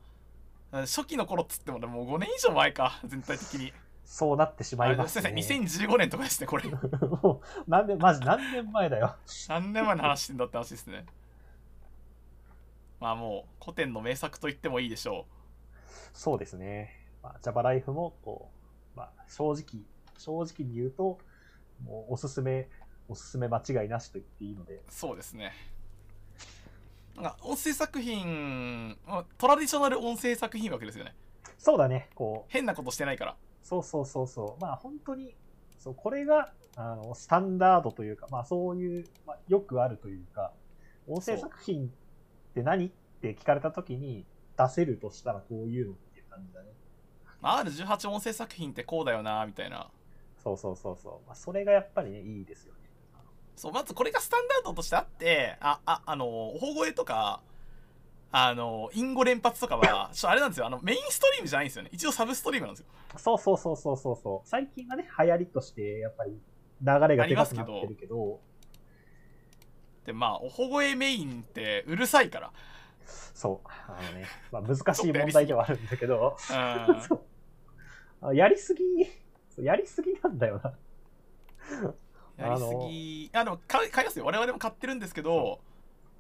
[0.72, 3.74] 初期の頃っつってもね、もう5年以上前か、全体的に。
[4.06, 5.42] そうなってしまいますすいません、ね。
[5.42, 6.64] 2015年とかですね、これ。
[6.70, 9.16] もう何年、マジ何年前だよ。
[9.50, 11.06] 何年前の話してんだって話ですね。
[13.00, 15.26] まあもう、古典の名作と言ってもいいでしょ
[16.14, 16.92] そうですね。
[17.24, 18.52] まあ、ジャパライフも、こ
[18.94, 19.84] う、まあ、正直、
[20.18, 21.20] 正直に言うと、
[21.84, 22.70] もうおすすめ、
[23.10, 24.82] おすすめ間違いなしと言っていいので、う。
[24.88, 25.52] そうですね。
[27.16, 31.16] なんか、音声作品、まあトラディショナル音声作品わけですよね。
[31.58, 33.36] そうだね、こう、変なことしてないから。
[33.66, 35.36] そうそうそうそう、まあ本当に、
[35.80, 40.54] そう、これが、あの、スタンダードというか、まあそういう、まあ、よくあるというか、
[41.08, 41.90] 音声作品っ
[42.54, 42.92] て何っ
[43.22, 46.68] て聞かれたときに出せるとしたらこういうのっていう感じだね。
[47.42, 49.90] まあ、R18 音声作品ってこうだよな、みたいな。
[50.44, 51.28] そうそうそうそう。
[51.28, 52.82] まあ、それがやっぱりね、いいですよね。
[53.56, 57.42] そう、まずこれがスタンダードとしてあって、あ、あ、あの、おほ声とか、
[58.38, 61.90] あの、隠語連発とかは、 ちょっとあれなんですよ、あの、メインストリームじゃないんですよね。
[61.94, 62.88] 一応サブストリームなんですよ。
[63.16, 64.50] そうそうそうそうそうそう。
[64.50, 68.42] 最近はね、流行りとして、やっぱり流れがでかくなってるけど、
[70.06, 72.52] で、まあ、おほ声メインってうるさいから。
[73.06, 73.68] そう。
[73.88, 76.36] あのね、 まあ難しい問題ではあるんだけど、
[78.22, 78.36] うん。
[78.36, 78.84] やりすぎ、
[79.64, 80.74] やりすぎなんだよな。
[82.36, 83.30] やりすぎ。
[83.32, 84.26] あ、でも買い、買いますよ。
[84.26, 85.62] 我々も買ってるんですけど、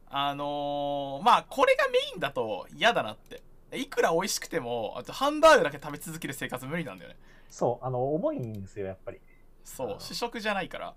[0.09, 3.41] あのーまあ、これがメインだと嫌だなって。
[3.73, 7.17] いくら美味しくても、あとハンバーグだけ食べ続ける生活無理なんだよね。
[7.49, 9.19] そう、あの、重いんですよ、やっぱり。
[9.63, 10.93] そう、主食じゃないから。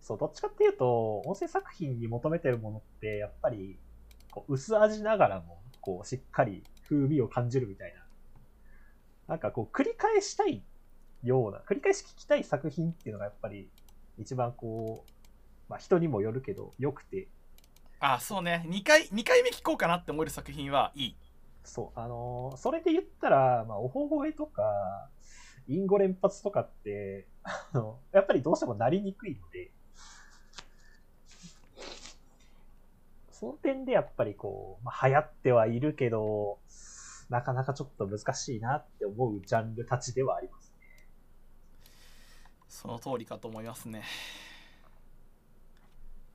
[0.00, 3.78] そう、どっちかっていうと、音声作品に求めてるものって、やっぱり、
[4.30, 8.04] こう薄味ながらも、こう、しっかり風味を感じるみたいな。
[9.26, 10.62] なんかこう、繰り返したい
[11.22, 13.70] ような、繰り返し聞きたい作品っていうのがやっぱり、
[14.18, 15.10] 一番こう、
[15.68, 17.28] まあ人にもよるけど、良くて、
[18.00, 18.64] あ、そうね。
[18.66, 21.16] 2回、二回目聞こうかなって思える作品はいい。
[21.64, 24.62] そう、あのーそれで言ったら、まあ、おほ声とか、
[25.66, 29.70] 隠語連発とかって、あの、やっぱりどうしてもなりにくいので、
[33.32, 36.58] その点でやっぱりこう、まあ、流行ってはいるけど、
[37.28, 40.72] なかなかちょっと難しいなって思うジャンルたちではあります。
[42.68, 44.02] その通りかと思いますね。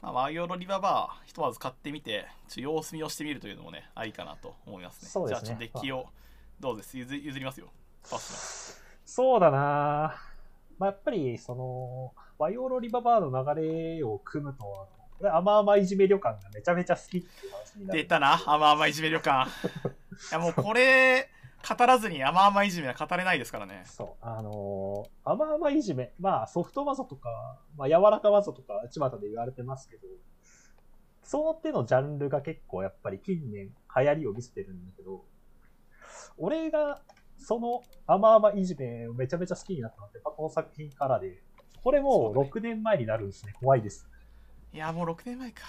[0.03, 5.07] まあ、ワイオロリババー、ひとまず買ってみて、ちょ様子見をしてみるというのもね、ありかなと思いますね。
[5.09, 6.07] そうですねじゃあ、ちょっとデッキを、
[6.59, 6.97] どうです？
[6.97, 7.67] 譲譲りますよ。
[8.11, 10.13] パスそうだな
[10.77, 13.61] まあ、やっぱり、その、バイオロリババーの流
[13.95, 17.99] れを組むと、これ甘々いじめ旅館がめちゃめちゃ好きっていう話になる。
[18.01, 19.47] 出たな、甘々いじめ旅館。
[19.87, 21.29] いや、もうこれ、
[21.67, 23.83] 語らずに甘々いじめは語れないですからね。
[23.85, 30.03] そう、あのー甘々いじめ、まあソフト技とか、まあ柔らか技とか、巷で言われてますけど、
[31.23, 35.23] その手のジャンルが結構やっぱり近年流行りを見せてるんだけど、
[36.37, 37.01] 俺が
[37.37, 41.41] その甘々いじめをめちゃめちゃ好きになったのって、この作品からで、
[41.81, 43.53] これもうそうね6年前になるんですね。
[43.59, 44.07] 怖いです。
[44.73, 45.63] いや、もう6年前か。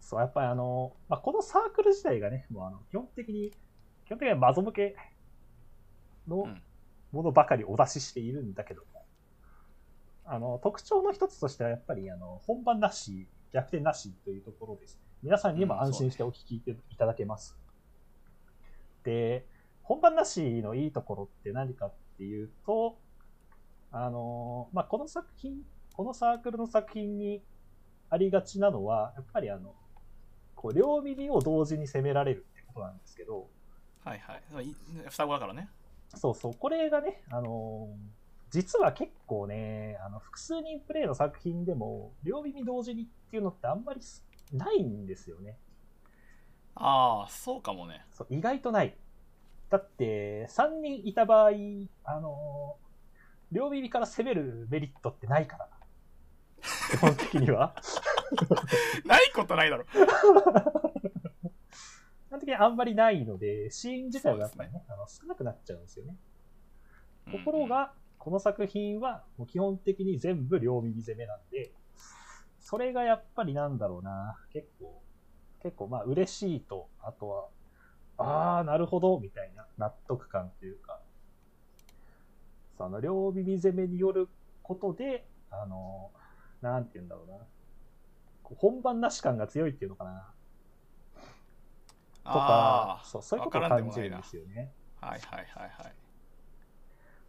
[0.00, 3.52] そう、やっぱりあの、まあ、このサークル自体がね、もうあの、基本的に、
[4.08, 4.96] 基本的にはマゾ向け
[6.26, 6.62] のうん
[7.10, 9.06] ものばかりお出ししているんだけども、
[10.26, 15.00] あの、特徴の一つとしてはやっぱりあの、本番なし、逆転なしというところですね。
[15.22, 17.56] 皆さんにも安心してお聞きいただけます。
[19.04, 19.46] で、
[19.82, 22.98] 本番なしのいいところって何かっていうと、
[23.90, 25.62] あの、まあ、この作品、
[25.94, 27.42] このサークルの作品に
[28.10, 29.74] ありがちなのは、やっぱりあの、
[30.54, 33.48] こう、両耳を同時に攻められるってことなんですけど、
[34.04, 34.68] はいはい。
[34.68, 34.74] い
[35.08, 35.68] 双子だからね。
[36.14, 38.18] そうそう、これがね、あのー
[38.50, 45.58] 実は結構ね、あの、複数人プレイの作品でも、両耳同時にっていうのってあんまりすないんですよね。
[46.74, 48.06] ああ、そうかもね。
[48.10, 48.96] そう意外とない。
[49.68, 51.50] だって、3人いた場合、
[52.04, 52.88] あのー
[53.50, 55.68] 両耳から攻めるメリットってないから。
[56.90, 57.74] 基本的には。
[59.04, 59.84] ないことないだろ。
[62.28, 66.14] 基本的にあんまりないので、シーン自体はやっぱりね、あの少なくなっちゃうんですよね。
[67.32, 71.72] ところが、この作品はもう基本的に全部両耳攻めなんで、
[72.60, 75.00] それがやっぱりなんだろうな、結構、
[75.62, 77.48] 結構まあ嬉しいと、あとは、
[78.18, 81.00] ああ、なるほど、みたいな納得感というか、
[82.76, 84.28] その両耳攻めによる
[84.62, 86.10] ことで、あの、
[86.60, 87.38] なんて言うんだろうな、
[88.56, 90.30] 本番なし感が強いっていうのかな、
[92.32, 94.70] とかあ、そうそういうことを感じるんですよね。
[95.00, 95.92] あ、はいはいはいはい。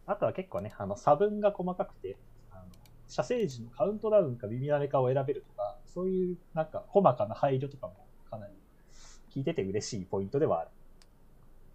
[0.06, 2.16] あとは結構ね、あの差分が細かくて、
[2.50, 2.62] あの
[3.08, 8.54] 射精時のカウントダウンか耳慣れかを選べるとか、そういうなんか細かな配慮とかもかなり
[9.34, 10.70] 聞いてて嬉しいポイントではある。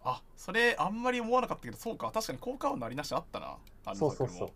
[0.04, 3.58] あ、それあんまり思わなかったけど、そうか、確かに効果音のありなしあったな。
[3.94, 4.50] そうそうそう。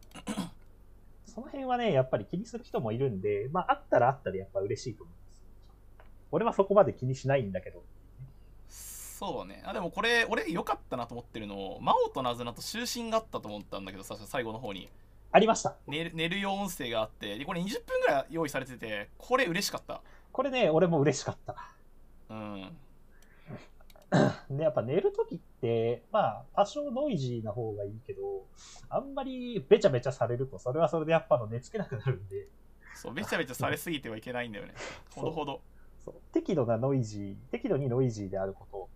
[1.25, 5.43] その辺はね、やっぱり気にする人もいるんで、まああったらあったでやっぱ嬉しいと思います。
[6.31, 7.83] 俺はそこまで気にしないんだけど。
[9.19, 9.61] そうね。
[9.65, 14.89] あ、でもこれ、俺良かったなと思ってるの、魔王とナズナと終身があったと思ったんだけどさ、最後の方に。
[15.33, 15.75] ありました。
[15.87, 20.01] 寝る寝る用音声があって、で、これ20分ぐらい用意されてて、これ嬉しかった。
[20.31, 21.53] これね、俺も嬉しかった。
[22.29, 22.77] うん。
[24.57, 28.45] で、やっぱ寝るときって、まあ、多少ノイジーな方がいいけど、
[28.87, 32.47] あんまりべちゃべちゃされると、それはそれでやっぱの寝つけなくなるんで、
[32.95, 34.75] そう、べちゃべちゃされすぎてはいけないんだよね。
[35.13, 35.59] ほどほど。
[36.05, 38.89] そう適度なノイジー、適度にノイジーであること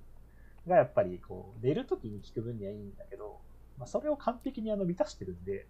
[0.68, 3.40] がやっぱりこう寝るときに聞く分にはいいんだけど、
[3.77, 5.65] まあ、それを完璧にあの満たしてるんで、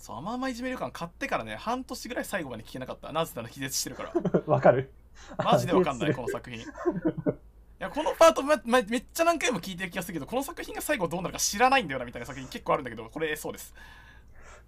[0.00, 3.12] そう、あまあまいじめる感買ってからね、半年ぐらい最後まで聞けなかった。
[3.12, 4.12] なぜなら気絶してるから。
[4.46, 4.90] わかる
[5.36, 6.60] マジでわかんない、あこの作品。
[6.60, 6.64] い
[7.78, 13.74] や、このパート、ままめっちゃ何回も聞いてる気がするけど、この作品が最後どうなるか知らないんだよな、みたいな作品結構あるんだけど、これそうです。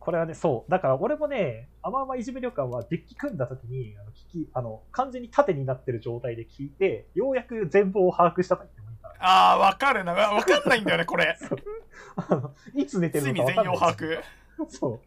[0.05, 0.71] これはね、そう。
[0.71, 9.17] だから俺もね、あまあまいじめ旅館はデッキ組んだときに、あの聞き、あの、完全に縦になってる状態で聞いて、ようやく全貌を把握したと言ってもいいから。
[9.21, 10.13] あー、わかるな。
[10.13, 11.37] わわかんないんだよね、これ。
[12.17, 13.75] あのいつ寝てるのかかんない。
[13.75, 14.23] 容把握。
[14.69, 15.01] そう。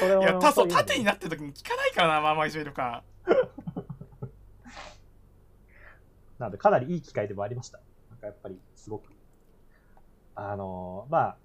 [0.00, 3.02] それいや、たそ縦になってる時に聞かないからな、まあまいじめる感。
[6.38, 7.78] なので、かなりいい機会でもありました。
[8.10, 9.12] なんかやっぱり、すごく。
[10.34, 11.36] あのまあ、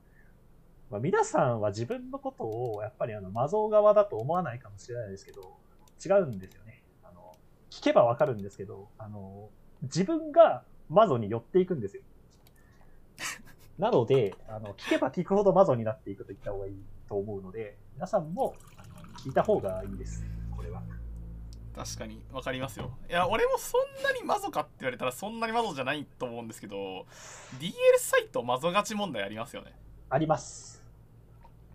[0.90, 5.58] まあ、皆さんは自分のことを、やっぱりあの、魔像側だと思わないかもしれないですけど、
[6.04, 6.84] 違うんですよね。
[7.04, 7.34] あの、
[7.70, 9.50] 聞けばわかるんですけど、あの、
[9.84, 12.04] 自分が魔像に寄っていくんですよ。
[13.78, 20.24] なので、あの、聞けば聞くほど魔像になっていくと言った方がいいと思うので、皆さんも、あの聞いた方がいいです。
[20.56, 20.82] これは。
[21.76, 22.98] 確かに、わかりますよ。
[23.10, 27.06] いや、俺もそんなにマゾかって言われたら、そんなにマゾじゃないと思うんですけど、
[27.60, 29.74] DL サイトマゾ勝ち問題ありますよね。
[30.10, 30.77] あります。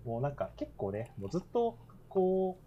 [0.05, 2.59] もうなんか結構ね、もうずっとこ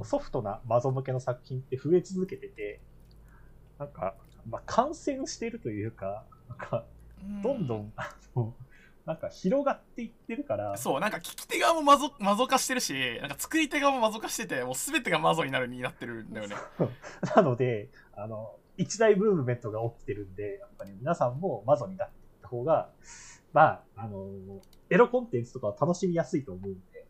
[0.00, 2.80] う、ソフトなマゾ向けの作品って増え続けてて、
[3.78, 4.14] なんか、
[4.48, 6.84] まあ、感染してるというか、なんか、
[7.42, 8.54] どんどん、あの、
[9.06, 16.56] なんか広がっていってるから、そう、なんか聞き手側もマゾマゾ化してるし、なんか作り手側もマゾ化してて、もう全てがマゾになるになってるんだよね。
[17.36, 22.90] なので、あの、一大ムーブメントが起きてるんで、やっぱり皆さんもマゾになっていった方が、
[23.54, 24.26] まあ、あの、
[24.90, 27.06] エロコンテンツとかは楽しみやすいと思うんで、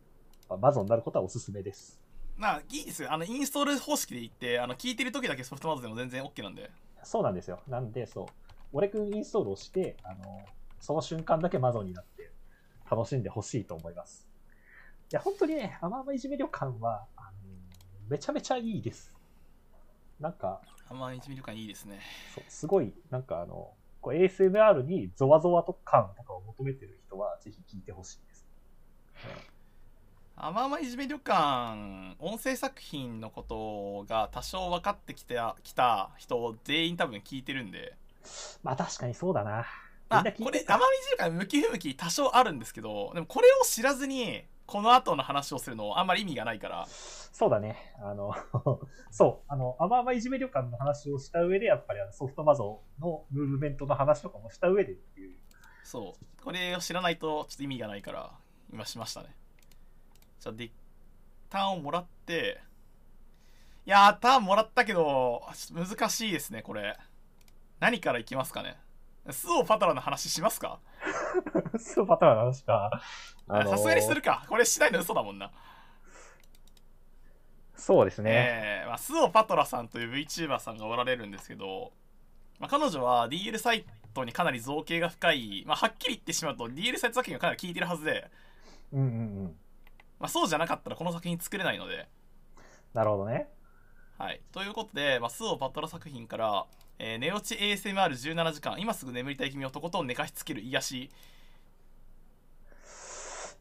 [0.48, 1.98] まあ、マゾになることはおすすめです。
[2.36, 3.10] まあ、いいですよ。
[3.10, 6.70] あの、インストール方式で言って、あの、聞いてる時だけソフトマゾでも全然 OK なんで。
[7.02, 7.60] そうなんですよ。
[7.66, 8.26] なんで、そう。
[8.74, 10.44] 俺くんインストールをして、あの、
[10.80, 12.30] その瞬間だけマゾになって
[12.90, 14.28] 楽しんでほしいと思います。
[15.10, 17.30] いや、本当にね、甘々いじめ旅館は、あの
[18.10, 19.14] めちゃめちゃいいです。
[20.20, 20.60] なんか、
[20.90, 22.00] あんま一ミリ感いいですね。
[22.34, 23.72] そうすごい、なんかあの、
[24.04, 28.46] こう ASMR にゾワゾワと感とかを求めてる人は、ぜひ聞いてほしいです。
[30.36, 37.96] あまあまいじめ旅館、音声作品のことが多少分かってきたきた人全員多分聞いてるんで。
[38.62, 39.64] まあ確かにそうだな。
[40.10, 46.86] みあ、これ、てたあまみじめ旅館向き不向き多少あるんですけど、でもこれを知らずに、この後の話をするのあんまり意味がないから。
[46.88, 47.94] そうだね。
[48.00, 48.34] あの、
[49.10, 55.38] そう、あの、甘々いじめ旅館の話をした上で、やっぱりあのソフトマゾのムーブメントの話とかもした上でっていう。
[55.82, 56.42] そう。
[56.42, 58.32] これを知らないとちょっと意味がないから、
[58.72, 59.36] 今しましたね。
[60.38, 60.70] じゃあ、で、
[61.50, 62.60] ターンをもらって、
[63.86, 65.42] いやー、ターンもらったけど、
[65.72, 66.96] 難しいですね、これ。
[67.80, 68.78] 何からいきますかね。
[69.30, 70.80] スオパトラの話しますか？
[71.78, 72.90] スーパータワーの話か。
[73.48, 74.44] さすがにするか。
[74.48, 75.50] これしないの嘘だもんな。
[77.74, 78.30] そうですね。
[78.32, 81.92] えーまあ、スオパトラさんという VTuber さんがおられるんですけど、
[82.58, 83.84] まあ、彼女は DL サイ
[84.14, 88.30] トにかなり造形が深い、まあ、はっきり言ってしまうと DL サイト作品がかなり効いてるはずで、
[88.92, 89.10] うんうんう
[89.48, 89.56] ん。
[90.18, 92.08] まあ、そうじゃなかったらこの作品作れないので、
[92.94, 93.48] なるほどね。
[94.16, 96.66] はい、ということで、まあ、スオパトラ作品から、
[96.98, 101.10] えー寝落ち ASMR17 時間今すぐ眠りたい君をとことん寝かしつける癒し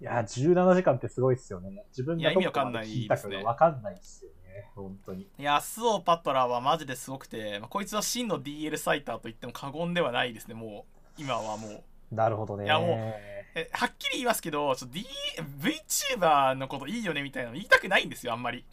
[0.01, 1.85] いやー、17時間ってすごいっすよね。
[1.91, 4.69] 自分がどこまで聞いたかがわかんないっすよね。
[4.75, 5.29] 本当に。
[5.39, 10.85] いやスオパトラはマジですごくて、まあ、こいつは真の DL サイターと言っても過言ではないですねも
[11.17, 12.65] う今はもうなるほどね。
[12.65, 12.89] いやもう
[13.55, 15.05] えはっきり言いますけどちょ D
[15.61, 18.65] VTuber のこといいよねみたいなの言いたくないんですよあんまり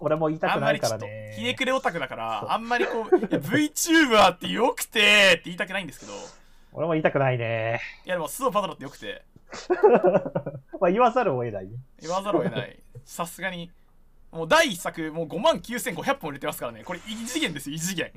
[0.00, 1.34] 俺も言いたくないからね。
[1.36, 6.12] ひねくれオタクだからあんまりこう VTuber ってよくてって言いたくないんですけど。
[6.12, 6.16] い
[6.72, 7.80] 俺も言いたくないね。
[8.04, 9.24] やでもスオパトラってよくて。
[10.80, 11.72] まあ言わざるを得ないね。
[12.00, 12.78] 言わざるを得ない。
[13.04, 13.70] さすがに。
[14.30, 16.84] もう第1作もう5万9500本売れてますからね。
[16.84, 18.12] これ異次元ですよ異次元。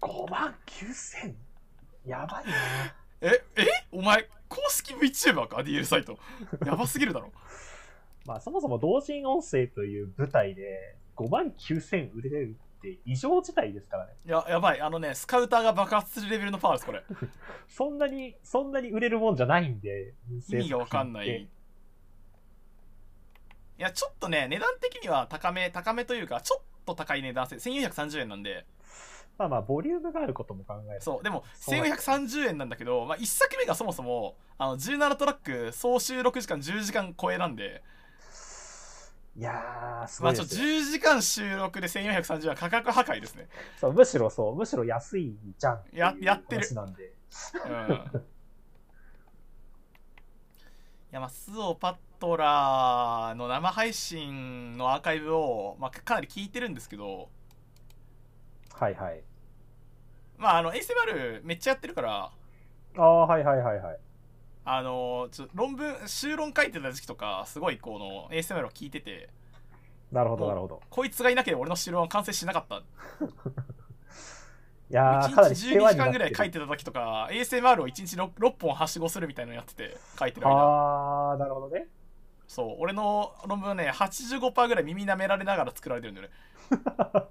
[0.00, 1.34] 5万 9000?
[2.06, 2.52] やばいな。
[3.22, 3.66] ええ？
[3.90, 6.18] お前公式 VTuber か？DL サイト。
[6.64, 7.32] やばすぎるだろ。
[8.26, 14.12] まあそもそも同人音声という舞台で5万9000売れるって異常事態ですからね。
[14.24, 17.02] いややばいあのねスカウターが爆発するレベルのパワーですこれ
[17.68, 20.14] そんなに、そんなに売れるもんじゃないんで。
[20.48, 21.48] 意味がわかんないい
[23.82, 28.66] やちょっとね値段的には高め高めというかちょっと高い値段です1430円なんで
[29.38, 31.00] まあまあ、ボリュームがあることも考える。
[31.00, 37.84] そうでもそう1430円なんだけど、まあ、1作目がそもそもあの17トラック総収録時間10時間超えなんで、
[39.38, 43.92] いやー、すまあ、ちょごいですよ、10時間収録で1430円は価格破壊ですねそう。
[43.92, 47.12] むしろそう、むしろ安いじゃんややってる話なんで。
[47.66, 48.22] うん
[51.10, 57.30] いやまあスオパットラの生配信のアーカイブを、まあ、かなり聞いてるんですけど
[58.74, 59.22] はいはい。
[60.36, 62.30] まああの ASMR めっちゃやってるから
[62.96, 63.98] ああ、はいはいはいはい。
[64.70, 69.30] あのちょ論文修論書いてた時期とかすごいこの ASMR を聞いてて
[70.12, 70.80] なるほどなるほど。
[70.88, 72.76] こいつがいなければ俺の修論は完成しなかった。
[74.90, 80.54] いやー、かな1り日12時間ぐらい書いててた時とか ASMR を1日 6, 6本はしごするみたいなのやってて書いてる間。
[80.54, 81.88] ああ、なるほどね。
[82.46, 86.34] そう俺の論文はね85%ぐらい耳舐められながら作られてるんだよね。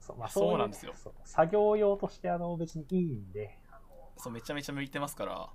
[0.00, 0.92] そう,、まあ、そうなんですよ。
[0.96, 3.56] そう作業用としてあの別にいいんで、
[4.16, 5.48] そうめちゃめちゃ向いてますから。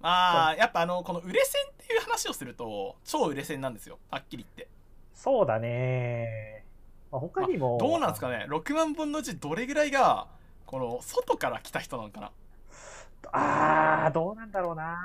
[0.00, 3.98] まあやっぱあのこの売れ線っていう話をすると超売れ線なんですよ。
[4.10, 4.68] はっきり言って。
[5.14, 6.64] そうだね、
[7.10, 10.28] まあ、他にも、どうなんですかね？6万本のうちどれぐらいが
[10.64, 12.30] この外から来た人なのかな？
[13.32, 14.96] ああ、どうなんだろうな。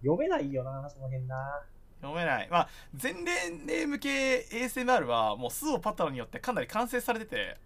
[0.00, 1.62] 読めないよな、その辺な。
[2.00, 2.48] 読めない。
[2.50, 7.58] まあ全年齢向け ASMR はもうスオパタラによってかなり完成されてて。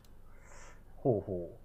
[0.96, 1.56] ほうほ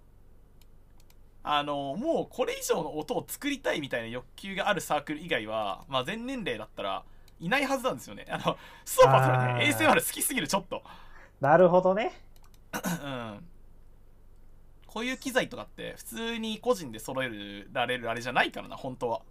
[1.44, 7.02] あのもうこれ以上の音を作りたいみたいな欲求があるサークル以外は、まあ、全年齢だったら
[7.40, 11.44] いないはずなんですよねあのスオパタラねあー ASMR 好きすぎるちょっとう。
[11.44, 12.12] なるほどね。
[12.72, 13.44] うん
[14.86, 19.22] こういう機材とかって普通に個人で揃えられるあれじゃないからな本当は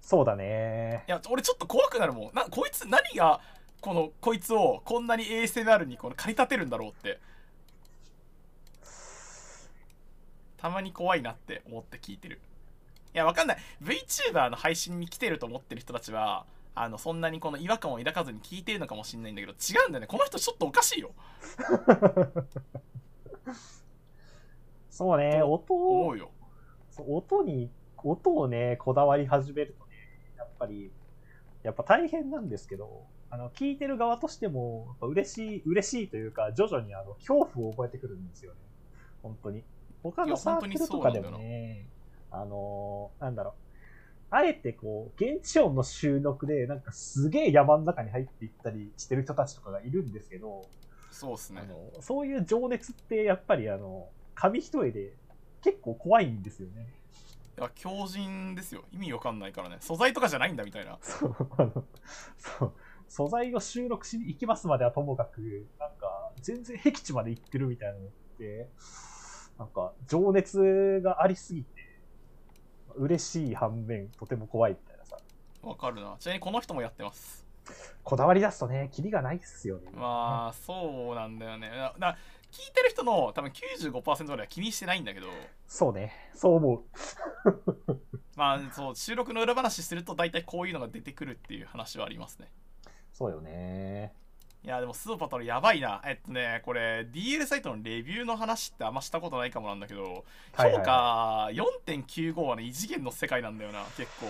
[0.00, 1.04] そうだね。
[1.08, 3.40] いや俺ちょっと怖くなるもんなこいつ何が
[3.80, 7.18] このこいつをこんなに ASMR にこの駆り立てるんだろうって
[10.58, 12.40] たまに怖いなって思って聞いてる。
[13.14, 13.58] いやわかんない。
[13.82, 16.44] VTuber の配信に来てると思ってる人たちは
[16.74, 20.06] あのそんなにこの違和感を抱かずに聞いてるのかもしれないんだけど違うんだよね。
[20.06, 21.10] この人ちょっとおかしいよ。
[24.90, 26.30] そうね、と音を、思うよ。
[26.90, 29.92] そう音に、音をね、こだわり始めるとね、
[30.36, 30.90] やっぱり、
[31.62, 38.58] やっぱ大変なんですけど、あの、聞いてる側としても、嬉しい、嬉しいというか、徐々にあの、恐怖を覚えてくるんですよね。
[39.22, 39.62] 本当に。
[40.10, 41.86] 他のサークルとかでもね、
[42.30, 43.54] あのーなんだろう。
[44.30, 50.66] あえてこう、現地音の収録で、なんかすげえ山の中に入っていったりしてる人たちとかがいるんですけど、
[51.10, 51.62] そうっすね。
[51.64, 55.14] あのそういう情熱ってやっぱりあの紙一重で
[55.62, 56.94] 結構怖いんですよね。
[57.58, 58.84] いや強靭ですよ。
[58.92, 59.78] 意味わかんないからね。
[59.80, 60.98] 素材とかじゃないんだみたいな。
[61.02, 61.84] そうあの
[62.36, 62.72] そう
[63.08, 68.68] 素材を収録しに行きますまではともかくなんか全然僻地まで行ってるみたいなのって
[69.58, 71.88] なんか情熱がありすぎて
[72.96, 75.18] 嬉しい反面とても怖いみたいなさ。
[75.62, 76.16] わかるな。
[76.18, 77.46] ちなみにこの人もやってます。
[78.02, 79.90] こだわり出すとねキリがないっすよね。
[79.94, 81.70] まあそうなんだよね。
[81.70, 82.18] だだ
[82.50, 83.52] 聞いてる人の多分
[83.92, 85.26] 95%ぐらいは気にしてないんだけど。
[85.66, 86.12] そうね。
[86.34, 86.82] そう思う。
[88.36, 92.50] まあそう収録の裏話すると大体こういうのが出てくるっていう話はありますね。
[93.12, 94.14] そうよね。
[94.64, 96.02] いやでもスーパートラやばいな。
[96.04, 101.48] えっとねこれ DL サイトのレビューの話ってあんましたことないかもなんだけどはいはい評価
[101.86, 104.26] 4.95はね異次元の世界なんだよな結構。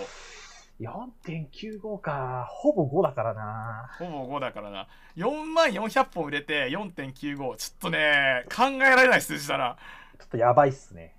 [0.80, 3.90] 4.95か、ほぼ5だからな。
[3.98, 4.86] ほぼ5だからな。
[5.16, 9.76] 4万400本売れて4.95ちょっとね考えられない数字だな。
[10.18, 11.16] ちょっとやばいっすね。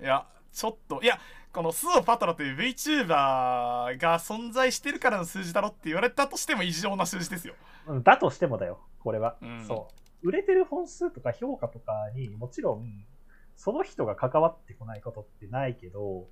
[0.00, 1.18] いやちょっといや
[1.56, 7.54] このスーパトラという VTuber が存在してるからの数字だろって言われたとしても異常な数字ですよ
[7.86, 9.36] うん、だとしてもだよ、これは。
[9.40, 9.88] うんそ
[10.22, 10.28] う。
[10.28, 13.06] 売れてる本数とか評価とかにもちろん、
[13.54, 16.26] その人が関わってこないことってないけど、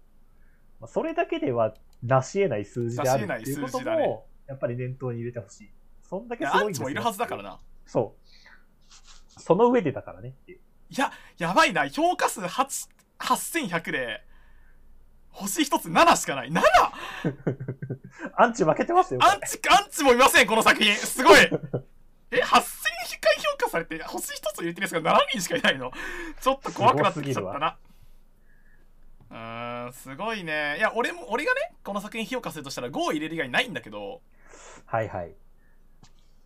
[0.78, 1.72] まあそれだけでは
[2.02, 5.70] 成し得ない数字であるっていうこと成し得ない数字だねも、やっぱり念頭に入れてほしい。
[6.02, 6.90] そんだいけすごいんですよ。
[6.90, 9.40] やアンチもいるはずだからなそう。
[9.40, 10.58] その上でだからねっていう。
[10.90, 12.90] いややばいな評価数8
[13.20, 14.20] 8100で
[15.34, 16.50] 星一つ7しかない。
[16.50, 16.62] 7!
[18.36, 19.20] アンチ負けてますよ。
[19.22, 20.94] アンチアンチもいませんこの作品。
[20.94, 21.40] すごい。
[21.40, 22.40] え8000
[23.20, 25.92] 回評価されて星一つ入れてるやつが7人しかいないの？
[26.40, 27.76] ちょっと怖くなってきちゃったな。
[29.30, 30.76] うーんすごいね。
[30.78, 34.22] いや俺も俺がねこの作品評価するとしたら5を入れる以外ないんだけど。
[34.86, 35.30] はいはい。
[35.30, 35.34] い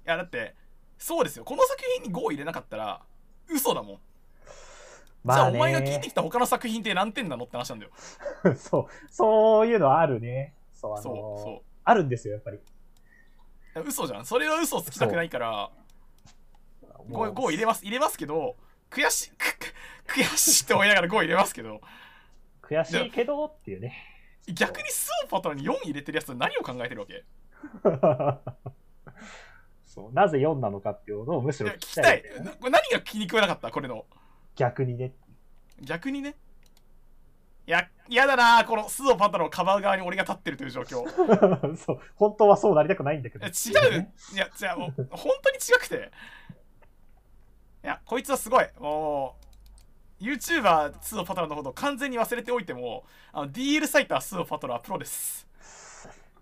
[0.05, 0.56] やだって
[0.97, 1.44] そうですよ。
[1.44, 3.02] この作品に5を入れなかったら
[3.51, 4.01] 嘘だもん、
[5.34, 7.90] じゃあお前が聞いてきた他の作品って何点なのって話なんだよ。
[8.56, 10.55] そう、そういうのはあるね。
[10.74, 12.59] そう、あのーそうあるんですよ、やっぱり。
[13.86, 14.26] 嘘じゃん。
[14.26, 15.70] それは嘘をつきたくないから
[17.09, 17.82] も 5, う5入れます。
[17.84, 18.56] 入れますけど
[18.90, 19.32] 悔しい
[20.09, 21.80] 悔しいって思いながら5入れますけど。
[22.62, 23.94] 悔しいけどっていうね。
[24.52, 27.24] 逆にスーパートラに4入れてるやつは何を考えてるわけ？
[29.84, 30.12] そう。
[30.12, 33.70] なぜ4なのかっていうのをむしろ聞ききたいね、なこれ何が気に食わなかった？
[33.70, 34.05] これの
[34.59, 35.12] 逆にね。
[35.80, 36.35] 逆にね。
[37.66, 41.05] いや嫌だなこのスーパートラをかばう側に俺が立ってるという状況。
[41.76, 43.47] そう、本当はそうなりたくないんだけど。
[43.47, 43.51] 違
[43.98, 46.10] ういやじゃあもう本当に違くて。
[47.85, 48.66] いやこいつはすごい。
[48.80, 49.36] も
[50.20, 55.47] う YouTuber スーパートラのことを完全に忘れておいてもあの DL サイタースーパートラはプロです。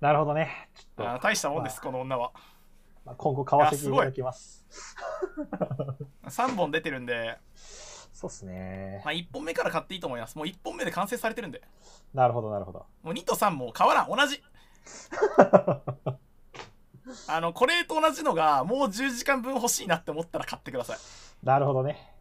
[0.01, 0.70] なるほどね。
[0.97, 2.32] 大したもんです、この女は。
[3.05, 4.64] まあ今後買わせていただきます。
[6.24, 7.38] 3 本出てるんで、
[8.26, 9.02] そうっすね。
[9.04, 10.36] まあ、1本目から買っていいと思います。
[10.36, 11.62] もう1本目で完成されてるんで。
[12.12, 12.84] なるほど、なるほど。
[13.02, 14.08] もう2と3も変わらん。
[14.08, 14.42] 同じ。
[17.28, 20.98] あのこれと同じのがもう10時間分欲しいなって思ったら買ってください。
[21.44, 22.14] なるほどね。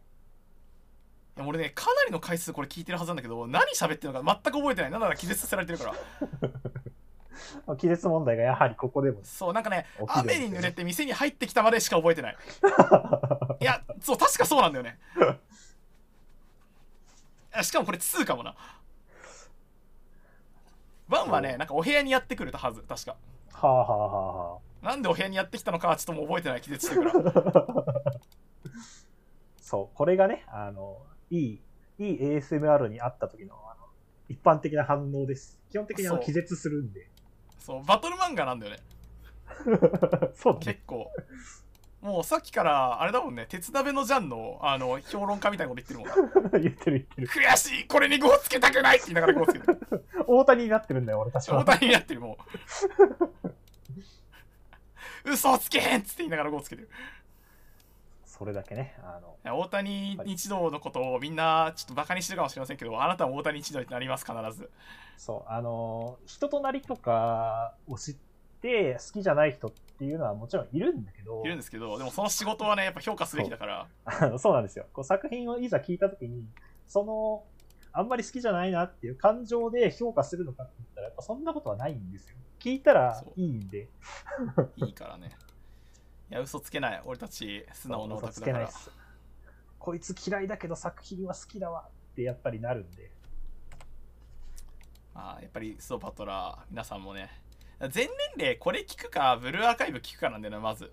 [1.44, 4.90] 俺ねかなりの回数これ聞いてるはずなんだけど何喋ってるのか全く覚えてない。
[4.92, 5.94] なんなら気絶させられてるから。
[7.66, 9.18] まあ気絶問題がやはりここでも。
[9.24, 12.36] そうなんかね雨に濡れて店に入ってきたまでしか覚えてない。
[13.60, 14.98] いやそう確かそうなんだよね。
[15.20, 15.36] あ
[17.62, 18.54] しかもこれ2かもな
[21.08, 23.16] 1はねなんかお部屋にやってくるはず確か
[23.52, 24.86] はあはあはあはあ。
[24.86, 28.02] なんでお部屋にやってきたのかはちょっともう覚えてない気絶してるから
[29.66, 31.60] そう、これがね、あの、いい、
[31.98, 33.88] いい ASMR にあった時の、あの、
[34.28, 35.58] 一般的な反応です。
[35.70, 37.10] 基本的にあの気絶するんで。
[37.58, 38.78] そうバトル漫画なんだよね
[40.36, 40.80] そうだね結。
[40.86, 41.10] 構
[42.06, 47.26] もうさっきからあれだもんね鉄鍋のジャンのあの評論家みたいなこと言ってるもん 言ってる言ってる。
[47.26, 50.04] 悔しいこれに5をつけたくないって言いながら5をつけてる。
[50.28, 51.58] 大谷になってるんだよ、俺たちは。
[51.58, 52.38] 大谷になってるも
[55.24, 56.88] う 嘘をつけへんっつって言いながら5をつけてる。
[58.24, 64.70] それだけね、あの、大谷一同のことをみんなちょっとバカにしてるかもしれませんけどあなたも大谷一同になります必ず。
[65.16, 68.16] そう、あの、人となりとかを知っ
[68.60, 74.86] て好きじゃない人っていうのはもちろんいるんだけどいるん、ですけどでもその仕事はねやっぱ評価すべきだからあの そうなんですよ。
[74.92, 76.46] こう作品をいざ聞いたときに、
[76.86, 77.44] その、
[77.92, 82.36] あんまり好きじゃないなっていう感情で評価するのかって言ったら、やっぱそんなことはないんですよ。
[82.58, 83.88] 聞いたらいいんで。
[84.76, 85.36] いいからね
[86.30, 88.70] いや嘘つけない俺たち素直なオタクだから。
[89.78, 93.10] こいつ嫌いだけど作品は好きだわってやっぱりなるんで。
[95.14, 97.30] あーやっぱりスーパートラ皆さんもね
[97.80, 98.08] 全年
[98.38, 99.36] 齢これ聞くか？
[99.40, 100.90] ブルーアーカイブ聞くかなんだよねまず。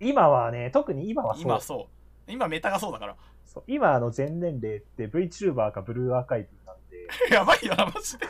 [0.00, 1.42] 今はね、特に今はそう。
[1.42, 1.88] 今そ
[2.28, 2.32] う。
[2.32, 3.16] 今メタがそうだから。
[3.44, 3.64] そう。
[3.66, 7.06] 今あの全年齢って VTuber かブルーアーカイブなんで。
[7.34, 8.26] やばいよなマジで。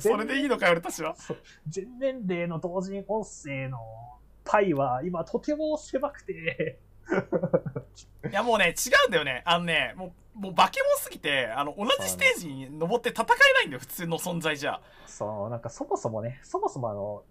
[0.00, 1.16] それでいいいのかよ俺たちは。
[1.66, 3.78] 全年齢の同人音声の
[4.44, 6.78] パイは今とても狭くて、
[8.30, 9.42] いやもうね違うんだよね。
[9.44, 14.80] あのねもうもう化け物すぎてあの同じステージに登って戦えないんだよ普通の存在じゃ。
[15.06, 17.22] そう、なんかそもそもね、そもそもあの、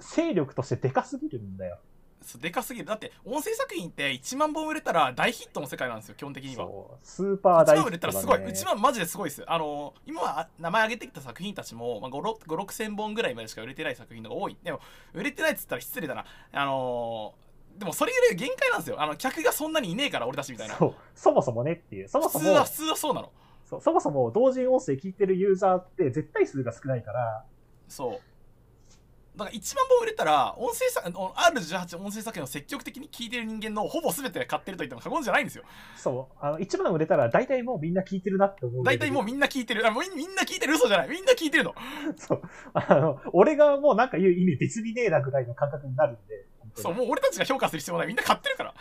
[0.00, 1.78] 勢力としてでかすぎるんだよ。
[2.20, 2.86] そうでかすぎる。
[2.86, 6.64] だって音声作品って1万本売れたら大ヒットの世界なんですよ基本的には。
[6.64, 8.38] そうスーパー大1ヒット万売れたらすごい。
[8.38, 14.56] 1万マジですごいですあの今は名前挙げてきた作品たちも、まあ、5 6 0 0 0本ぐらいまでしか売れてない作品のが多い。
[14.64, 14.80] でも
[15.14, 16.24] 売れてないっつったら失礼だな。
[16.52, 17.34] あの
[17.78, 19.00] でもそれぐらい限界なんですよ。
[19.00, 20.76] あの客がそんなにいねえから俺たちみたいな。
[20.76, 20.94] そう。
[21.14, 22.08] そもそもねっていう。
[22.08, 22.44] そもそも。
[22.44, 23.32] 普通は普通はそうなの。
[23.64, 23.80] そう。
[23.80, 27.44] そもそも同人音声聞いてるユーザーって絶対数が少ないから。
[27.88, 28.20] そう。
[29.36, 35.64] だから1万本売れたら音声さ R18 音声作品を積極的に聞いてる人間のほぼ全て買ってると言っても過言じゃないんですよ。
[35.94, 36.36] そう。
[36.40, 38.84] あの一番売れたら大体もうみんな聞いてるなって思う。
[38.84, 39.86] 大体もうみんな聞いてる。
[39.86, 41.10] あもうみんな聞いてる嘘じゃない。
[41.10, 41.74] みんな聞いてるの。
[42.16, 42.42] そう。
[42.72, 46.46] あの俺がもうなんか言う意味別にねえなぐらいの感覚になるんで
[46.76, 46.94] そう。
[46.94, 48.08] もう俺たちが評価する必要もない。
[48.08, 48.74] みんな買ってるから。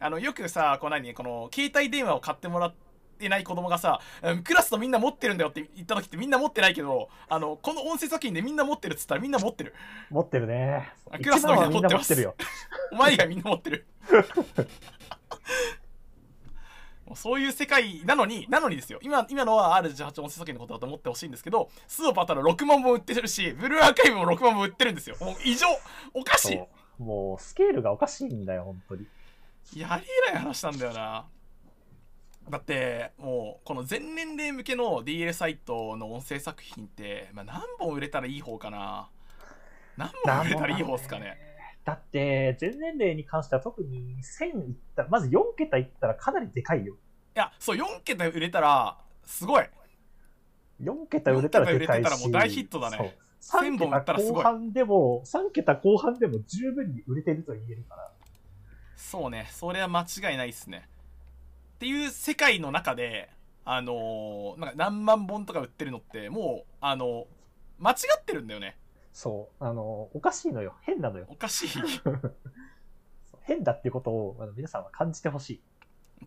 [0.00, 2.74] あのよくさこう何この携帯電話を買ってもらっ
[3.18, 9.74] てない子供がさうんクラスとみんな持ってるんだよって言った時ってみんな持ってないけどあのこの音声作品でみんな持ってるっつったらみんな持ってる。
[10.10, 10.92] 持ってるね。
[11.10, 12.36] あクラスのみんな持っててるよ。
[12.92, 13.86] お前以外みんな持ってる
[17.14, 18.98] そういう世界なのになのにですよ。
[19.02, 25.16] 今今のは R18 音声作品のことだと思ってほしいんですけどスーパータラ6万本売ってるしブルーアーカイブも6万本売ってるんですよ。
[25.20, 25.66] もう異常
[26.14, 26.58] おかしい。
[27.02, 29.06] もうスケールがおかしいんだよ本当に。
[29.74, 31.26] いやありえない話なんだよな。
[32.50, 39.08] だってもうこの全年齢向けの DL サイトの音声作品って、まあ、何本売れたらいい方かな。
[39.96, 41.47] 何本売れたらいい方ですかね
[41.88, 46.96] だって全年齢に関しては特に1000いったらまず4桁いったらかなりでかいよ。
[47.34, 49.64] いやそう4桁売れたらすごい。
[50.82, 53.16] 4桁売れたらでかいし4桁売れてたらもう大ヒットだね。
[53.40, 53.62] そう。
[53.62, 54.44] 1000本売ったらすごい。
[54.44, 58.12] 3桁後半でも3桁後半でも十分に売れてると言えるから。
[58.94, 59.48] そうね。
[59.50, 60.86] それは間違いないっすね。
[61.76, 63.30] っていう世界の中で
[63.64, 67.26] あのーなんか何万本とか売ってるのってもうあの
[67.78, 68.76] 間違ってるんだよね
[69.18, 69.64] そう。
[69.64, 70.76] あのおかしいのよ。
[70.82, 71.26] 変なのよ。
[71.28, 71.68] おかしい。
[73.42, 75.62] 変だっていうことをあの皆さんは感じてほしい。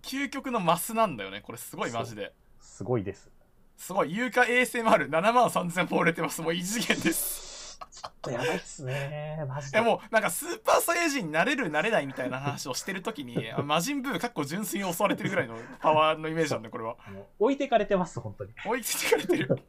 [0.01, 1.39] 究極のマスなんだよね。
[1.39, 2.33] これすごいマジで。
[2.59, 3.31] すごいです。
[3.77, 4.13] すごい。
[4.13, 6.41] 有価 ASMR7 万3000本売れてます。
[6.41, 7.79] もう異次元です。
[7.89, 9.41] ちょっとやばいっすね。
[9.47, 16.97] マジいでやもうなんかスーパーサイヤ人になれるなれないみたいな話をしてる時に あ魔人ブーかっこ純粋に襲われてるぐらいのパワーのイメージなんだこれは。
[17.39, 18.53] 置いてかれてます本当に。
[18.65, 19.47] 追いてかれてる。
[19.47, 19.63] 本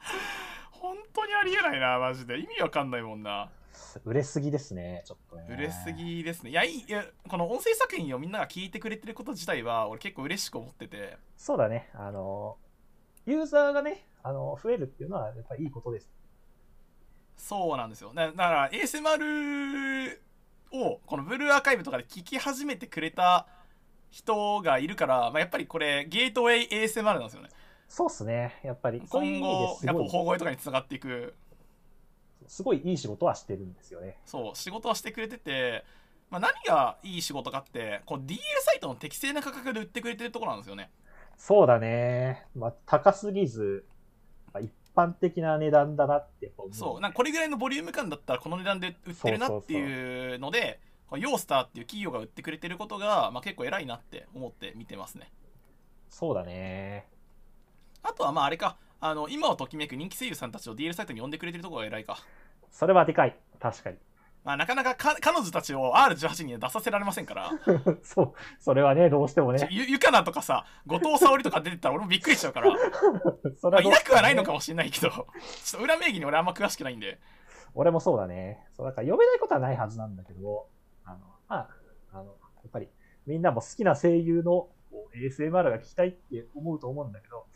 [1.12, 2.38] 当にありえないなマジで。
[2.38, 3.50] 意味わかんないもんな。
[4.04, 5.46] 売れすぎですねちょっとね。
[5.50, 6.50] 売れすぎですね。
[6.50, 11.18] いやいいいやこの音声作品をみんなが聞いてくれてること自体は俺結構嬉しく思ってて。
[11.36, 11.90] そうだね。
[11.94, 12.56] あの
[13.26, 16.10] ユーザーがねあの増えるっていうのはやっぱりいいことです。
[17.36, 18.12] そうなんですよ。
[18.14, 20.18] だだから ASMR
[20.72, 23.46] をこのブルーアーカイブとかで聞き始めてくれた
[24.10, 27.48] 人がいるから、まあ、やっぱりこれゲートウェイ ASMR なんですよね
[27.92, 28.58] そうっすね。
[28.64, 29.02] やっぱり。
[29.06, 29.94] そういう今意味ですごい。
[29.94, 31.34] 後やっぱ大声とかにつながっていく。
[32.46, 34.16] すごいいい仕事はしてるんですよね。
[34.24, 35.84] そう仕事はしてくれてて、
[36.30, 40.90] まあ、何がいい仕事かってこの DL サイトの適正な価格で売ってくれてるところなんですよね。
[41.36, 43.84] そうだね、まあ、高すぎず、
[44.54, 46.74] まあ、一般的な値段だなって思う。
[46.74, 55.30] そうなんかこれぐらいのボリューム感だったらこの値段で売ってるなっていうのでこのヨースターっていう企業が売ってくれてることが、まあ、結構偉いなって思って見てますね。
[56.08, 57.11] そうだね
[58.02, 58.76] あとはまああれか。
[59.00, 62.18] あの今をときめく人気声優さんたちを DL サイトに呼んでくれてるところが偉いか。
[62.70, 63.36] それはでかい。
[63.58, 63.96] 確かに。
[64.44, 67.50] まあなかなかか彼女たちを R18 には出させられませんから。
[68.02, 68.32] そう。
[68.60, 69.68] それはねどうしてもね。
[69.70, 72.72] ゆゆかなとかさ後藤沙織とか出てたら俺もびっくりしちゃうから。
[73.56, 75.26] そまあ、いなれどうしてもねくはないのかもしれないけど、ちょっ
[75.72, 77.20] と裏名義に俺あんま詳しくないんで、
[77.74, 78.64] 俺もそうだね。
[78.76, 80.68] そうだから読めないことはないはずなんだけど。
[81.04, 81.18] あの
[81.48, 81.68] まあ
[82.12, 82.30] あのや
[82.68, 82.88] っぱり
[83.26, 84.68] みんなも好きな声優の
[85.14, 87.46] ASMR が聞きたいって思うと思うんだけど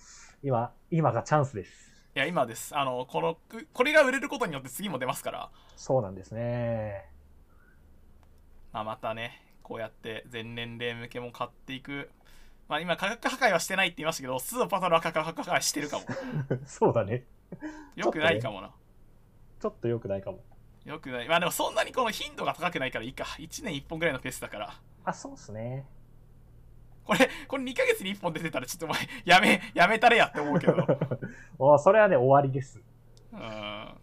[0.46, 2.74] 今今がチャンスですいや、今です。
[2.76, 7.10] あの、この、くこれが売れることによって次も出ますから、そうなんですね
[8.72, 12.10] まあ、またね、こうやって全年齢向けも買っていく。
[12.68, 16.04] まあ、今、価格破壊はしてないって言いましたけど、スーパーパトルは価格破壊してるかも。
[16.64, 17.24] そうだね
[17.96, 18.70] よくないかもな。
[19.60, 20.38] ちょっと良くないかも
[20.84, 21.28] よくない。
[21.28, 23.24] まあ、でもそんなにこの頻度が高くないからいいか。
[23.24, 24.80] 1年1本ぐらいのペースだから。
[25.04, 25.84] あそうっすね
[27.06, 30.84] これ、これ2ヶ月に1本出てたらちょっとお前、 やめ、やめたれやって思うけど。
[31.58, 32.82] おそれはね終わりです。
[33.32, 33.98] うん。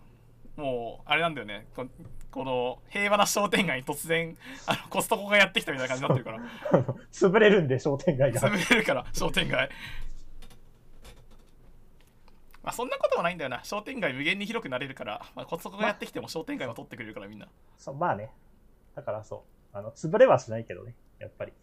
[0.55, 1.67] もうあれなんだよね。
[1.75, 1.85] こ
[2.31, 4.35] この平和な商店街に突然
[4.65, 6.95] あのコストコがやってきたみたいな感じになってるから。
[7.11, 8.41] 潰れるんで商店街が。
[8.41, 9.69] 潰れるから商店街。
[12.63, 13.63] まあそんなこともないんだよな。
[13.63, 17.47] 商店街無限に広くなれるから、まあ、コストコがやってきても商店街も取ってくれるからみんな。
[17.77, 18.31] そうまあね。
[18.95, 19.53] だからそう。
[19.73, 21.53] あの潰れはしないけどねやっぱり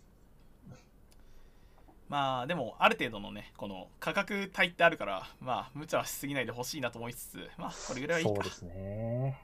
[2.10, 9.40] まあでもある程度のねこの価格帯ってあるからまあ無茶はしすぎないでほしいなと思いつつまあこれぐらいはいいかそうですね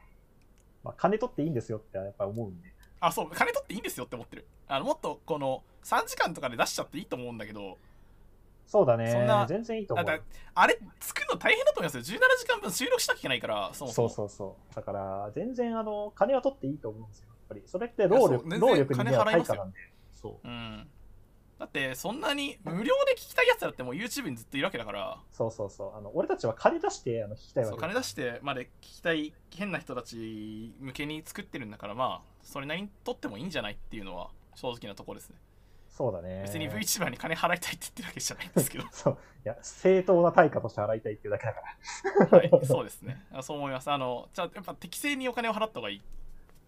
[0.82, 2.72] まあ、金取っていいんですよってやっぱり思うんで。
[3.00, 7.76] あそう金取っていいんですよって思ってるあのもっとこの3時間とかで出しちゃっていいと思うんだけど
[8.66, 9.12] そうだね。
[9.12, 10.06] そんな全然いいと思う。
[10.06, 10.18] だ
[10.54, 14.74] あれ作るの大変だと思いますよ17時間分収録しなきゃいけないからそもそそうもそうそう。
[14.74, 17.28] だから、全然、あの、金は取っていいと思うんですよ。
[17.28, 17.62] やっぱり。
[17.66, 19.78] それって労力、労力には対価なんで。
[20.14, 20.48] そう。
[20.48, 20.88] うん
[21.58, 25.96] だってそんなに無料で聞きたいやつだってもう YouTube にずっといるわけだからそうそうそう。
[25.96, 35.36] あの、俺たちは金出して、あの、聞きたいわけそう金出してまで聞きたい変な人たち向けに作ってるんだからまあそれなりに取ってもいいんじゃないっていうのは正直なところですね
[35.88, 36.42] そうだね。
[36.42, 39.18] 別に VTuber に金払いたいって言ってるわけじゃないんですけど そう。
[39.46, 41.62] いや、正当な対価として払いたいっていうだけだか
[42.30, 42.38] ら。
[42.38, 46.02] はいそうですねあそう思いますあのじゃあやっぱ適正にお金を払った方がいい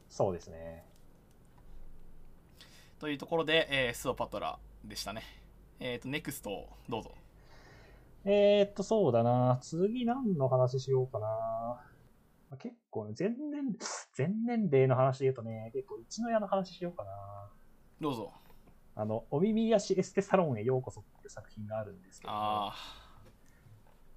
[0.08, 0.86] そうですね。
[2.98, 5.22] というところで、えースオパトラでしたね
[5.80, 6.44] えっ、と NEXT
[6.88, 7.14] どうぞ
[8.24, 9.58] えー、っと、そうだな。
[9.62, 11.26] 次何の話しようかな。
[11.26, 11.80] ま
[12.52, 13.76] あ結構ね、全年、
[14.12, 17.10] 全年齢の話で言うとね、結構、一の矢の話しようかな。
[18.00, 18.32] どうぞ
[18.96, 22.74] あの、お耳やしエステサロンへようこそっていう作品があるんですけど、あ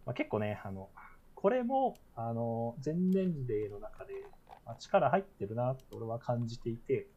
[0.05, 0.89] まあ、結構ね、あの、
[1.35, 4.13] これも、あの、全年齢の中で、
[4.65, 7.07] まあ、力入ってるなって俺は感じていて、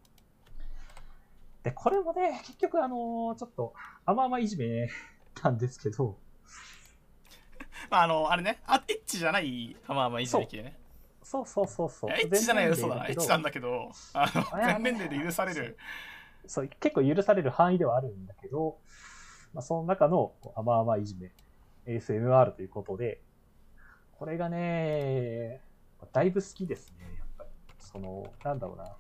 [1.65, 3.73] で、これもね、結局あの、ちょっと、
[4.05, 4.89] 甘々いじめ
[5.43, 6.19] なんですけど、
[7.91, 8.61] ああのあれね。
[8.67, 10.77] あエッチじゃないまあまあいじめ系ね。
[11.23, 12.11] そうそうそうそう。
[12.11, 13.91] エッチじゃないよそうだなエッチなんだだけど。
[14.13, 15.77] あの全年齢で許される。
[16.47, 18.79] そう、結構許される範囲ではあるんだけど、
[19.55, 21.33] まあ、その中の甘々いじめ、
[21.87, 23.23] ASMR ということで、
[24.19, 25.63] これがね、
[26.13, 27.51] だいぶ好きですね、やっぱり。
[27.79, 28.97] その、なんだろうな。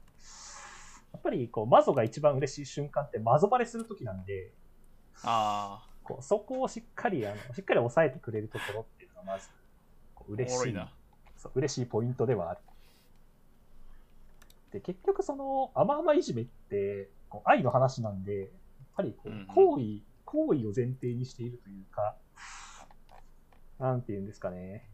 [1.25, 4.53] やっぱり、こう、マゾが一番嬉しい瞬間って、マゾバレするときなんで、
[5.23, 9.49] あこうそこをしっかり、あの、しっかり抑えてくれるところっていうのが、まず、
[10.15, 10.93] こう嬉しいいな
[11.37, 12.61] そう嬉しいポイントではある。
[14.73, 18.49] で、結局その、甘々いじめって、こう愛の話なんで、やっ
[18.97, 19.83] ぱりこううんうん行為、
[20.27, 22.17] 行為を前提にしているというか、
[23.79, 24.91] なんて言うんですかね。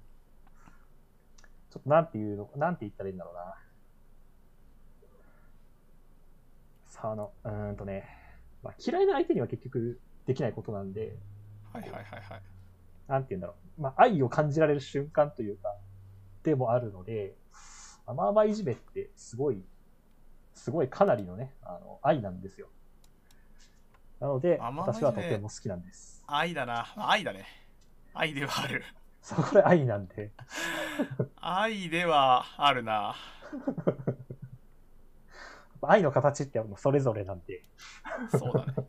[1.70, 3.54] ちょっとなんて言うの、なんて言ったらいいんだろうな。
[6.90, 8.04] さあ、あの、うーんとね、
[8.62, 11.16] まあ、嫌いな相手には結局できないことなんで、
[11.72, 12.42] はいはいはいはい
[13.06, 13.82] なんて言うんだろう。
[13.82, 15.74] まあ、愛を感じられる瞬間というか、
[16.42, 17.34] でもあるので、
[18.06, 19.64] 甘々いじめってすごい、
[20.54, 22.68] すごいかなりのね、あの、愛なんですよ。
[24.20, 26.22] なので、私はとても好きなんです。
[26.26, 27.46] 愛だな愛だね
[28.14, 28.84] 愛ではある
[29.22, 30.30] そう、これ愛なんで。
[31.40, 33.14] 愛ではあるな
[35.82, 37.62] 愛の形ってもうそれぞれなんで、
[38.30, 38.74] そうだね。
[38.78, 38.84] っ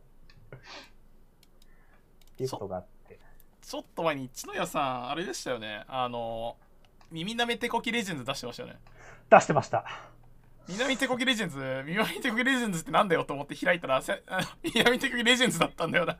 [2.37, 3.19] ていうことがあって。
[3.61, 5.83] ちょっと前に一ノ谷さんあれでしたよね。
[5.87, 6.57] あの
[7.11, 8.79] 耳なめ手こきレジェンズ出してましたよね。
[9.29, 9.85] 出してました。
[10.67, 11.57] 南手こきレジェンズ？
[11.85, 14.23] 耳なめ手こきレジェンズってなんだよと思って開いたらせ
[14.63, 16.17] 南手こきレジェンズだったんだよな。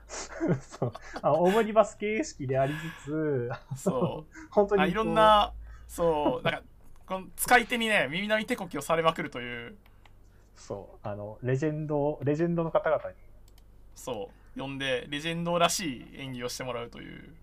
[0.61, 0.93] そう。
[1.22, 2.73] あオムニバス形式であり
[3.03, 4.35] つつ、そう。
[4.52, 5.53] 本当にあいろん、な
[5.88, 6.64] そうなんか
[7.06, 9.77] この使い手にね耳なみ手こきをされまくるという
[10.62, 13.16] そう、あの、レジェンド、レジェンドの方々に、
[13.96, 14.60] そう。
[14.60, 17.34] 呼んでレジェンドらしい演技をしてもらうという。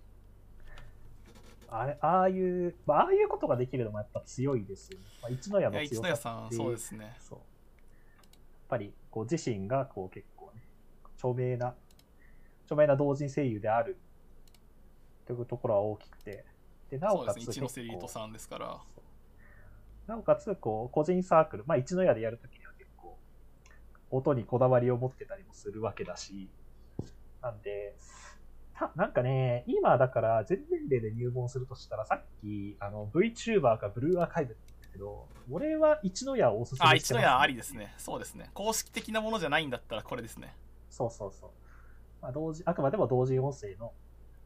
[1.69, 5.05] あれ、ああいう、まあ、ああいうことができるのもやっぱ強いですよね。
[5.20, 7.16] まあ、一の矢いや一の強さってそうですね。
[7.19, 7.39] そう。
[7.39, 7.47] やっ
[8.69, 10.62] ぱり、こう、自身が、こう、結構ね、
[11.16, 11.74] 著名な、
[12.66, 13.99] 著名な同人声優である、
[15.27, 16.45] というところは大きくて、
[16.90, 18.81] で、なそうでおかつすね一ノ瀬リートさんですから。
[18.95, 20.11] そう。
[20.11, 22.57] なおかつ、こう、個人サークル、まあ、一の矢でやるとき
[24.10, 26.51] 音にこだわりを持ってたりもするわけだし、
[27.43, 27.94] なんで、
[28.74, 37.94] たなんかね、今だから全年齢で入門するとしたら、さっき、あの、VTuber かブルーアーカイブって言ったけど、俺は一の矢をおすすめしてます、あ一ノ谷ありですね。
[37.98, 38.51] そうですね。
[38.55, 40.55] 公式的なものじゃないんだったらこれですね。
[40.90, 41.51] そうそうそう。
[42.22, 43.93] まあ、同時、あくまでも同時音声の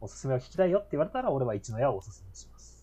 [0.01, 2.73] おすすめを聞きたいよって言われたら、俺は一の矢をおすすめします。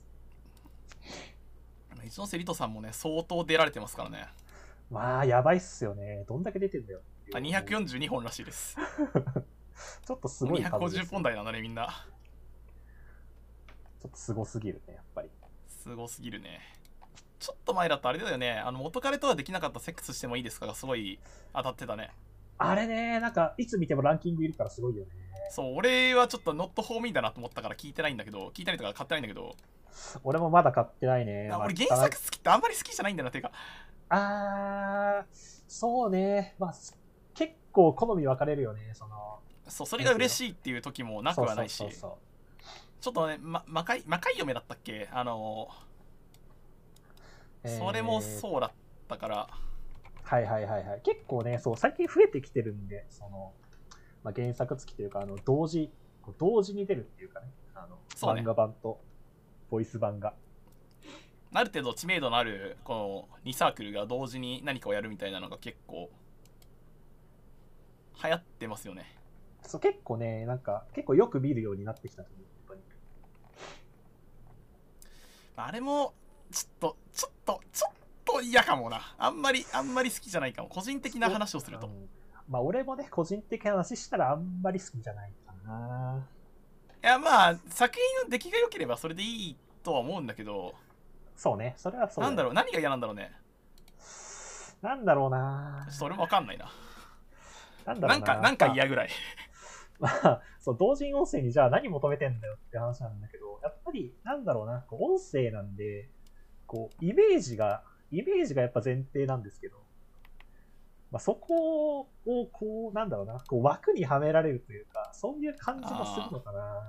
[2.05, 4.27] 一ノ瀬リトさんもね相当出られてますからね
[4.91, 6.25] まあ、やばいっすよね。
[6.29, 7.01] どんだけ出てんだよ
[7.33, 8.77] あ242本らしいです。
[10.05, 11.07] ちょっとすごい数です。
[11.07, 12.07] 250本台なんだねみんな。
[14.01, 15.31] ちょっとすごすぎるね、やっぱり。
[15.69, 16.61] すごすぎるね。
[17.39, 18.59] ちょっと前だとあれだよね。
[18.59, 21.21] あの元彼とはできなかったセックスしてもいいですかがすごい
[21.55, 22.11] 当たってたね。
[22.59, 25.11] あれね、なんか、いつ見てもランキングいるからすごいよね。
[25.51, 29.57] そう俺はちょっとノットホーミーだなと思ったから聞いてないんだけど聞いたりとか買ってないんだけど、
[30.23, 31.51] 俺もまだ買ってないね。
[31.53, 33.31] 俺原作好きってあんまり好きじゃないんだな。
[33.31, 33.53] っていうか
[34.11, 35.27] あー、
[35.66, 36.55] そうね。
[36.59, 36.99] まあ、す
[37.35, 39.41] 結構好み分かれるよね、その。
[39.69, 42.12] そうそれが嬉しいっていう時もなくはないしそうそうそう
[43.01, 45.09] ちょっとね、ま、魔界魔界嫁だったっけ？
[45.12, 45.69] あの
[47.65, 48.73] それもそうだっっ
[49.09, 49.49] たから
[50.23, 51.01] はいはいはいはい。
[51.03, 53.53] 結構ね、そう、最近増えてきてるんで、その、
[54.23, 55.93] まあ、原作付きというか、あの、同時、
[56.39, 57.97] 同時に出るっていうかね、あの、
[58.35, 59.01] ね漫画版と、
[59.70, 60.35] ボイス版が。
[61.52, 66.10] ある程度知名度のあるこの2サークルが同時に何かをやるみたいなのが結構
[68.22, 69.20] 流行ってますよね
[69.62, 72.24] そう、結構ね、なんか、結構よく見るようになってきた。
[75.56, 76.14] あれも
[76.51, 77.93] ちょっとちょっとちょっ
[78.24, 82.09] と嫌かもなあんまりあんまり好きじゃないかも個人的な話をするとうん
[82.48, 86.27] まあ、俺もね、個人的な話したらあんまり好きじゃないかな。
[87.05, 90.74] いやまあ作品の出来が良ければそれでいいとは思うんだけど
[91.41, 92.53] そうね、それはそうなんだろう。
[92.53, 93.33] 何が嫌なんだろうね。
[94.83, 95.87] なんだろうな。
[95.91, 96.71] ちょっと俺も分かんないな。
[97.87, 98.27] なんだろうんな。
[98.27, 99.09] なかなんか嫌ぐらい。
[99.99, 106.11] まあ、そう、同人音声にじゃあ何求めてんだよって話なんだけど、やっぱり、なんだろうな、こう音声なんで、
[106.67, 109.79] こう、イメージが、イメージがやっぱ前提なんですけど、
[111.11, 112.07] まあ、そこを、
[112.53, 116.83] こう、なんだろうな、こう枠にはめられるというか、そういう感じもするのかな。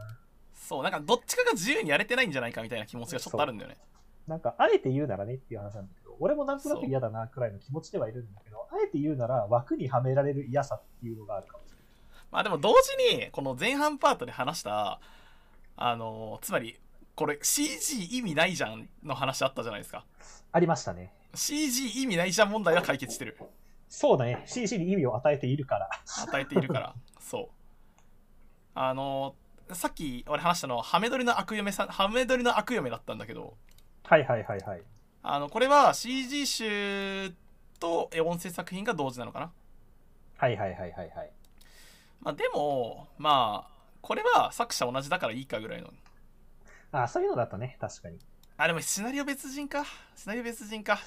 [0.54, 3.78] そうなんかどっちかが自由にやれてないんじゃないかみたいな気持ちがちょっとあるんだよね
[4.32, 11.84] なんか、あえて言うならねっていう話なんだけど、俺もなんとなく嫌だなくらいの気持ちではいるんだけど、あえて言うなら枠にはめられる嫌さっていうのがあるかもしれない。
[12.32, 15.02] まあでも同時にこの前半パートで話した
[15.76, 16.80] あのつまり
[17.16, 20.06] これ CG 意味ないじゃんの話あったじゃないですか
[20.54, 21.14] ありましたね。
[21.34, 23.38] CG 意味ないじゃん問題は解決してる
[23.90, 24.44] そうだね。
[24.46, 25.90] CC に意味を与えているから。
[26.24, 27.50] 与えているから そう
[28.74, 29.36] あの
[29.74, 33.58] さっき俺話したのはハメ撮りの悪嫁さんハメ撮りの悪嫁だったんだけど
[34.04, 34.82] はいはいはいはい。
[35.24, 37.34] あのこれは CG 集
[37.80, 39.52] とえ音声作品が同時なのかな？
[40.38, 41.32] はいはいはいはいはい。
[42.22, 43.72] まあでもまあ
[44.02, 45.90] これは作者同じだからいいかぐらいの
[46.92, 48.20] あ、そういうのだとね、確かに。
[48.58, 49.86] あでもシナリオ別人か？
[50.16, 51.00] シナリオ別人か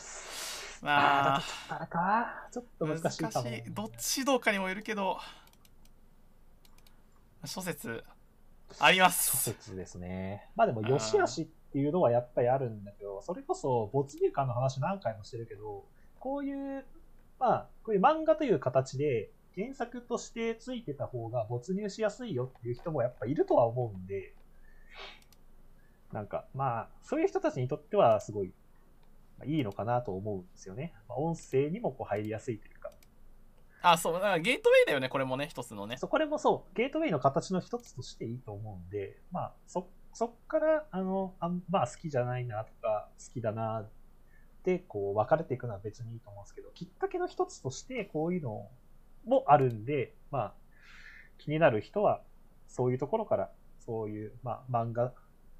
[0.82, 2.48] あまあ。
[2.50, 3.44] ちょっと難しいかも。
[3.44, 5.18] 難しいどっちどうかにもよるけど
[7.44, 8.02] 諸説
[8.80, 10.48] ありま諸す説ですね。
[10.56, 15.84] まあでも、よしあしっていうのはやっぱりあるんだけど、それこそ没入感の話何回もしてるけど、
[16.20, 16.84] こういう、
[17.40, 24.36] まあ、こういう漫画という形で原作としてついてた方が没入しやすいよっていう人もやっぱいるとは思うんで、
[26.12, 28.54] なんか、まあ、そういう人たちにとってはすごい、
[29.36, 30.94] まあいいのかなと思うんですよね。
[31.08, 32.92] まあ、音声にもこう入りやすいというか。
[33.82, 43.90] あそうだからゲートウェイだよねこれもね一つのねそう、これもそう、ゲートウェイの形の一つとしていいと思うんで、まあ、そ、そっから、あの、あんまあ、好きじゃないなとか、好きだなっ
[44.62, 48.68] て、こう、分かれていくのは別にいいと思うんですけど、きっかけの一つとして、こういうの
[49.26, 50.54] もあるんで、まあ、
[51.38, 52.22] 気になる人は、
[52.68, 53.50] そういうところから、
[53.80, 55.12] そういう、まあ、漫画、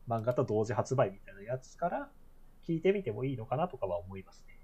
[0.08, 2.08] 漫画と同時発売みたいなやつから、
[2.66, 4.54] 聞いてみてもいいのかなとかは思いますね。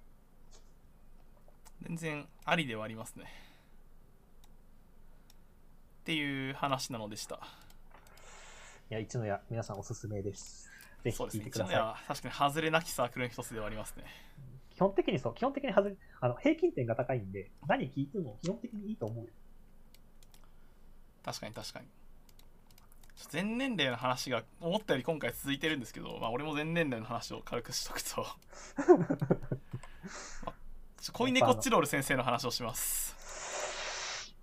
[1.83, 3.25] 全然ありではありますね
[6.01, 7.41] っていう話なのでした
[8.91, 10.69] いや、一のや、皆さんおすすめです。
[11.05, 11.75] ぜひそうですね聞いてください。
[11.77, 14.05] 一のは確かに外れなきサークルの一つではありますね
[14.75, 19.31] 基本的にそう、基本的にはずあの平均点が高いんで、何聞いても基本的にいいと思うよ。
[21.25, 21.87] 確かに確かに
[23.29, 28.27] 全年齢の話が思ったより今回続いてるんですけど、まあ、俺も全年齢の話を軽くしとくと、
[30.45, 30.53] まあ、
[31.13, 33.20] 恋猫チロール先生の話をします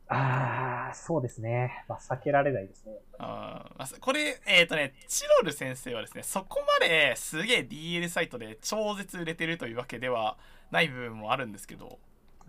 [0.10, 1.84] あー、そうですね。
[1.88, 2.94] まあ、避けられないですね。
[3.20, 10.38] あーまあこれえっ、とねチロール先生はですねそこまですげえ DL サイトで超絶売れてるというわけでは
[10.72, 12.00] ない部分もあるんですけど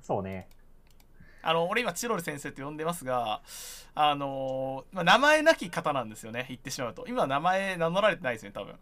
[0.03, 0.49] そうね。
[1.43, 3.41] あの俺今チロール先生と呼んでますが
[3.95, 8.75] あのーまあ、名前なき方なんですよね言ってしまうと今名前名乗られてないですね多分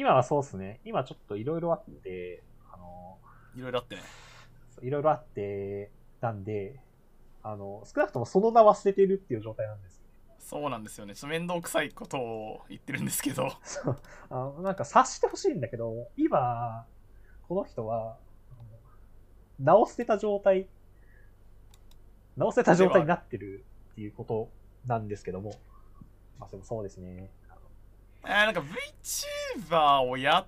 [0.00, 0.80] 今はそうですね。
[0.86, 2.42] 今ちょっといろいろあって、
[2.72, 3.18] あの、
[3.54, 4.02] いろいろあってね
[4.82, 5.90] いろいろあって、
[6.22, 6.80] なんで、
[7.42, 10.02] あの、少なくともその名は捨ててるっていう状態なんですよ。
[10.38, 11.14] そうなんですよね。
[11.14, 13.50] ちょっと面倒くさいことを言ってるんですけど。
[13.62, 13.98] そう。
[14.30, 16.86] あのなんか察してほしいんだけど、今、
[17.46, 18.16] この人は、
[19.58, 20.68] 名を捨てた状態、
[22.36, 24.50] 名を捨てた状態になってるっていうこと
[24.86, 25.52] なんですけども、
[26.38, 27.30] まあでもそうですね。
[27.48, 27.60] あの
[28.22, 28.62] あーなんか
[29.58, 30.46] VTuber をやっ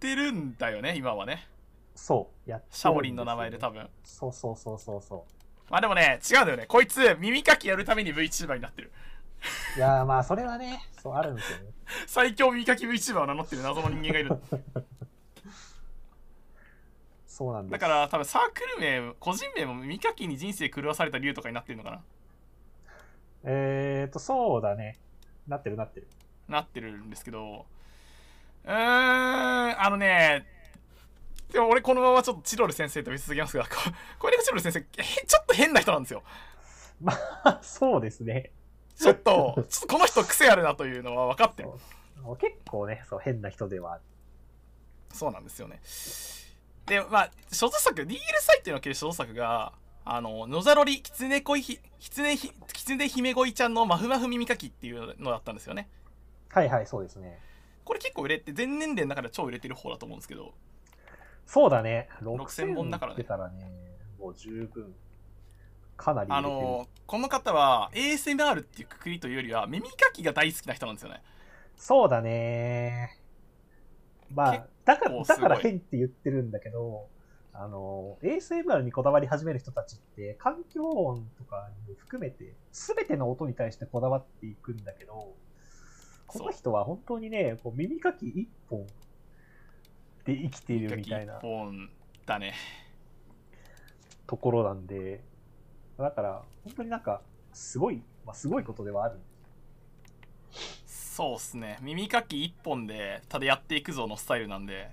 [0.00, 1.46] てるんだよね今はね。
[1.94, 3.88] そう、やってるんですシャよオリンの名前で多分。
[4.02, 5.26] そうそうそうそうそ
[5.70, 8.92] まあでもね違うんだよねこいつ耳かきやるために VTuber になってる
[9.76, 9.78] う。
[9.78, 11.64] いやーまあそれはね、そうあるんですよね。
[12.06, 14.38] 最強耳かき VTuber を名乗ってる謎の人間がいる
[17.26, 17.68] そうなん。
[17.68, 22.02] だから多分サークル名個人名も耳かきに人生狂わされた理由とかになってるのかな
[23.42, 24.98] えーと、そうだね。
[25.46, 26.08] なってるなってる。
[26.48, 27.66] なってるんですけど
[28.64, 30.46] うーんあのね
[31.54, 33.70] でも俺このままちょっとチロル先生と見続けますが、こ
[34.18, 36.24] 小猫チロル先生、えちょっと変な人なんですよ。
[37.00, 37.12] ま
[37.44, 38.50] あ、そうですね。
[38.96, 41.70] ちょっと、ちょっとこの人癖あるなというのは分かってる。
[42.40, 44.00] 結構ね、そう、変な人では。
[45.12, 45.80] そうなんですよね。
[46.86, 49.74] で、まあ、所蔵作、DL サイトにおける所蔵作が、
[50.04, 55.88] あの、野ざろり、きつねこいひ、きつねひ、きつね姫ごいちゃんのまふまふ耳かきっていうのだったんですよね。
[56.48, 57.38] はいはい、そうですね。
[57.84, 60.52] これ結構売れて、全年齢の中では超売れてる方だと思うんですけど、
[61.46, 62.08] そうだね。
[62.22, 63.70] 6000本だからね出たらね、
[64.18, 64.94] もう十分。
[65.96, 66.40] かなり売あ。
[66.40, 71.22] の、この方は ASMR っていうくくりというよりは、耳かきが大好きな人なんですよね。
[71.76, 73.18] そうだね。
[74.32, 77.08] まあ結、だから、だから変って言ってるんだけど、
[77.52, 85.34] あの、ASMR にこだわり始める人たちって、環境音とかに含めて、すべての音に対してこだわっていくんだけど、
[86.26, 88.86] この人は本当にね、こう耳かき一本
[90.24, 91.40] で生きているみたいな
[92.26, 92.54] だね。
[94.26, 95.22] ところなんで、
[95.98, 97.20] だから、本当になんか、
[97.52, 99.16] すごい、まあ、すごいことではある。
[100.86, 101.78] そうっすね。
[101.82, 104.90] 耳かき一本で、ただやっていくぞのスタイルなんで、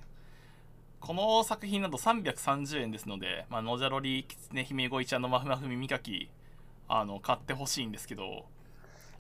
[1.00, 6.30] この作品だと330円ですので、まあ、のじゃろり、きつね姫ごいちゃんのまふまふ耳かき、
[6.88, 8.46] あの、買ってほしいんですけど、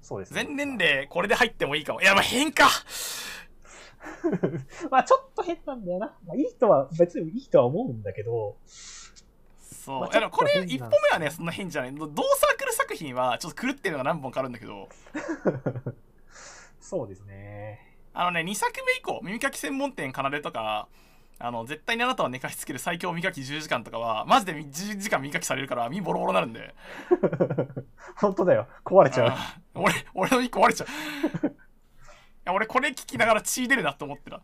[0.01, 0.43] そうですね。
[0.43, 2.01] 全年齢これで入ってもいいかも。
[2.01, 2.67] いや、まあ変か
[4.89, 6.17] まあちょっと変なんだよな。
[6.25, 8.57] まあ、いい人は、別にいい人は思うんだけど、
[9.81, 9.99] そう。
[10.01, 11.95] まあでもこれ、一本目はね、そんな変じゃない。
[11.95, 14.89] 同サークル作品は、ちょっと狂ってるのが何本かあるんだけど、
[16.79, 17.95] そうですね。
[18.13, 20.87] あのね、2作目以降、耳かき専門店奏でとか、
[21.39, 26.75] あの、絶対にあなたは寝かしつける最強耳かき10時間とかは、マジで10時間耳かきされるから、耳ボロボロになるんで。
[28.17, 28.67] 本当だよ。
[28.83, 29.33] 壊れちゃう。
[29.73, 30.85] 俺、俺の1個割れちゃ
[31.43, 31.55] う。
[32.43, 34.41] いや、俺これ聞きながら血出るなって思ってた。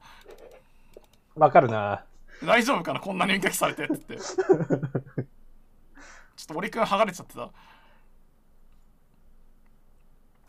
[1.36, 2.06] わかるな。
[2.44, 3.00] 大丈夫かな？
[3.00, 4.26] こんなに耳かきされてって言って。
[4.26, 7.50] ちょっと俺くん剥がれちゃってた。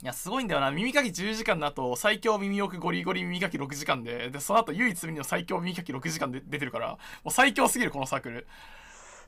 [0.00, 0.70] いや、すごいんだよな。
[0.70, 8.46] 耳かき10時間の後、最強耳奥ゴリゴリ耳かき6時間で、で、その後唯一無二の最強耳かき6時間で出てるから、もう最強すぎる、このサークル。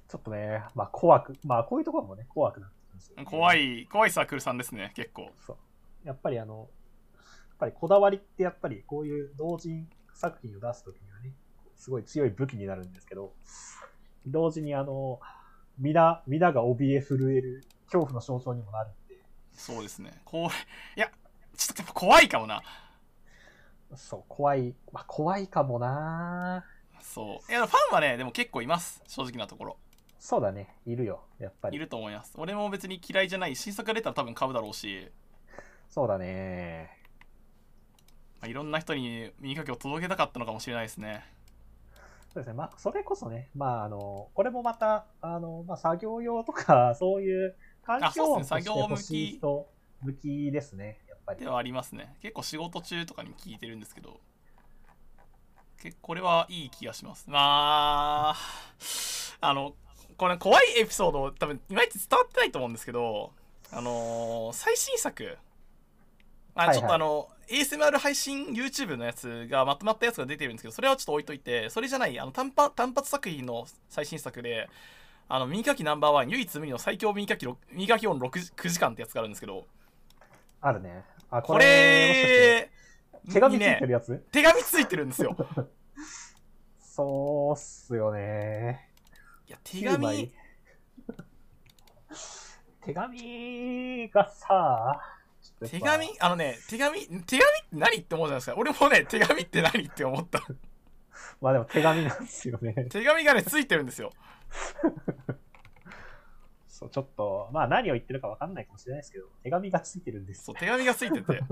[0.08, 3.52] ちょっとね、まあ怖く、まあこういうところもね、怖くなってくるんですよね怖。
[3.56, 5.32] い、怖いサークルさんですね、結構。
[5.44, 5.56] そう。
[6.06, 6.68] やっぱりあの、
[7.60, 11.34] ぱりこだわりってやっぱりこういう同人作品を出すときにはね、
[11.76, 13.34] すごい強い武器になるんですけど、
[14.26, 15.20] 同時にあの、
[15.78, 19.16] 皆、皆が怯え震える恐怖の象徴にもなるんで、
[19.52, 20.20] そうですね。
[20.24, 21.10] こう、いや、
[21.56, 22.62] ちょっとやっぱ怖いかもな。
[23.94, 26.64] そう、怖い、まあ怖いかもな
[27.00, 27.50] そう。
[27.50, 29.76] いや、ファンはね、でも結構います、正直なところ。
[30.18, 31.76] そうだね、いるよ、やっぱり。
[31.76, 32.34] いると思います。
[32.36, 33.56] 俺も別に嫌いじゃない。
[33.56, 35.10] 新作が出たら多分買うだろうし、
[35.88, 36.99] そうだね。
[38.40, 41.24] まあ、いろんな人に耳かきを届けたかったのかもしれないですね。
[42.32, 42.52] そうですね。
[42.54, 49.68] まあ、それこそね、まあ、あの、これもまた、あの、まあ、作業用とか、 そういう環境音としてあそうですね作業欲しい人
[50.02, 51.46] 向きですね、やっぱりで。
[51.48, 52.16] はありますね。
[52.22, 54.20] 結構仕事中とかに聞いてるんですけど、
[55.82, 57.28] 結構これはいい気がします。
[57.28, 58.36] まあ、
[59.40, 59.74] あの、
[60.16, 63.32] これ怖いエピソード多分いまいち伝わってないと思うんですけど、
[63.72, 65.38] あのー最新作、
[66.68, 74.68] ちょっとあの、ASMR 配信 YouTube のやつがまとまったやつが出てるんですけど、それはちょっと置いといて、それじゃない、あの単発単発作品の最新作で、
[75.28, 79.66] あの、耳かきナンバーワン、唯一無二の最強耳かきろ耳かき音6 9時間ってやつがあるんですけど、
[80.60, 81.04] あるね。
[81.30, 82.70] あ、これ、
[83.32, 84.16] 手紙ついてるやつ？
[84.32, 85.36] 手紙ついてるんですよ。
[86.80, 88.90] そうっすよね。
[89.46, 90.32] いや、手9枚紙、
[92.82, 95.19] 手紙がさ、ちょっと
[95.68, 97.38] 手紙、あのね、手紙、手紙って
[97.72, 98.54] 何って思うじゃないですか。
[98.56, 100.42] 俺もね、手紙って何って思った。
[101.40, 102.72] まあでも手紙なんですよね。
[102.90, 104.10] 手紙がね、ついてるんですよ。
[106.66, 111.42] そう、ちょっと、まあ何を言ってるかわかんないかもしれないですけど、手紙がついてるんですそう、手紙がついてて。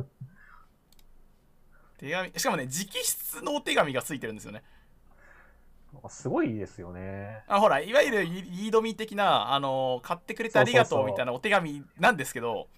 [1.99, 2.87] 手紙、しかもね、直
[3.31, 4.63] 筆のお手紙がついてるんですよね。
[6.09, 7.45] すごいですよね。
[7.47, 12.69] あほら、いわゆるリリードミー的な、あの買ってくれてありがとうみたいなお手紙なんですけど、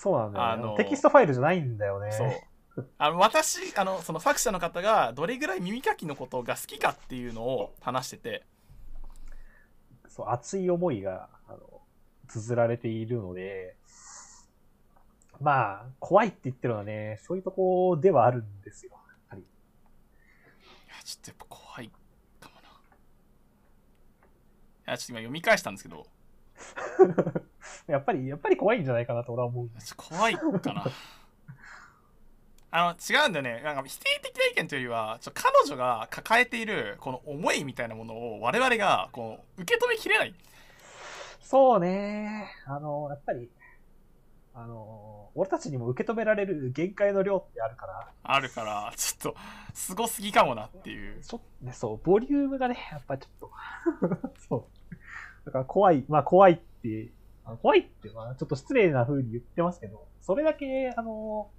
[0.00, 0.52] そうなんだよね。
[0.52, 2.12] あのテキストファイルじゃないんだよね。
[2.12, 2.88] そう。
[2.98, 8.44] あの私あのその作者の方がどれぐらい耳かきのことが好きかっていうのを話してて
[10.18, 11.80] そう、熱い思いが、あの、
[12.26, 13.76] 綴られているので、
[15.40, 18.90] まあ、怖いって言ってるのはね、そういうとこではあるんですよ。
[18.94, 19.42] やっぱり。
[19.42, 19.44] い
[20.88, 21.90] やちょっとやっぱ怖い
[22.40, 22.64] かもない
[24.86, 26.04] やちょっと今読み返したんですけど
[27.86, 29.68] やっぱり、やっぱり怖いんじゃないかなと俺は思う。
[29.96, 30.84] 怖いかな
[32.70, 40.34] あの違うんだよねなんか否定的な意見というよりはちょ彼女が抱えているこの思いみたいなものを我々がこう受け止めきれない
[41.48, 42.44] そうね。
[42.66, 43.48] あの、やっぱり、
[44.52, 49.40] あの、俺たちにも受け止められる限界の量ってあるから、あるからちょっと
[49.72, 53.50] すごすぎかもなっていうちょっとね、そう、ボリュームがね、やっぱりちょっ
[54.20, 55.46] と、 そう。
[55.46, 57.17] だから怖い、まあ怖いって、あ
[57.56, 61.50] 怖いって、まあちょっと失礼な風に言ってますけど、それだけ、あの、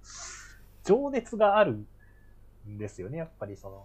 [0.84, 1.84] 情熱がある
[2.66, 3.84] んですよね、やっぱりその、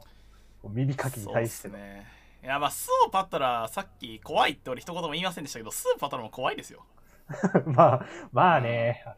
[0.70, 1.78] 耳かきに対しての。
[1.78, 2.06] ね。
[2.44, 6.86] いやまあスーパットラさっき怖いって俺一言も言いませんでしたけどスーパットラも怖いですよ。
[7.66, 9.18] まあ、まあね、やっ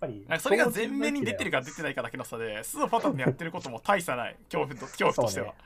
[0.00, 0.24] ぱり。
[0.26, 4.36] なんかそれが前面に出てるか出てないかだけの差でスーパットラのやってることも大差ない。
[4.50, 5.58] 恐怖と 恐怖としては、そうね。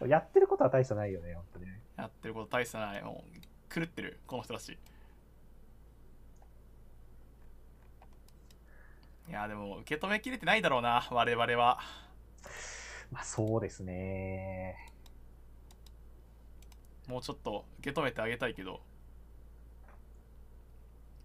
[0.00, 1.80] そうやってることは大差ないよね、本当にね。
[1.96, 3.02] やってること大差ない。
[3.02, 4.78] もう狂ってるこの人たち
[9.32, 11.78] いやでも受け止めきれてないだろうな我々は。
[13.10, 14.76] まあそうですね。
[17.08, 18.82] もうちょっと受け止めてあげたいけど。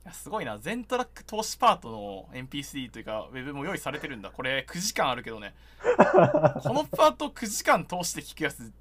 [0.05, 0.57] いやすごいな。
[0.57, 4.31] 全トラック投資パートの NPC というかウェブも用意されてるんだ。
[4.31, 5.53] これ9時間あるけどね。
[5.81, 8.71] このパート9時間通して聞くやつ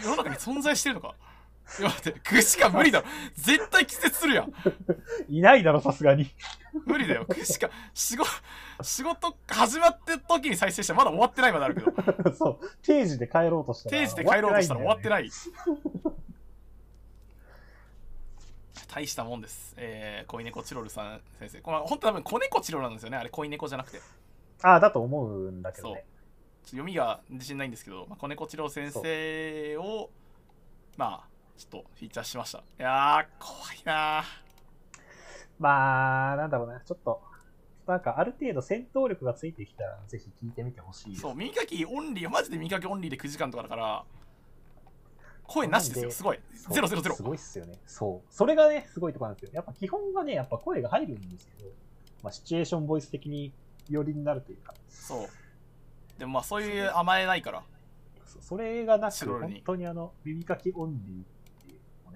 [0.00, 1.16] 世の中に存在してるのか？
[1.82, 4.52] 待って9時間無理だろ絶対季節するやん
[5.28, 6.30] いないだろ、さすがに。
[6.86, 8.30] 無理だよ9時間仕事
[8.82, 11.92] 仕事始まってる時に再生してまだ終わってないまであるけど
[12.34, 14.00] そう、定時で帰ろうとしたら。
[14.00, 15.30] 定時で帰ろうとしたら終わっていない。
[18.88, 19.74] 大したもんです。
[19.76, 21.60] えー、恋猫チロルさん先生。
[21.60, 23.18] これ本当多分子猫チロルなんですよね。
[23.18, 24.00] あれ恋猫じゃなくて。
[24.62, 26.00] ああ、だと思うんだけどね。
[26.00, 30.10] っと読みが自信ないんですけど、まあ、子猫チロル先生を、
[30.96, 31.28] まあ、
[31.58, 32.58] ちょっとフィーチャーしました。
[32.58, 34.24] いやー、怖いな
[35.58, 37.20] まあ、なんだろうな、ちょっと、
[37.88, 41.16] なんかある程度戦闘力がついてきたら、ぜひ聞いてみてほしい。
[41.16, 44.04] そう、耳かきオンリー、マジで耳かきオンリーで9時間とかだから、
[45.48, 46.38] 声なしですよ、すごい。
[46.70, 47.22] ゼロゼロゼロす。
[47.24, 47.74] ごいっすよね。
[47.86, 48.32] そう。
[48.32, 49.54] それがね、すごいところなんですよ。
[49.54, 51.70] やっぱ基本はね、やっぱ声が入るんですけど、
[52.22, 53.52] まあ、シチュエーションボイス的に
[53.88, 55.28] 寄りになるというか、そう。
[56.20, 57.64] でもまあ、そういう甘えないから。
[58.26, 61.37] そそれがなく、本当にあの、耳かきオンリー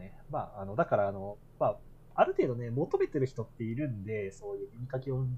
[0.03, 1.77] ね、まあ、あの、だからあの、まあ、
[2.15, 5.37] ある程度ね、求めてる人っているんで、そういう耳かきオンリー、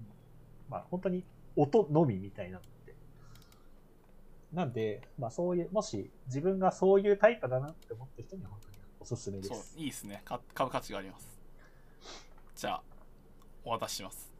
[0.70, 1.24] まあ、本当に
[1.56, 2.94] 音のみみたいなのって。
[4.52, 9.78] なんで、まあ、そういう、もし自分がそういうタイプだなって思ってる人には本当におすすめでそうす。
[9.78, 11.28] いいですねか買う価値があります
[12.56, 12.82] じゃあ
[13.64, 14.34] お渡しします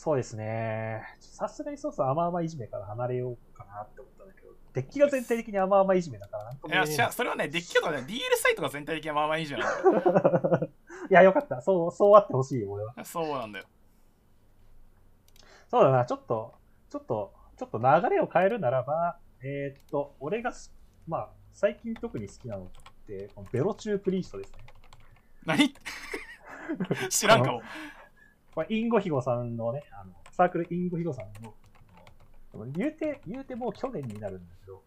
[0.00, 1.02] そうですね。
[1.20, 4.39] さすがにそうそう甘々いじめから離れようかなって思ったんだけど、
[4.72, 6.36] デッキが全体的に甘々いじめだか
[6.68, 9.68] らいやそれはねデッキとかね DL サイトが全体的にまあまあいいじゃない
[11.10, 11.60] いや、よかった。
[11.60, 12.94] そう、そうあってほしいよ、俺は。
[13.04, 13.64] そうなんだよ
[15.68, 16.54] そうだな、ちょっと、
[16.88, 17.84] ちょっと、ちょっと流
[18.14, 20.72] れを変えるならば、えーっと、俺がす、
[21.06, 22.68] まあ、最近特に好きなのっ
[23.06, 24.58] て、このベロチュープリーストですね。
[25.46, 25.74] 何？
[27.10, 27.62] 知らんかも
[28.54, 31.54] これ、インゴヒゴさんのね、あの、サークルインゴヒゴさんの、
[32.66, 34.82] 言うて、言うてもう去年になるんだけど、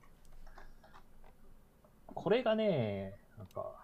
[2.14, 3.76] これがね、なんか、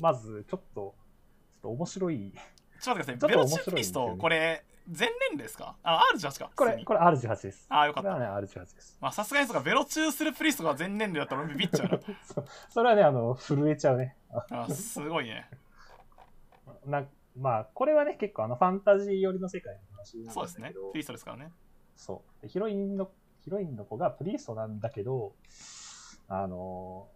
[0.00, 0.94] まず、ちょっと、ちょ
[1.58, 2.32] っと面白い。
[2.80, 3.30] ちょっと待ってください。
[3.30, 3.64] ベロ面白いんですよね。
[3.64, 5.76] チューピストこれ全年齢ですか？
[5.82, 6.50] あ R18 か。
[6.56, 7.66] これ、これ R18 です。
[7.68, 8.18] あよかった。
[8.18, 8.96] ね、R18 です。
[9.00, 9.60] まあさすがにそうか。
[9.62, 11.98] ベロチューするプリストが全年齢だったら俺ビビっちゃうな。
[12.24, 12.46] そう。
[12.70, 14.16] それはね、あの、震えちゃうね。
[14.50, 15.48] あすごいね。
[16.86, 17.06] な
[17.36, 20.24] まあ、これはね、結構あの、ファンタジー寄りの世界の話。
[20.30, 20.72] そうですね。
[20.92, 21.52] プリストですからね
[21.98, 22.42] そう。
[22.42, 23.10] でヒロインの、
[23.40, 25.34] ヒロインの子がプリーストなんだけど、
[26.28, 27.08] あの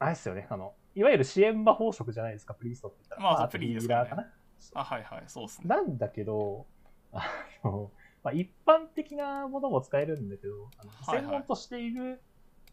[0.00, 3.22] あれですよね、あの、いわゆる支援魔法職じゃないですか、プリーストって言ったら。
[3.22, 4.32] まああプリーですからねーかな。
[4.74, 5.64] あはいはいそうですね。
[5.68, 6.66] なんだけど、
[7.12, 7.22] あ
[7.62, 7.90] の、
[8.22, 10.90] まあ、一般的なものも使えるんだけど、あの
[11.20, 12.20] 専門としている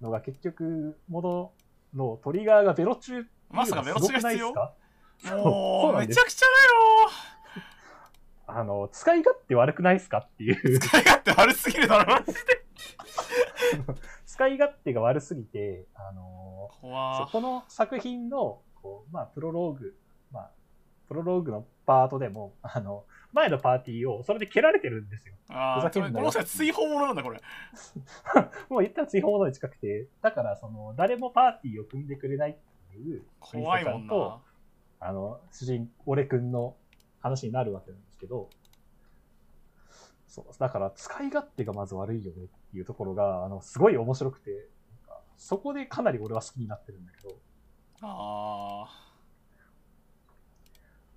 [0.01, 1.51] のが結局、もの
[1.93, 4.53] のトリガーがベロ中まさかベロチューが必要？
[4.53, 5.33] すごくないです。
[5.33, 6.45] かもそうめちゃくちゃ
[8.47, 10.79] あの、使い勝手悪くないですかっていう。
[10.79, 12.65] 使い勝手悪すぎるだろマジで。
[14.25, 19.95] 使い勝手が悪すぎて、あのそう怖この作品の、こう、まあ、プロローグ、
[20.31, 20.51] まあ、
[21.07, 25.35] プロローグのパートでも、あの、前のパーティーをそれで蹴られてるんですよ。
[25.49, 27.41] ああこの人は追放者なんだこれ。
[28.69, 32.55] もう言ったら追放のに近くて、だから、その、誰もパーティーを組んでくれないっ
[32.91, 34.41] ていう、怖いもんと
[35.01, 35.07] な。
[35.07, 36.75] あの、主人、俺くんの
[37.19, 38.49] 話になるわけなんですけど、
[40.27, 44.69] そう、だから使い勝手がまず悪いよねっていうところが、あの、すごい面白くて、
[45.37, 47.35] そこでかなり俺は好きになってるんだけど、
[48.01, 48.87] あ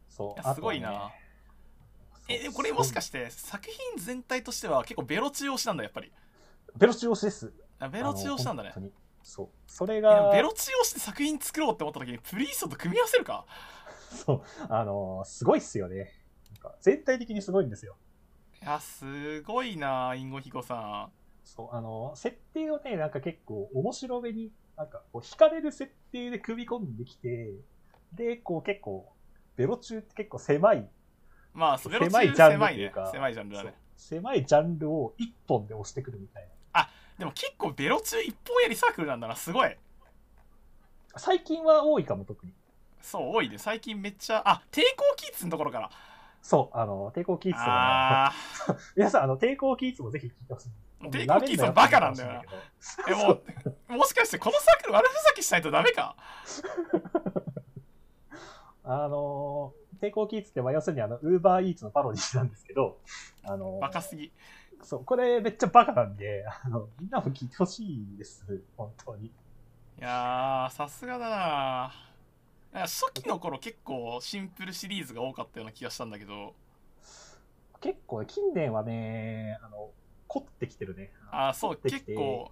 [0.08, 0.90] そう、すごいな。
[0.90, 6.12] ねえこれもしかして作品全体としては結構ベロ中押しなんだやっぱり。
[6.76, 7.52] ベロ中押しです。
[7.78, 8.74] あベロ中押しなんだね。
[9.22, 9.48] そう。
[9.66, 13.46] それが、ベロ中押して作品作ろうって思った時にプリーストと組み合わせるか？
[14.10, 16.12] そう、あの、すごいっすよね。
[16.58, 16.74] か。
[16.80, 17.96] 全体的にすごいんですよ。
[18.60, 21.10] いやすごいなインゴヒコさ
[21.44, 27.54] そう、あの、設定をね、なんか結構面白めに、なんかこう、惹かれる設定で組み込んできて、
[28.12, 29.12] で、こう結構、
[29.56, 30.88] ベロ中って結構狭い、ん
[31.54, 33.74] まあベロ中狭いジャンル狭いねっていうか、狭いジャンルだね。
[33.96, 36.48] 狭いジャンルを一本で押してくるみたいな。
[37.18, 39.76] でも結構ベロ中一本やりサークルなんだなすごい。
[41.16, 42.52] 最近は多いかも、特に。
[43.00, 43.58] そう多いね。
[43.58, 45.90] 最近めっちゃあ抵抗キッズのところから
[46.42, 48.32] そう、あの、抵抗キーツとか、あ
[48.96, 50.68] 皆さん、あの、抵抗キーツもぜひ聞いてほしい。
[51.02, 52.42] ー抵抗キッズはバカなんだよな。
[53.08, 56.16] えもうもしかしてこのサークル悪ふざけしないとダメか？
[58.84, 62.98] あのー、抵抗キーツって、まあ、要するに、あの、ウーバーイーツのパロディなんですけど、
[63.44, 64.32] あのーバカすぎ。
[64.82, 69.26] そう、これめっちゃバカなんで、あの、みんなも聞いてほしいです、本当に。
[69.26, 69.32] い
[70.00, 71.92] やーさすがだな
[72.72, 76.54] なんか初期の頃結構シンプルシリーズが多かったような気がしたんだけど
[77.80, 79.90] 結構、近年はね、あの、
[80.26, 81.12] 凝ってきてるね。
[81.30, 82.50] あーそう結構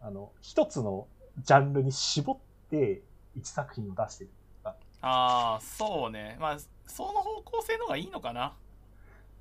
[0.00, 1.08] あの、一つの
[1.42, 2.38] ジャンルに絞っ
[2.70, 3.02] て、
[3.34, 4.30] 一作品を出してる。
[5.06, 8.54] ああそうねまあその方向性の方がいいのかな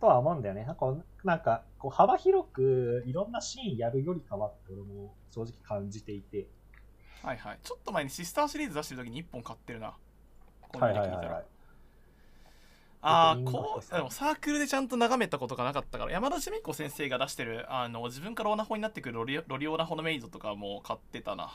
[0.02, 0.66] とは思うんだよね。
[0.66, 0.94] なんか、
[1.24, 6.48] なんかこう幅広くいろんなシーンやるよりかはって俺も正直感じていて。
[7.24, 7.60] はいはい。
[7.64, 9.94] ちょっと前にシスターシリーズ出してる時に1本買ってるな。
[10.62, 11.44] こはいはいはいはい。
[13.06, 21.52] ああこうでもサークルでちゃんと眺めたことがなかったから山田純子先生が出してるあの自分からオナホになってくるロリロリオナホのメイドとかも買ってたな。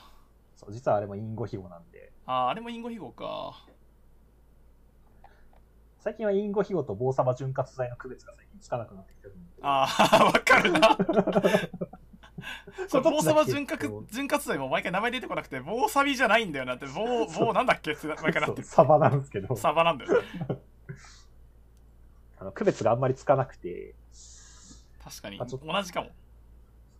[0.57, 2.13] そう、実はあれもインゴヒゴなんで。
[2.27, 3.67] あーあれもインゴヒゴか。
[6.01, 9.35] 最近はインゴヒゴと棒様潤滑剤の区別が最近つかなくなってきてる。
[9.63, 9.87] あ
[10.21, 10.97] あわかるな
[12.91, 13.35] これど棒っちだっけ？
[13.35, 20.29] サバ潤滑潤滑剤も毎回名前出てこなくて棒サビじゃないんだよなって棒棒なんだっけって毎回なってサバなんですけど、サバなんだよね。
[22.41, 23.95] あの区別があんまりつかなくて、
[25.05, 25.41] 確かに。
[25.41, 25.67] あちょっと。
[25.67, 26.11] 同じかも。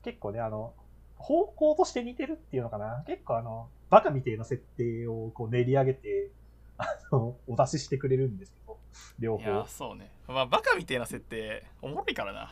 [0.03, 0.75] 結構ね、あの、
[1.17, 3.05] 方向として似てるっていうのかな。
[3.07, 6.31] 結構あの、バカみたいな設定をこう練り上げて、
[6.77, 8.79] あの、お出ししてくれるんですけど、
[9.21, 9.67] 両いや方。
[9.69, 10.11] そうね。
[10.27, 12.51] まあバカみたいな設定おもろいからな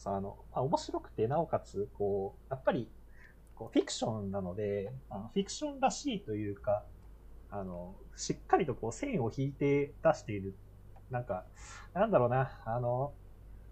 [0.00, 2.88] さあの、まあ、面白くて、なおかつ、こう、やっぱり、
[3.54, 6.84] こうフィクションなので、あのフィクションらしいというか、
[7.50, 10.56] あの、しっかりとこう線を引いて出している。
[11.10, 11.44] なんか、
[11.92, 13.12] なんだろうな、あの、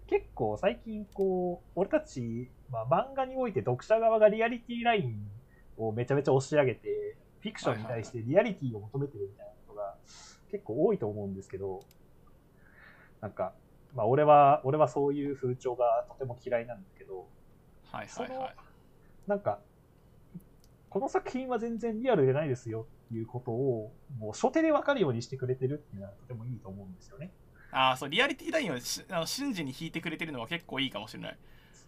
[0.05, 5.31] 結構最近こう、俺たち、まあ、漫画において読者側がリアリティライン
[5.77, 9.95] をめちゃめちゃ押し上げて、フィクションに対してリアリティを求めてるみたいなことが
[10.51, 11.79] 結構多いと思うんですけど、
[13.19, 13.55] なんか、
[13.95, 17.27] まあ俺は、俺はそういう風潮がとても嫌いなんだけど、
[17.91, 18.55] はいはいはい
[19.27, 19.59] なんか、
[20.89, 27.31] この作品は全然リアルでないですよっていうことを、もう初手でわかるようにしてくれてるっていうのはとてもいいと思うんですよね。
[27.71, 31.37] ああそうリアリティラインをしあの瞬時に引いてくれてるのは結構いいかもしれない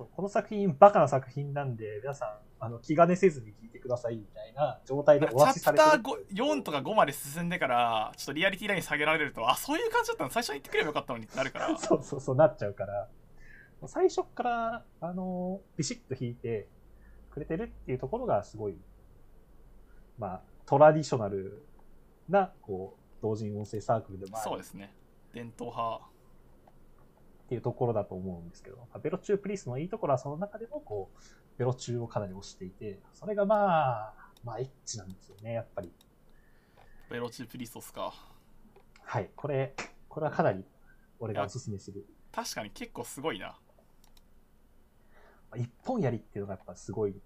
[0.01, 2.29] そうこの作品、バカな作品なんで、皆さん、
[2.59, 10.29] あの気兼ねせずに聞いてくださいみたいな状態チでお渡しさャプタれてるー5 4とか5まで進んでからちょっとリアリティライン下げられるとあそういう感じだったの。
[10.29, 11.77] 最初に言ってくればよかったのにってなるから。
[11.77, 13.09] そうそうそうなっちゃうから、
[13.87, 16.67] 最初から、あの、ビシッと弾いて
[17.31, 18.77] くれてるっていうところがすごい、
[20.19, 21.65] まあ、トラディショナル
[22.29, 24.43] な、こう、同人音声サークルでもある。
[24.43, 24.93] そうですね。
[25.33, 26.10] 伝統派
[27.51, 31.19] っていうところだと思うんですけど、まあベロチュープリースのいいところはその中でも、こう、
[31.59, 34.13] ベロチューをかなり推していて、それがまあ、
[34.45, 35.91] まあ、エッチなんですよね、やっぱり。
[37.09, 38.13] ベロチュープリストスか？
[39.03, 39.75] はい、これ、
[40.07, 40.63] これはかなり
[41.19, 42.05] 俺がおすすめする。
[42.31, 43.55] 確かに結構すごいなま
[45.51, 47.21] あ一本やりっていうのがやっぱすごい。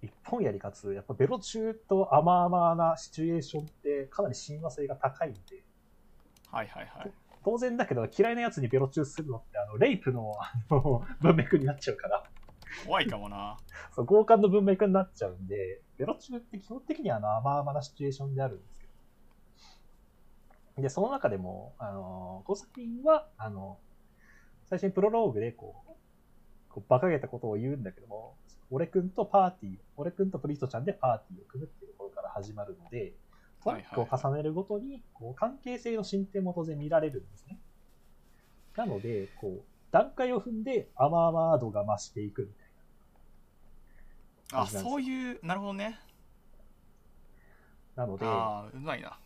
[0.00, 5.40] 一本やりかつ、やっぱベロチューと甘々なシチュエーションってかなり親和性が高いんで、
[6.52, 7.12] はいはいはい
[7.48, 12.22] 当然だけど嫌いなやつにベロチューするのって、あの、レイプの、あの、文脈になっちゃうから、
[12.84, 13.56] 怖いかもな
[13.94, 18.86] そう、強姦の文脈になっちゃうんで、ベロチューって基本的にはあの甘々なシチュエーションであるんですけ
[20.76, 20.82] ど。
[20.82, 23.78] で、その中でも、あの、この作品は、あの、
[24.66, 25.92] 最初にプロローグでこう、
[26.68, 28.36] こう馬鹿げたことを言うんだけども、
[28.70, 33.14] 俺くんとパーティー、俺くんとプリストちゃんでパーティーを組むっていうところから始まるので、
[33.62, 37.58] トラックを重ねるごとに、こう、関係性の進展も当然見られるんですね。
[38.76, 42.68] なので、こう、段階を踏んで甘々度が増していくみたい
[44.52, 44.62] な。
[44.62, 45.98] あそういうなるほどね
[47.96, 49.18] なので、ああうまいな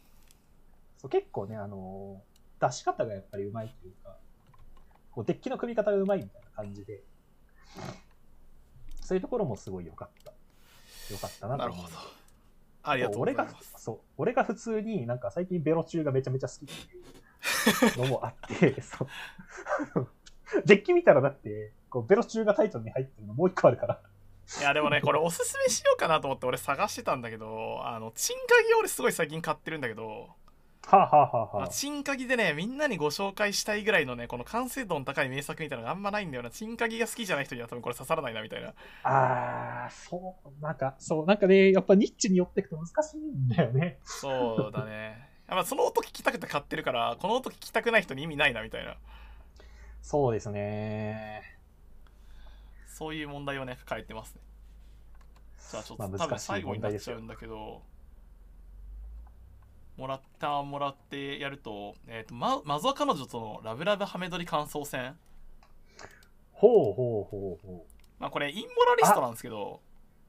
[0.97, 2.33] そう結構ね、あのー
[2.65, 4.17] 出し方がやっぱりうまいというか、
[5.11, 7.03] こうデッキの組み方がうまいみたいな感じで、
[9.01, 10.33] そういうところもすごい良かった。
[11.11, 12.22] 良かったなと思うなるほど。
[12.83, 13.75] ありがとうござ俺がいます。
[13.79, 19.05] そう俺が普通になんか最近ベロ中がめちゃめちゃ好きっていうのもあって そ
[20.01, 20.09] う
[20.65, 24.01] デッキ見たらだってこうベロ中がタイトルに入ってるのもう一個あるから
[24.61, 30.31] いやでもねこれおすすめしようかなと思って俺探してたんだけどあのチンカギ俺すごい最近買ってるんだけど、
[30.87, 36.51] はあ、はあはあはあ、まあチンカギでねみんなにご紹介したいぐらいのねこの完成度の高い名作みたいなのがあんまないんだよな。
[36.51, 38.75] チンカギが好きじゃない人には多分これ刺さらないなみたいな。
[39.05, 43.99] あーそうなんかそうなんかねやっぱニッチに寄っていくと難しいんだよね。
[44.05, 45.29] そうだね。
[45.49, 48.97] やっぱその音聞きたくて買ってるからこの音聞きたくない人に意味ないなみたいな。
[50.03, 51.43] そうですね。
[52.87, 54.41] そういう問題をね抱えてますね。
[55.71, 57.83] じゃあちょっと、まあ多分最後になっちゃうんだけど
[59.97, 65.17] もらったもらってやると,、えー、とままずは彼女とのラブラブハメ撮り感想戦。
[66.53, 67.93] ほうほうほうほう。
[68.19, 69.81] まあこれインモラリストなんですけど。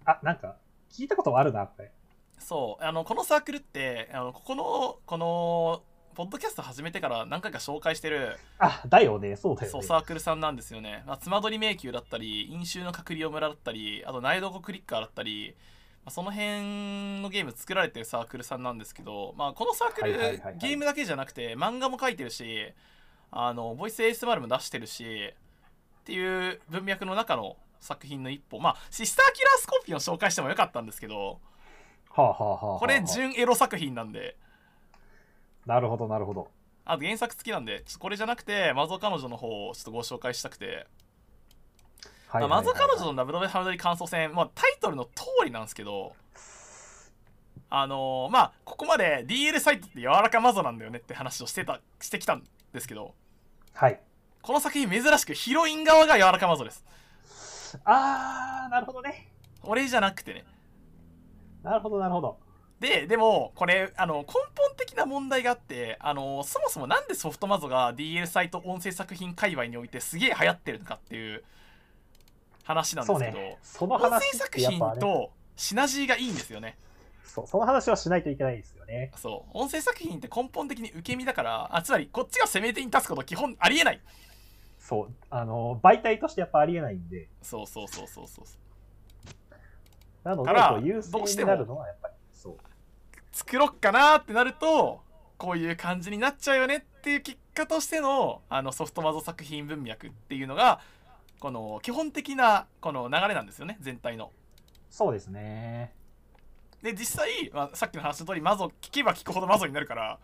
[0.06, 0.58] あなんか
[0.90, 1.92] 聞いたこともあるなこれ。
[2.40, 2.84] そう。
[2.84, 5.84] あのこのサークルってあのここのこの
[6.16, 9.36] ポッドキャスト始めてから何回か紹介してるあだよね。
[9.36, 9.72] そうだよね。
[9.72, 20.14] そうサークルさんなんですよね、まあ、妻取り迷宮だったり飲酒の隔離を村だったりあとナイドコクリッカーだったり、まあ、その辺のゲーム作られてるサークルさんなんですけど、まあ、このサークル、
[20.60, 22.74] ゲームだけじゃなくて漫画も書いてるし
[23.32, 25.34] あのボイス ASMR も出してるし
[26.02, 28.60] っていう文脈の中の作品の一歩。
[28.60, 31.40] まあシスターキラースコーピオン紹介してもよかったんですけど
[32.10, 34.36] はあはあはあはあこれ純エロ作品なんで。
[35.66, 36.50] なるほどなるほど。
[36.86, 40.86] あと原作付きなんでこれじゃなくてマゾ彼女の方をちょっとご紹介したくて
[42.34, 46.16] はいまず彼女のラブラブハムドリ感想戦、まあ、タイトルの通りなんですけど
[47.70, 52.44] あのーまあここまで DL サイトって柔らかマゾなんだよねって話をしてたしてきたん
[52.74, 53.14] ですけど
[53.74, 54.00] はい。
[54.42, 56.84] この作品珍しくヒロイン側が柔らかマゾです。
[57.86, 59.30] あーなるほどね。
[59.64, 60.44] 俺じゃなくてね。
[61.64, 62.38] なるほどなるほど。
[62.80, 71.44] ででもこれあの根本的な問題があってあのそもそもなんでソフトマゾが DL サイト音声作品界隈においてすげえ流行ってるのかっていう
[72.64, 73.58] 話なんですけど、ね。
[73.62, 76.78] その音声話っ作品とシナジーがいいんですよね。
[77.26, 79.12] そうその話はしないといけないですよね。
[79.16, 79.58] そう。
[79.58, 84.02] 音声作品って根本的に受け身だからあつまりこっちが攻め手に立つこと基本ありえない。
[84.80, 85.14] そう。
[85.30, 87.28] あの媒体としてやっぱありえないんで。
[87.42, 88.46] そうそうそうそうそう。
[90.24, 92.58] なので優勢どうしてもになるのはやっぱりそう。
[93.32, 95.02] 作ろっかなってなると
[95.38, 100.80] こういう感じになっちゃうよねっていう結果としてのあのソフトマゾ作品文脈っていうのが
[101.44, 104.32] この基本的なこの流れなんですよね全体の。
[104.90, 105.94] そうですね
[106.82, 110.20] で実際、まあ、さっきの話の通りマゾ聞けば聞くほどマゾになるから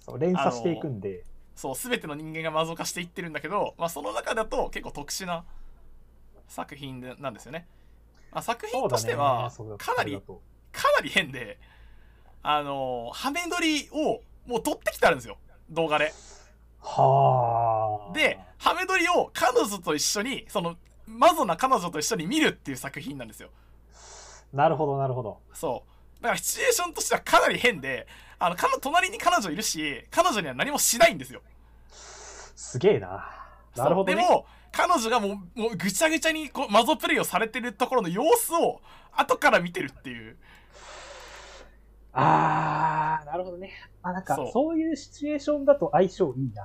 [0.00, 1.24] そう連鎖していくんで
[1.54, 5.44] そう全ての人間がマゾ化していってるんだけど、まあ、その中だと結構特殊な
[6.48, 7.66] 作品でなんですよね。
[8.30, 10.42] まあ、作品としてはかなりそうだと
[10.72, 11.58] かなり変で
[12.42, 15.36] あのハメ撮りをもう撮ってきてあるんですよ
[15.68, 16.14] 動画で。
[16.80, 17.71] はあ
[18.14, 23.48] でハメ撮りを彼女と一緒にそのマゾな彼女と一緒に見るっていう作品なんですよ。
[24.52, 25.38] なるほどなるほど。
[25.52, 25.84] そ
[26.20, 26.22] う。
[26.22, 28.06] だからシチュエーションとしてはかなり変で
[28.38, 31.42] あの彼隣に彼女いるし彼女には何もしないんですよ。
[32.54, 33.28] すげえな。
[33.76, 34.16] なるほどね。
[34.16, 38.80] でも彼女がもうもうぐちゃぐちゃにこうマゾプレイをされてるところの様子を
[39.12, 40.36] 後から見てるっていう。
[42.14, 43.72] あーなるほどね。
[44.02, 46.62] あなんかそういうシチュエーションだと相性いいな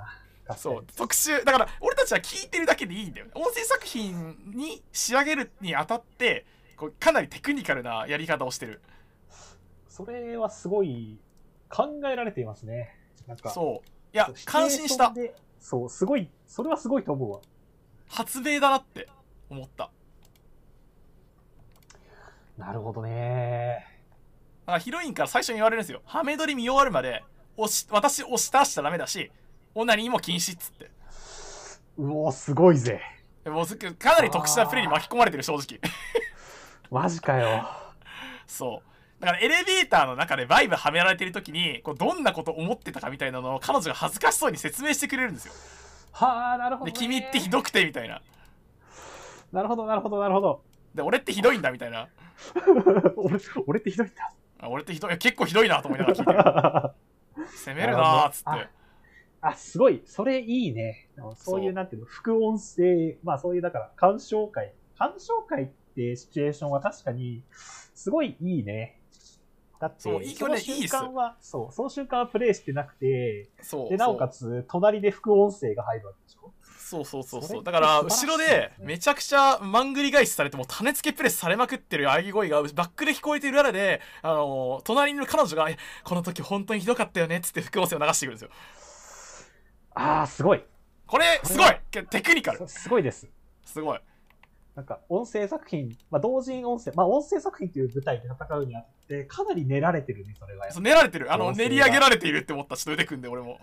[0.55, 3.31] そう特集だから俺たちは聞いてるだけでいいんだよね。
[3.35, 6.45] 音声作品に仕上げるにあたって
[6.77, 8.81] こうかなりテクニカルなやり方をしてる。
[9.89, 11.17] それはすごい
[11.69, 12.95] 考えられていますね。
[13.27, 13.89] なんかそう。
[14.13, 15.11] いや感心した。
[15.11, 17.39] でそうすごいそれはすごいと思うわ。
[18.07, 19.09] 発明だなって
[19.49, 19.89] 思った。
[22.57, 23.85] なるほどね。
[24.79, 26.01] ヒロインから最初に言われるんですよ。
[26.05, 27.23] ハメ撮り見終わるまで
[27.57, 29.31] 押し私押したしちゃダメだし
[29.79, 30.89] オナニーも禁止っつって。
[31.97, 32.99] うおすごいぜ。
[33.43, 35.79] でもうずかなり特殊なプレイに巻き込まれてる正直。
[36.89, 37.63] マジかよ。
[38.47, 39.21] そう。
[39.21, 45.53] だからエレベーターの中でバイブはめられてる時にこうどんなこと思ってたかみたいなのを彼女が恥ずかしそうに説明してくれるんですよ。
[46.11, 48.21] はあなるほど、ね、で君ってひどくてみたいな。
[49.51, 50.61] なるほどなるほどなるほど。
[50.95, 52.07] で俺ってひどいんだみたいな。
[53.15, 54.11] 俺俺ってひどいん
[54.59, 58.76] あ俺ってひどい結構ひどいなと思いながら聞いて 攻めるなーっつって
[59.41, 60.01] ああすごい。
[60.05, 61.09] それいいね。
[61.15, 61.69] そういそう。
[61.69, 63.17] うなんていうの副音声。
[63.23, 64.73] まあそういうだから鑑賞会。
[64.97, 67.43] 鑑賞会ってシチュエーションは確かに
[67.93, 68.99] すごいいいね。
[69.79, 76.51] だって、そういいその瞬間は、そう、その瞬間はプレイしてなくて、そうで、なおかつ、隣で副音声が入るわけでしょ？
[76.79, 77.63] そうそうそうそう。
[77.63, 88.49] だから後ろでめちゃくちゃマングリ返しされてもう種付けプレスされまくってる喘ぎ声がバックで聞こえてる裏であの隣にいる彼女がえ「この時本当にひどかったよね」っつって副音声を流してくるんですよ
[89.97, 90.63] あー、すごい。
[91.05, 91.79] これすごい。
[91.91, 92.67] テクニカル。
[92.67, 93.27] すすごいです。
[93.65, 93.99] すごい。
[94.75, 100.71] なんか、音声作品、まあ、同人音声、まあ、音声作品という舞台で戦うにあって、かなり練られてるね、それは。
[100.71, 101.33] そう練られてる。
[101.33, 103.59] あの練り上げられているって思ったちょっと腕組んで俺も。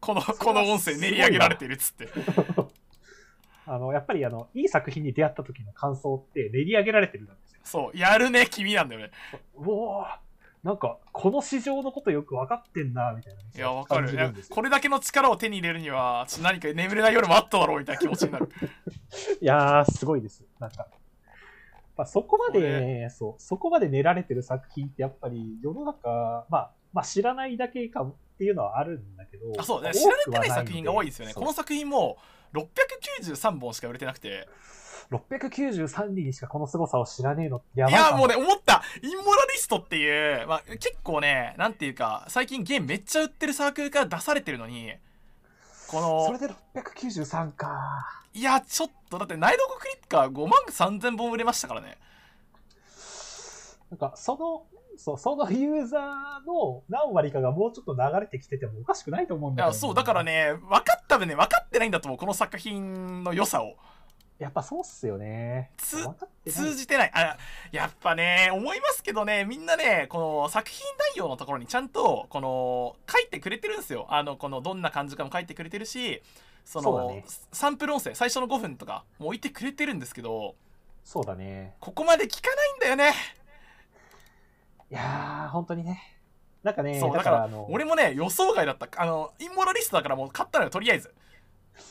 [0.00, 2.08] このこの音声練り上げられているっつって。
[3.66, 7.60] あの、やっぱり、あの、いい作品に出会った時の感想って練り上げられてるんですよ。
[7.64, 9.10] そうやるね君なんだよね。
[9.56, 10.18] うおー
[10.64, 13.40] なんか、この市場のことよく分かってんな、みたいな。
[13.40, 14.34] いやわかる。
[14.50, 18.48] これだけの力を手に入れるには何か眠れない夜もあっただろうみたいな気持ちになる
[19.40, 20.44] いやー、すごいです。
[20.58, 20.86] なんか。
[21.96, 29.92] まあ、そこまこで、そう、そこまで練られてる作品ってやっぱり世の中、まあ、まあ知らないだけかもっていうのはあるんだけど、あそうね。
[29.92, 31.34] 知られてはない作品が多いですよね。
[31.34, 32.18] この作品も
[32.52, 34.48] 693本しか売れてなくて
[35.10, 44.92] 693人しかこの凄さを知らねえのってやいばいかやもうね思ったインモラリストっていう、まあ、結構ねなんていうか最近ゲームめっちゃ売ってるサークルから出されてるのに
[45.86, 48.22] このそれで693か。
[48.34, 51.96] いやちょっとだってナイドコクリッカー5万3000本売れましたからね
[53.90, 54.66] なんか、その、
[54.96, 60.24] そう、そのユーザーの何割かがもうちょっと流れてきててもおかしくないと思うんだけど、いやそうだから。
[60.24, 63.76] ね分かった分ね分かってないんだと思うこの作品の良さを
[64.38, 65.72] やっぱそうっすよね。
[65.78, 67.10] 通じてない。
[67.12, 67.36] あ
[67.72, 69.44] やっぱね思いますけどね。
[69.44, 70.80] みんなねこの作品
[71.12, 74.06] 内容のところにちゃんとこの書いてくれてるんですよ。
[74.10, 76.22] あのこのどんな感じかも書いてくれてるし
[76.64, 77.24] そのね。
[77.52, 80.54] サンプル音声最初の5分とかも置いてくれてるんですけど
[81.02, 81.74] そうだね。
[81.80, 83.12] ここまで聞かないんだよね。
[84.90, 86.00] いやー、本当にね。
[86.62, 88.88] なんかね、そうだから俺もね予想外だった。
[89.00, 91.14] あのインモラリストだからもう買ったのよとりあえず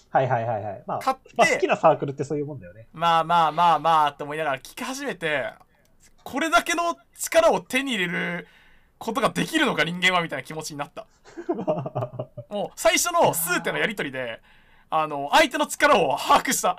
[0.09, 0.83] はいはいはいはい。
[0.87, 2.87] まあ、買って、まあ、好きなサークルってそういうもんだよね。
[2.93, 5.51] まあまあまあまあって思いながら聞き始めて
[6.23, 8.47] これだけの力を手に入れる
[8.97, 11.07] ことができるのか人間はみたいな気持ちになった
[12.49, 14.41] もう最初の数手のやり取りで
[14.89, 16.77] あの相手の力を把握した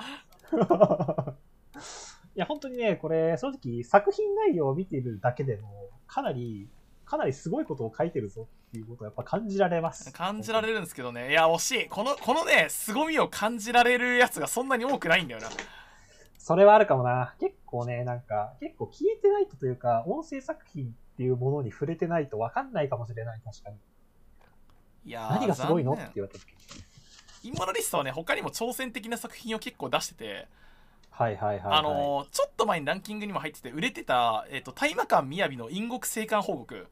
[2.38, 6.68] いや、本当にね、これ、正直、作品内容を見ているだけでも、かなり、
[7.04, 10.12] かなりすごいことを書いてるぞっていうことをやっぱ感じられます。
[10.12, 15.48] 感じられるんですけどねいや惜しいこのこのね凄みを感じられるやつがそんなに多くないんだよな
[16.38, 17.34] それはあるかもな。
[17.40, 23.76] 結構ね、なんか、結構聞いてないとというか、音声作品っていうものに触れてないと分かんないかもしれない、確かに。
[25.04, 25.92] いやー何がすごいの？
[25.92, 26.54] って言われた時
[27.42, 30.48] インモラリストはね他にも挑戦的な作品を結構出してて
[31.10, 31.78] はいはいはい、はい。
[31.78, 36.86] あのーちょっと前にランキングにも入ってて売れてた、えっと大魔館みやびの陰国生還報告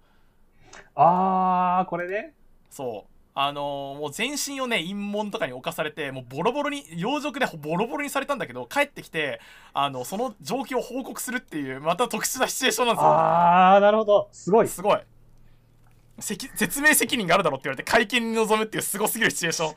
[0.94, 2.34] あー、これね。
[2.70, 3.16] そう。
[3.38, 9.42] あのーもう全身をね陰門とかに侵されてもうボロボロに養殖でボロボロにされたんだけど帰ってきて
[9.74, 13.10] あのその状況を報告するっていうまた特殊なシチュエーションなんですよ。
[13.10, 14.28] あー、なるほど。
[14.32, 14.68] すごい。
[14.68, 15.00] すごい。
[16.18, 19.74] 責説明責任があるだろって言われて会見に臨むっていうすごすぎるシチュエーション。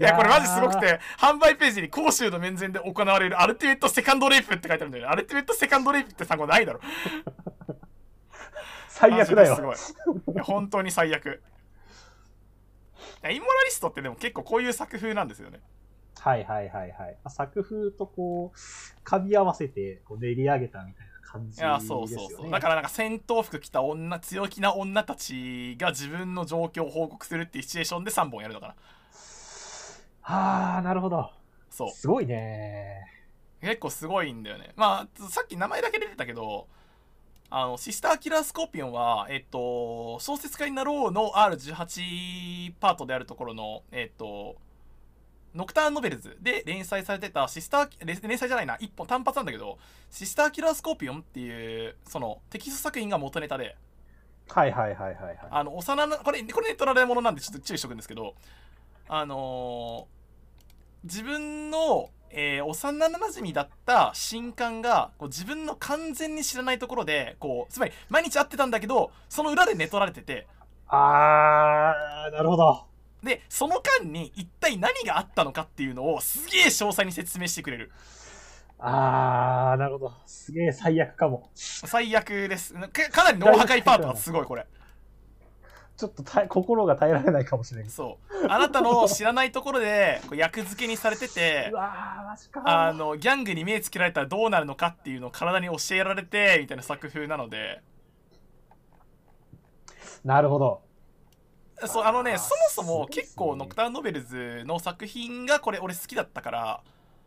[0.00, 5.10] いやこれマジすごくて販売ページに甲州の面前で行われるアルティメットセカンドレイプって書いてあるんだよね。
[5.10, 6.80] アルティメットセカンドレイプって単語ないだろ
[8.94, 9.56] 最悪だよ。
[9.56, 9.76] すごい
[10.34, 11.42] いや本当に最悪
[13.28, 15.60] インモラリストってでも結構こういう作風なんですよね
[16.20, 17.18] はいはいはいはい。
[17.28, 18.58] 作風とこう、
[19.04, 21.72] 噛み合わせてこう練り上げたみたいな感じですよね。
[21.72, 28.74] いやそうそうそうだからなんか戦闘服着た女強気な女たちが自分の状況を報告するっていうシチュエーションで3本やるのかな
[30.22, 31.30] はあ、なるほど。
[31.68, 33.02] そうすごいね。
[33.60, 36.68] 結構すごいんだよねまあさっき名前だけ出てたけど
[37.56, 44.56] あのシスターキラースコーピオンはえっと小説家になろうの R18 パートであるところのえっと
[45.54, 49.78] ノクターンノベルズで連載されてたシスター連連載じゃないな一本単発なんだけど
[50.10, 53.76] シスターキラースコーピオンっていうそのテキスト作品が元ネタで
[54.48, 55.38] はいはいはいはいはい。
[55.48, 58.34] あの幼なこれこれネットられものなんでちょっと注意しとくんですけど
[59.06, 60.24] あのー
[61.04, 70.46] 自分の、えー幼なじみだった新刊がこう自分の完全に知らないところでこうつまり毎日会ってたんだけどその裏で寝取られてて
[70.88, 72.84] あー、なるほど。
[73.22, 77.90] でその間に一体何があったのかっていうのをすげえ詳細に説明してくれる
[78.78, 80.12] あー、なるほど。
[80.26, 81.48] すげえ最悪かも。
[81.54, 84.66] 最悪ですかかなり脳破壊パートがすごいこれ
[85.96, 87.90] ちょっと 心が耐えられないかもしれない。
[87.90, 91.72] そうあなたの知らないところでこう役付けにされてて。
[92.64, 97.80] あのギャングに目つけられたらどうなるのかっていうのを体に教えられてみたいな作風なので
[100.24, 100.82] なるほど。
[101.86, 106.80] そうあのねそもそも結構ノクターンノベルズの作品がこれ俺好きだったから、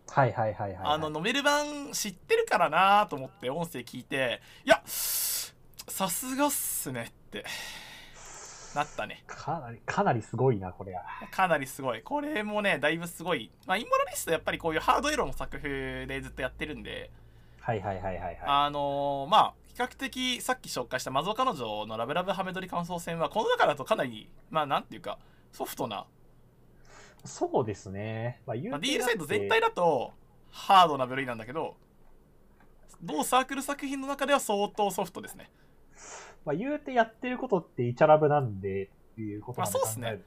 [0.09, 0.79] はいはいはいはい、はい。
[0.83, 7.45] あのノベル版知ってるからなと思って音声聞いていやさすがっすねって
[8.77, 9.23] なったね。
[9.27, 11.03] かなり、かなりすごいな、これは。
[11.31, 12.01] かなりすごい。
[12.01, 13.51] これもねだいぶすごい。
[13.65, 17.09] まあインモラリストやっぱりこういうハードエロの作風でずっとやってるんで。
[17.59, 18.39] はいはいはいはいはい。
[18.45, 25.19] あのーまあ比較的さっき紹介したマゾ彼女のラブラブハメ撮り感想戦はこの中だとかなりまあなんていうか
[25.51, 26.07] ソフトな、
[27.25, 28.41] そうですね。
[28.47, 30.13] まあ、言まあ、DL サイト全体だと
[30.49, 31.75] ハードな部類なんだけど
[33.03, 35.51] 同サークル作品の中では相当ソフトですね
[36.47, 40.21] まあ、言うてやってることってイチャラブなんでっていうことまで考まあそうっすね。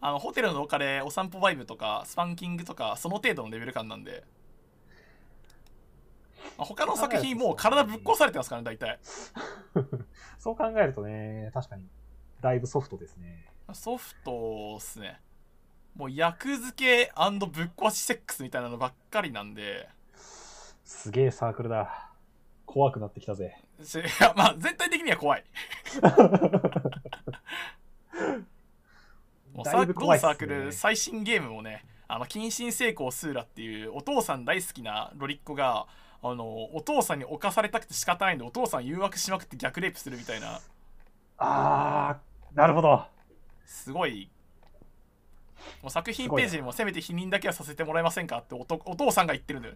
[0.00, 4.24] あのホテルの廊下でお散歩バイブとかスパンキングとかその程度のレベル感なんで、
[6.56, 8.98] まあ他の作品もう体ぶっ壊されてますからね大体。
[10.38, 11.84] そう考えるとね、確かに、
[12.40, 13.44] だいぶソフトですね。
[13.74, 15.20] ソフトっすね。
[15.94, 19.90] もう役付けぶっ壊しセックスみたいなのばっかりなんで。
[20.86, 22.15] すげえサークルだ。
[22.66, 23.56] 怖くなってきたぜ。
[23.82, 25.44] し いやまあ全体的には怖い。
[29.54, 35.86] もうサークルサークル最新ゲームもねあの近親成功スーラっていうお父さん大好きなロリッコが
[36.22, 40.60] あのお父さんに侵されたくて仕方ないんでお父さん誘惑しまくって逆レイプするみたいな。
[41.38, 43.06] あー、なるほど。
[43.64, 44.30] すごい。
[45.82, 49.74] もう作品ページにもせめて否認だけはさせてもらえませんかっておとお父さんが言ってるんだよ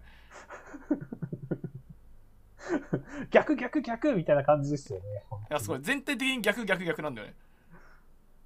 [3.31, 5.05] 逆逆逆みたいな感じですよね。
[5.51, 5.79] いやすごい。
[5.81, 7.35] 全体的に逆逆逆なんだよね。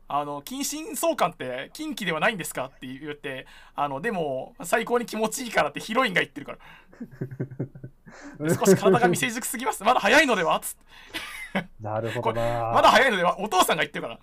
[0.06, 6.58] あの近親相関って近畿ではないんですかって言ってあのでも最高に気持ちいいからってヒロインが言ってるから。
[8.56, 9.82] 少し体が未成熟すぎます。
[9.82, 10.60] まだ早いのでは？
[10.60, 10.76] つっ
[11.52, 11.68] て。
[11.80, 12.72] なるほどな。
[12.74, 13.40] まだ早いのでは？
[13.40, 14.18] お父さんが言ってるから。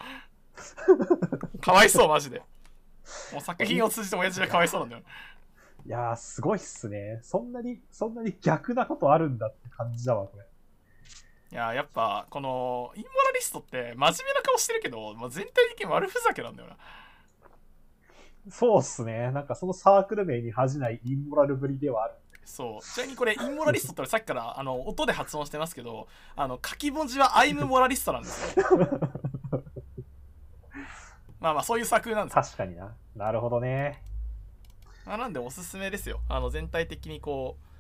[1.59, 2.41] かわいそうマジで。
[3.34, 5.03] もう作品を通じて親父がかわいそうなんだよ
[5.85, 7.19] いやー、すごいっすね。
[7.23, 10.45] そんなに、そんなに逆なことあるんだって感じだわ、これ。
[11.51, 16.77] いややっぱこのインモラリストって真面目な顔してるけど、まあ、全体的に悪ふざけなんだよな
[18.49, 19.31] そうっすね。
[19.31, 22.13] なんかそのサークル名に恥じないインモラルぶりではある。
[22.43, 28.65] そうちなみにこれインモラリストってさっきからあの音で発音してますけどあの書き文字はアイムモラリストなんですよ
[31.39, 32.95] まあまあそういう作風なんですよ確かにな。
[33.15, 34.01] なるほどね。
[35.06, 36.19] まあ、なんでおすすめですよ。
[36.30, 37.72] あの全体的にこう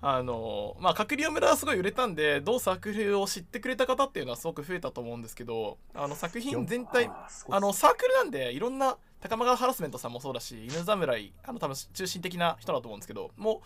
[0.00, 7.10] あのまあ閣僚村はすごい売れたんで同サークルを知ってくれた方っていうのはすごく増えたと思うんですけどあの作品全体
[7.50, 13.60] あのサークルなんでいろんな高間川ハラスメントさんもそうだし犬侍あの多分中心的な人だと思うんですけどもう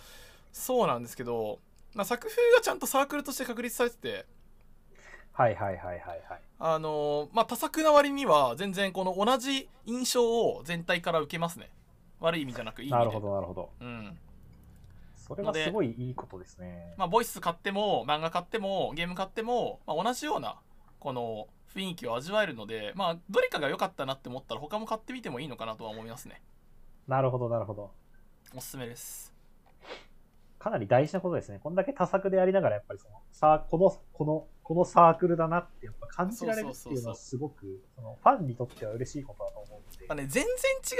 [0.53, 1.59] そうなんですけど、
[1.95, 4.27] まあ、作風がちゃんとサークルとして確立されてて
[5.33, 6.41] はいはいはいはいはい。
[6.59, 11.71] あのまあ多作な割には全然この同じ印象を全体から受けますね
[12.23, 13.71] 悪い意味じゃなくいい意味でなるほどなるほど。
[13.81, 14.19] うん
[15.15, 16.95] それはすごいいいことですね。
[16.97, 20.57] まあ、ボイス買っても漫画買ってもゲーム買っても、まあ、同じような
[20.99, 26.43] この雰囲気を味わえるので、まあ、どれかが良かったなって思ったら他も買ってみてもいいのかなとは思いますね
[27.09, 27.91] なるほどなるほど。
[28.55, 29.33] おすすめです
[30.63, 31.59] かなり大事なことですね。
[31.61, 40.15] こんだけ多作でありながら、やっぱりその、さあ、この、この、このサークルだなって、やっぱ感じられるっていうのはすごく、その、ファンにとっては嬉しいことだと思うまあ。
[40.17, 40.49] ね、全然違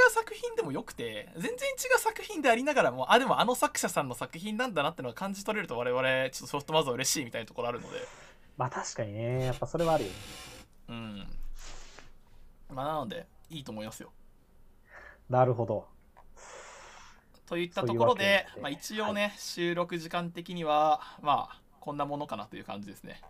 [0.09, 1.55] う作品でもよくて全然違
[1.97, 7.99] う作品でありながらもあでもあの作者さんの作品なんだなってのが感じ取れると我々ちょっとソフトマズは嬉しいみたいなところあるので。
[8.57, 10.17] まあ確かにね、やっぱそれはあるよね。
[10.89, 11.27] うん。
[12.71, 14.13] まあなのでいいと思いますよ。
[15.29, 15.89] なるほど。
[17.47, 23.21] といったところでまあ、一応ね、収録時間的にはまあこんなものかなという感じですね。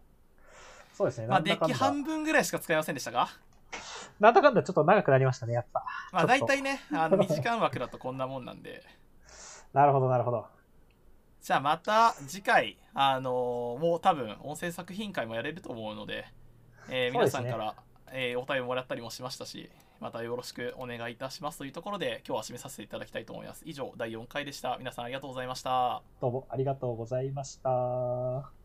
[0.93, 1.27] そうですね。
[1.27, 3.29] まあ、デッキ半分ぐらいしか使いませんでしたが、
[4.21, 5.85] なんだかんだちょっと長くなりましたね、やっぱ。
[6.13, 8.83] まあ、大体ね、あの2時間枠だとこんなもんなんで、
[9.73, 10.47] なるほど、なるほど。
[11.41, 16.27] じゃあまた次回、あのもう多分音声作品会もやれると思うので、
[16.89, 17.75] えー皆さんから、
[18.13, 23.63] えーお便りもらったりもしましたし、またよろしくお願いいたしますというところで、今日は締めさせていただきたいと思います。
[23.67, 24.77] 以上、第4回でした。
[24.79, 26.03] 皆さんありがとうございました。
[26.21, 28.62] どうもありがとうございました。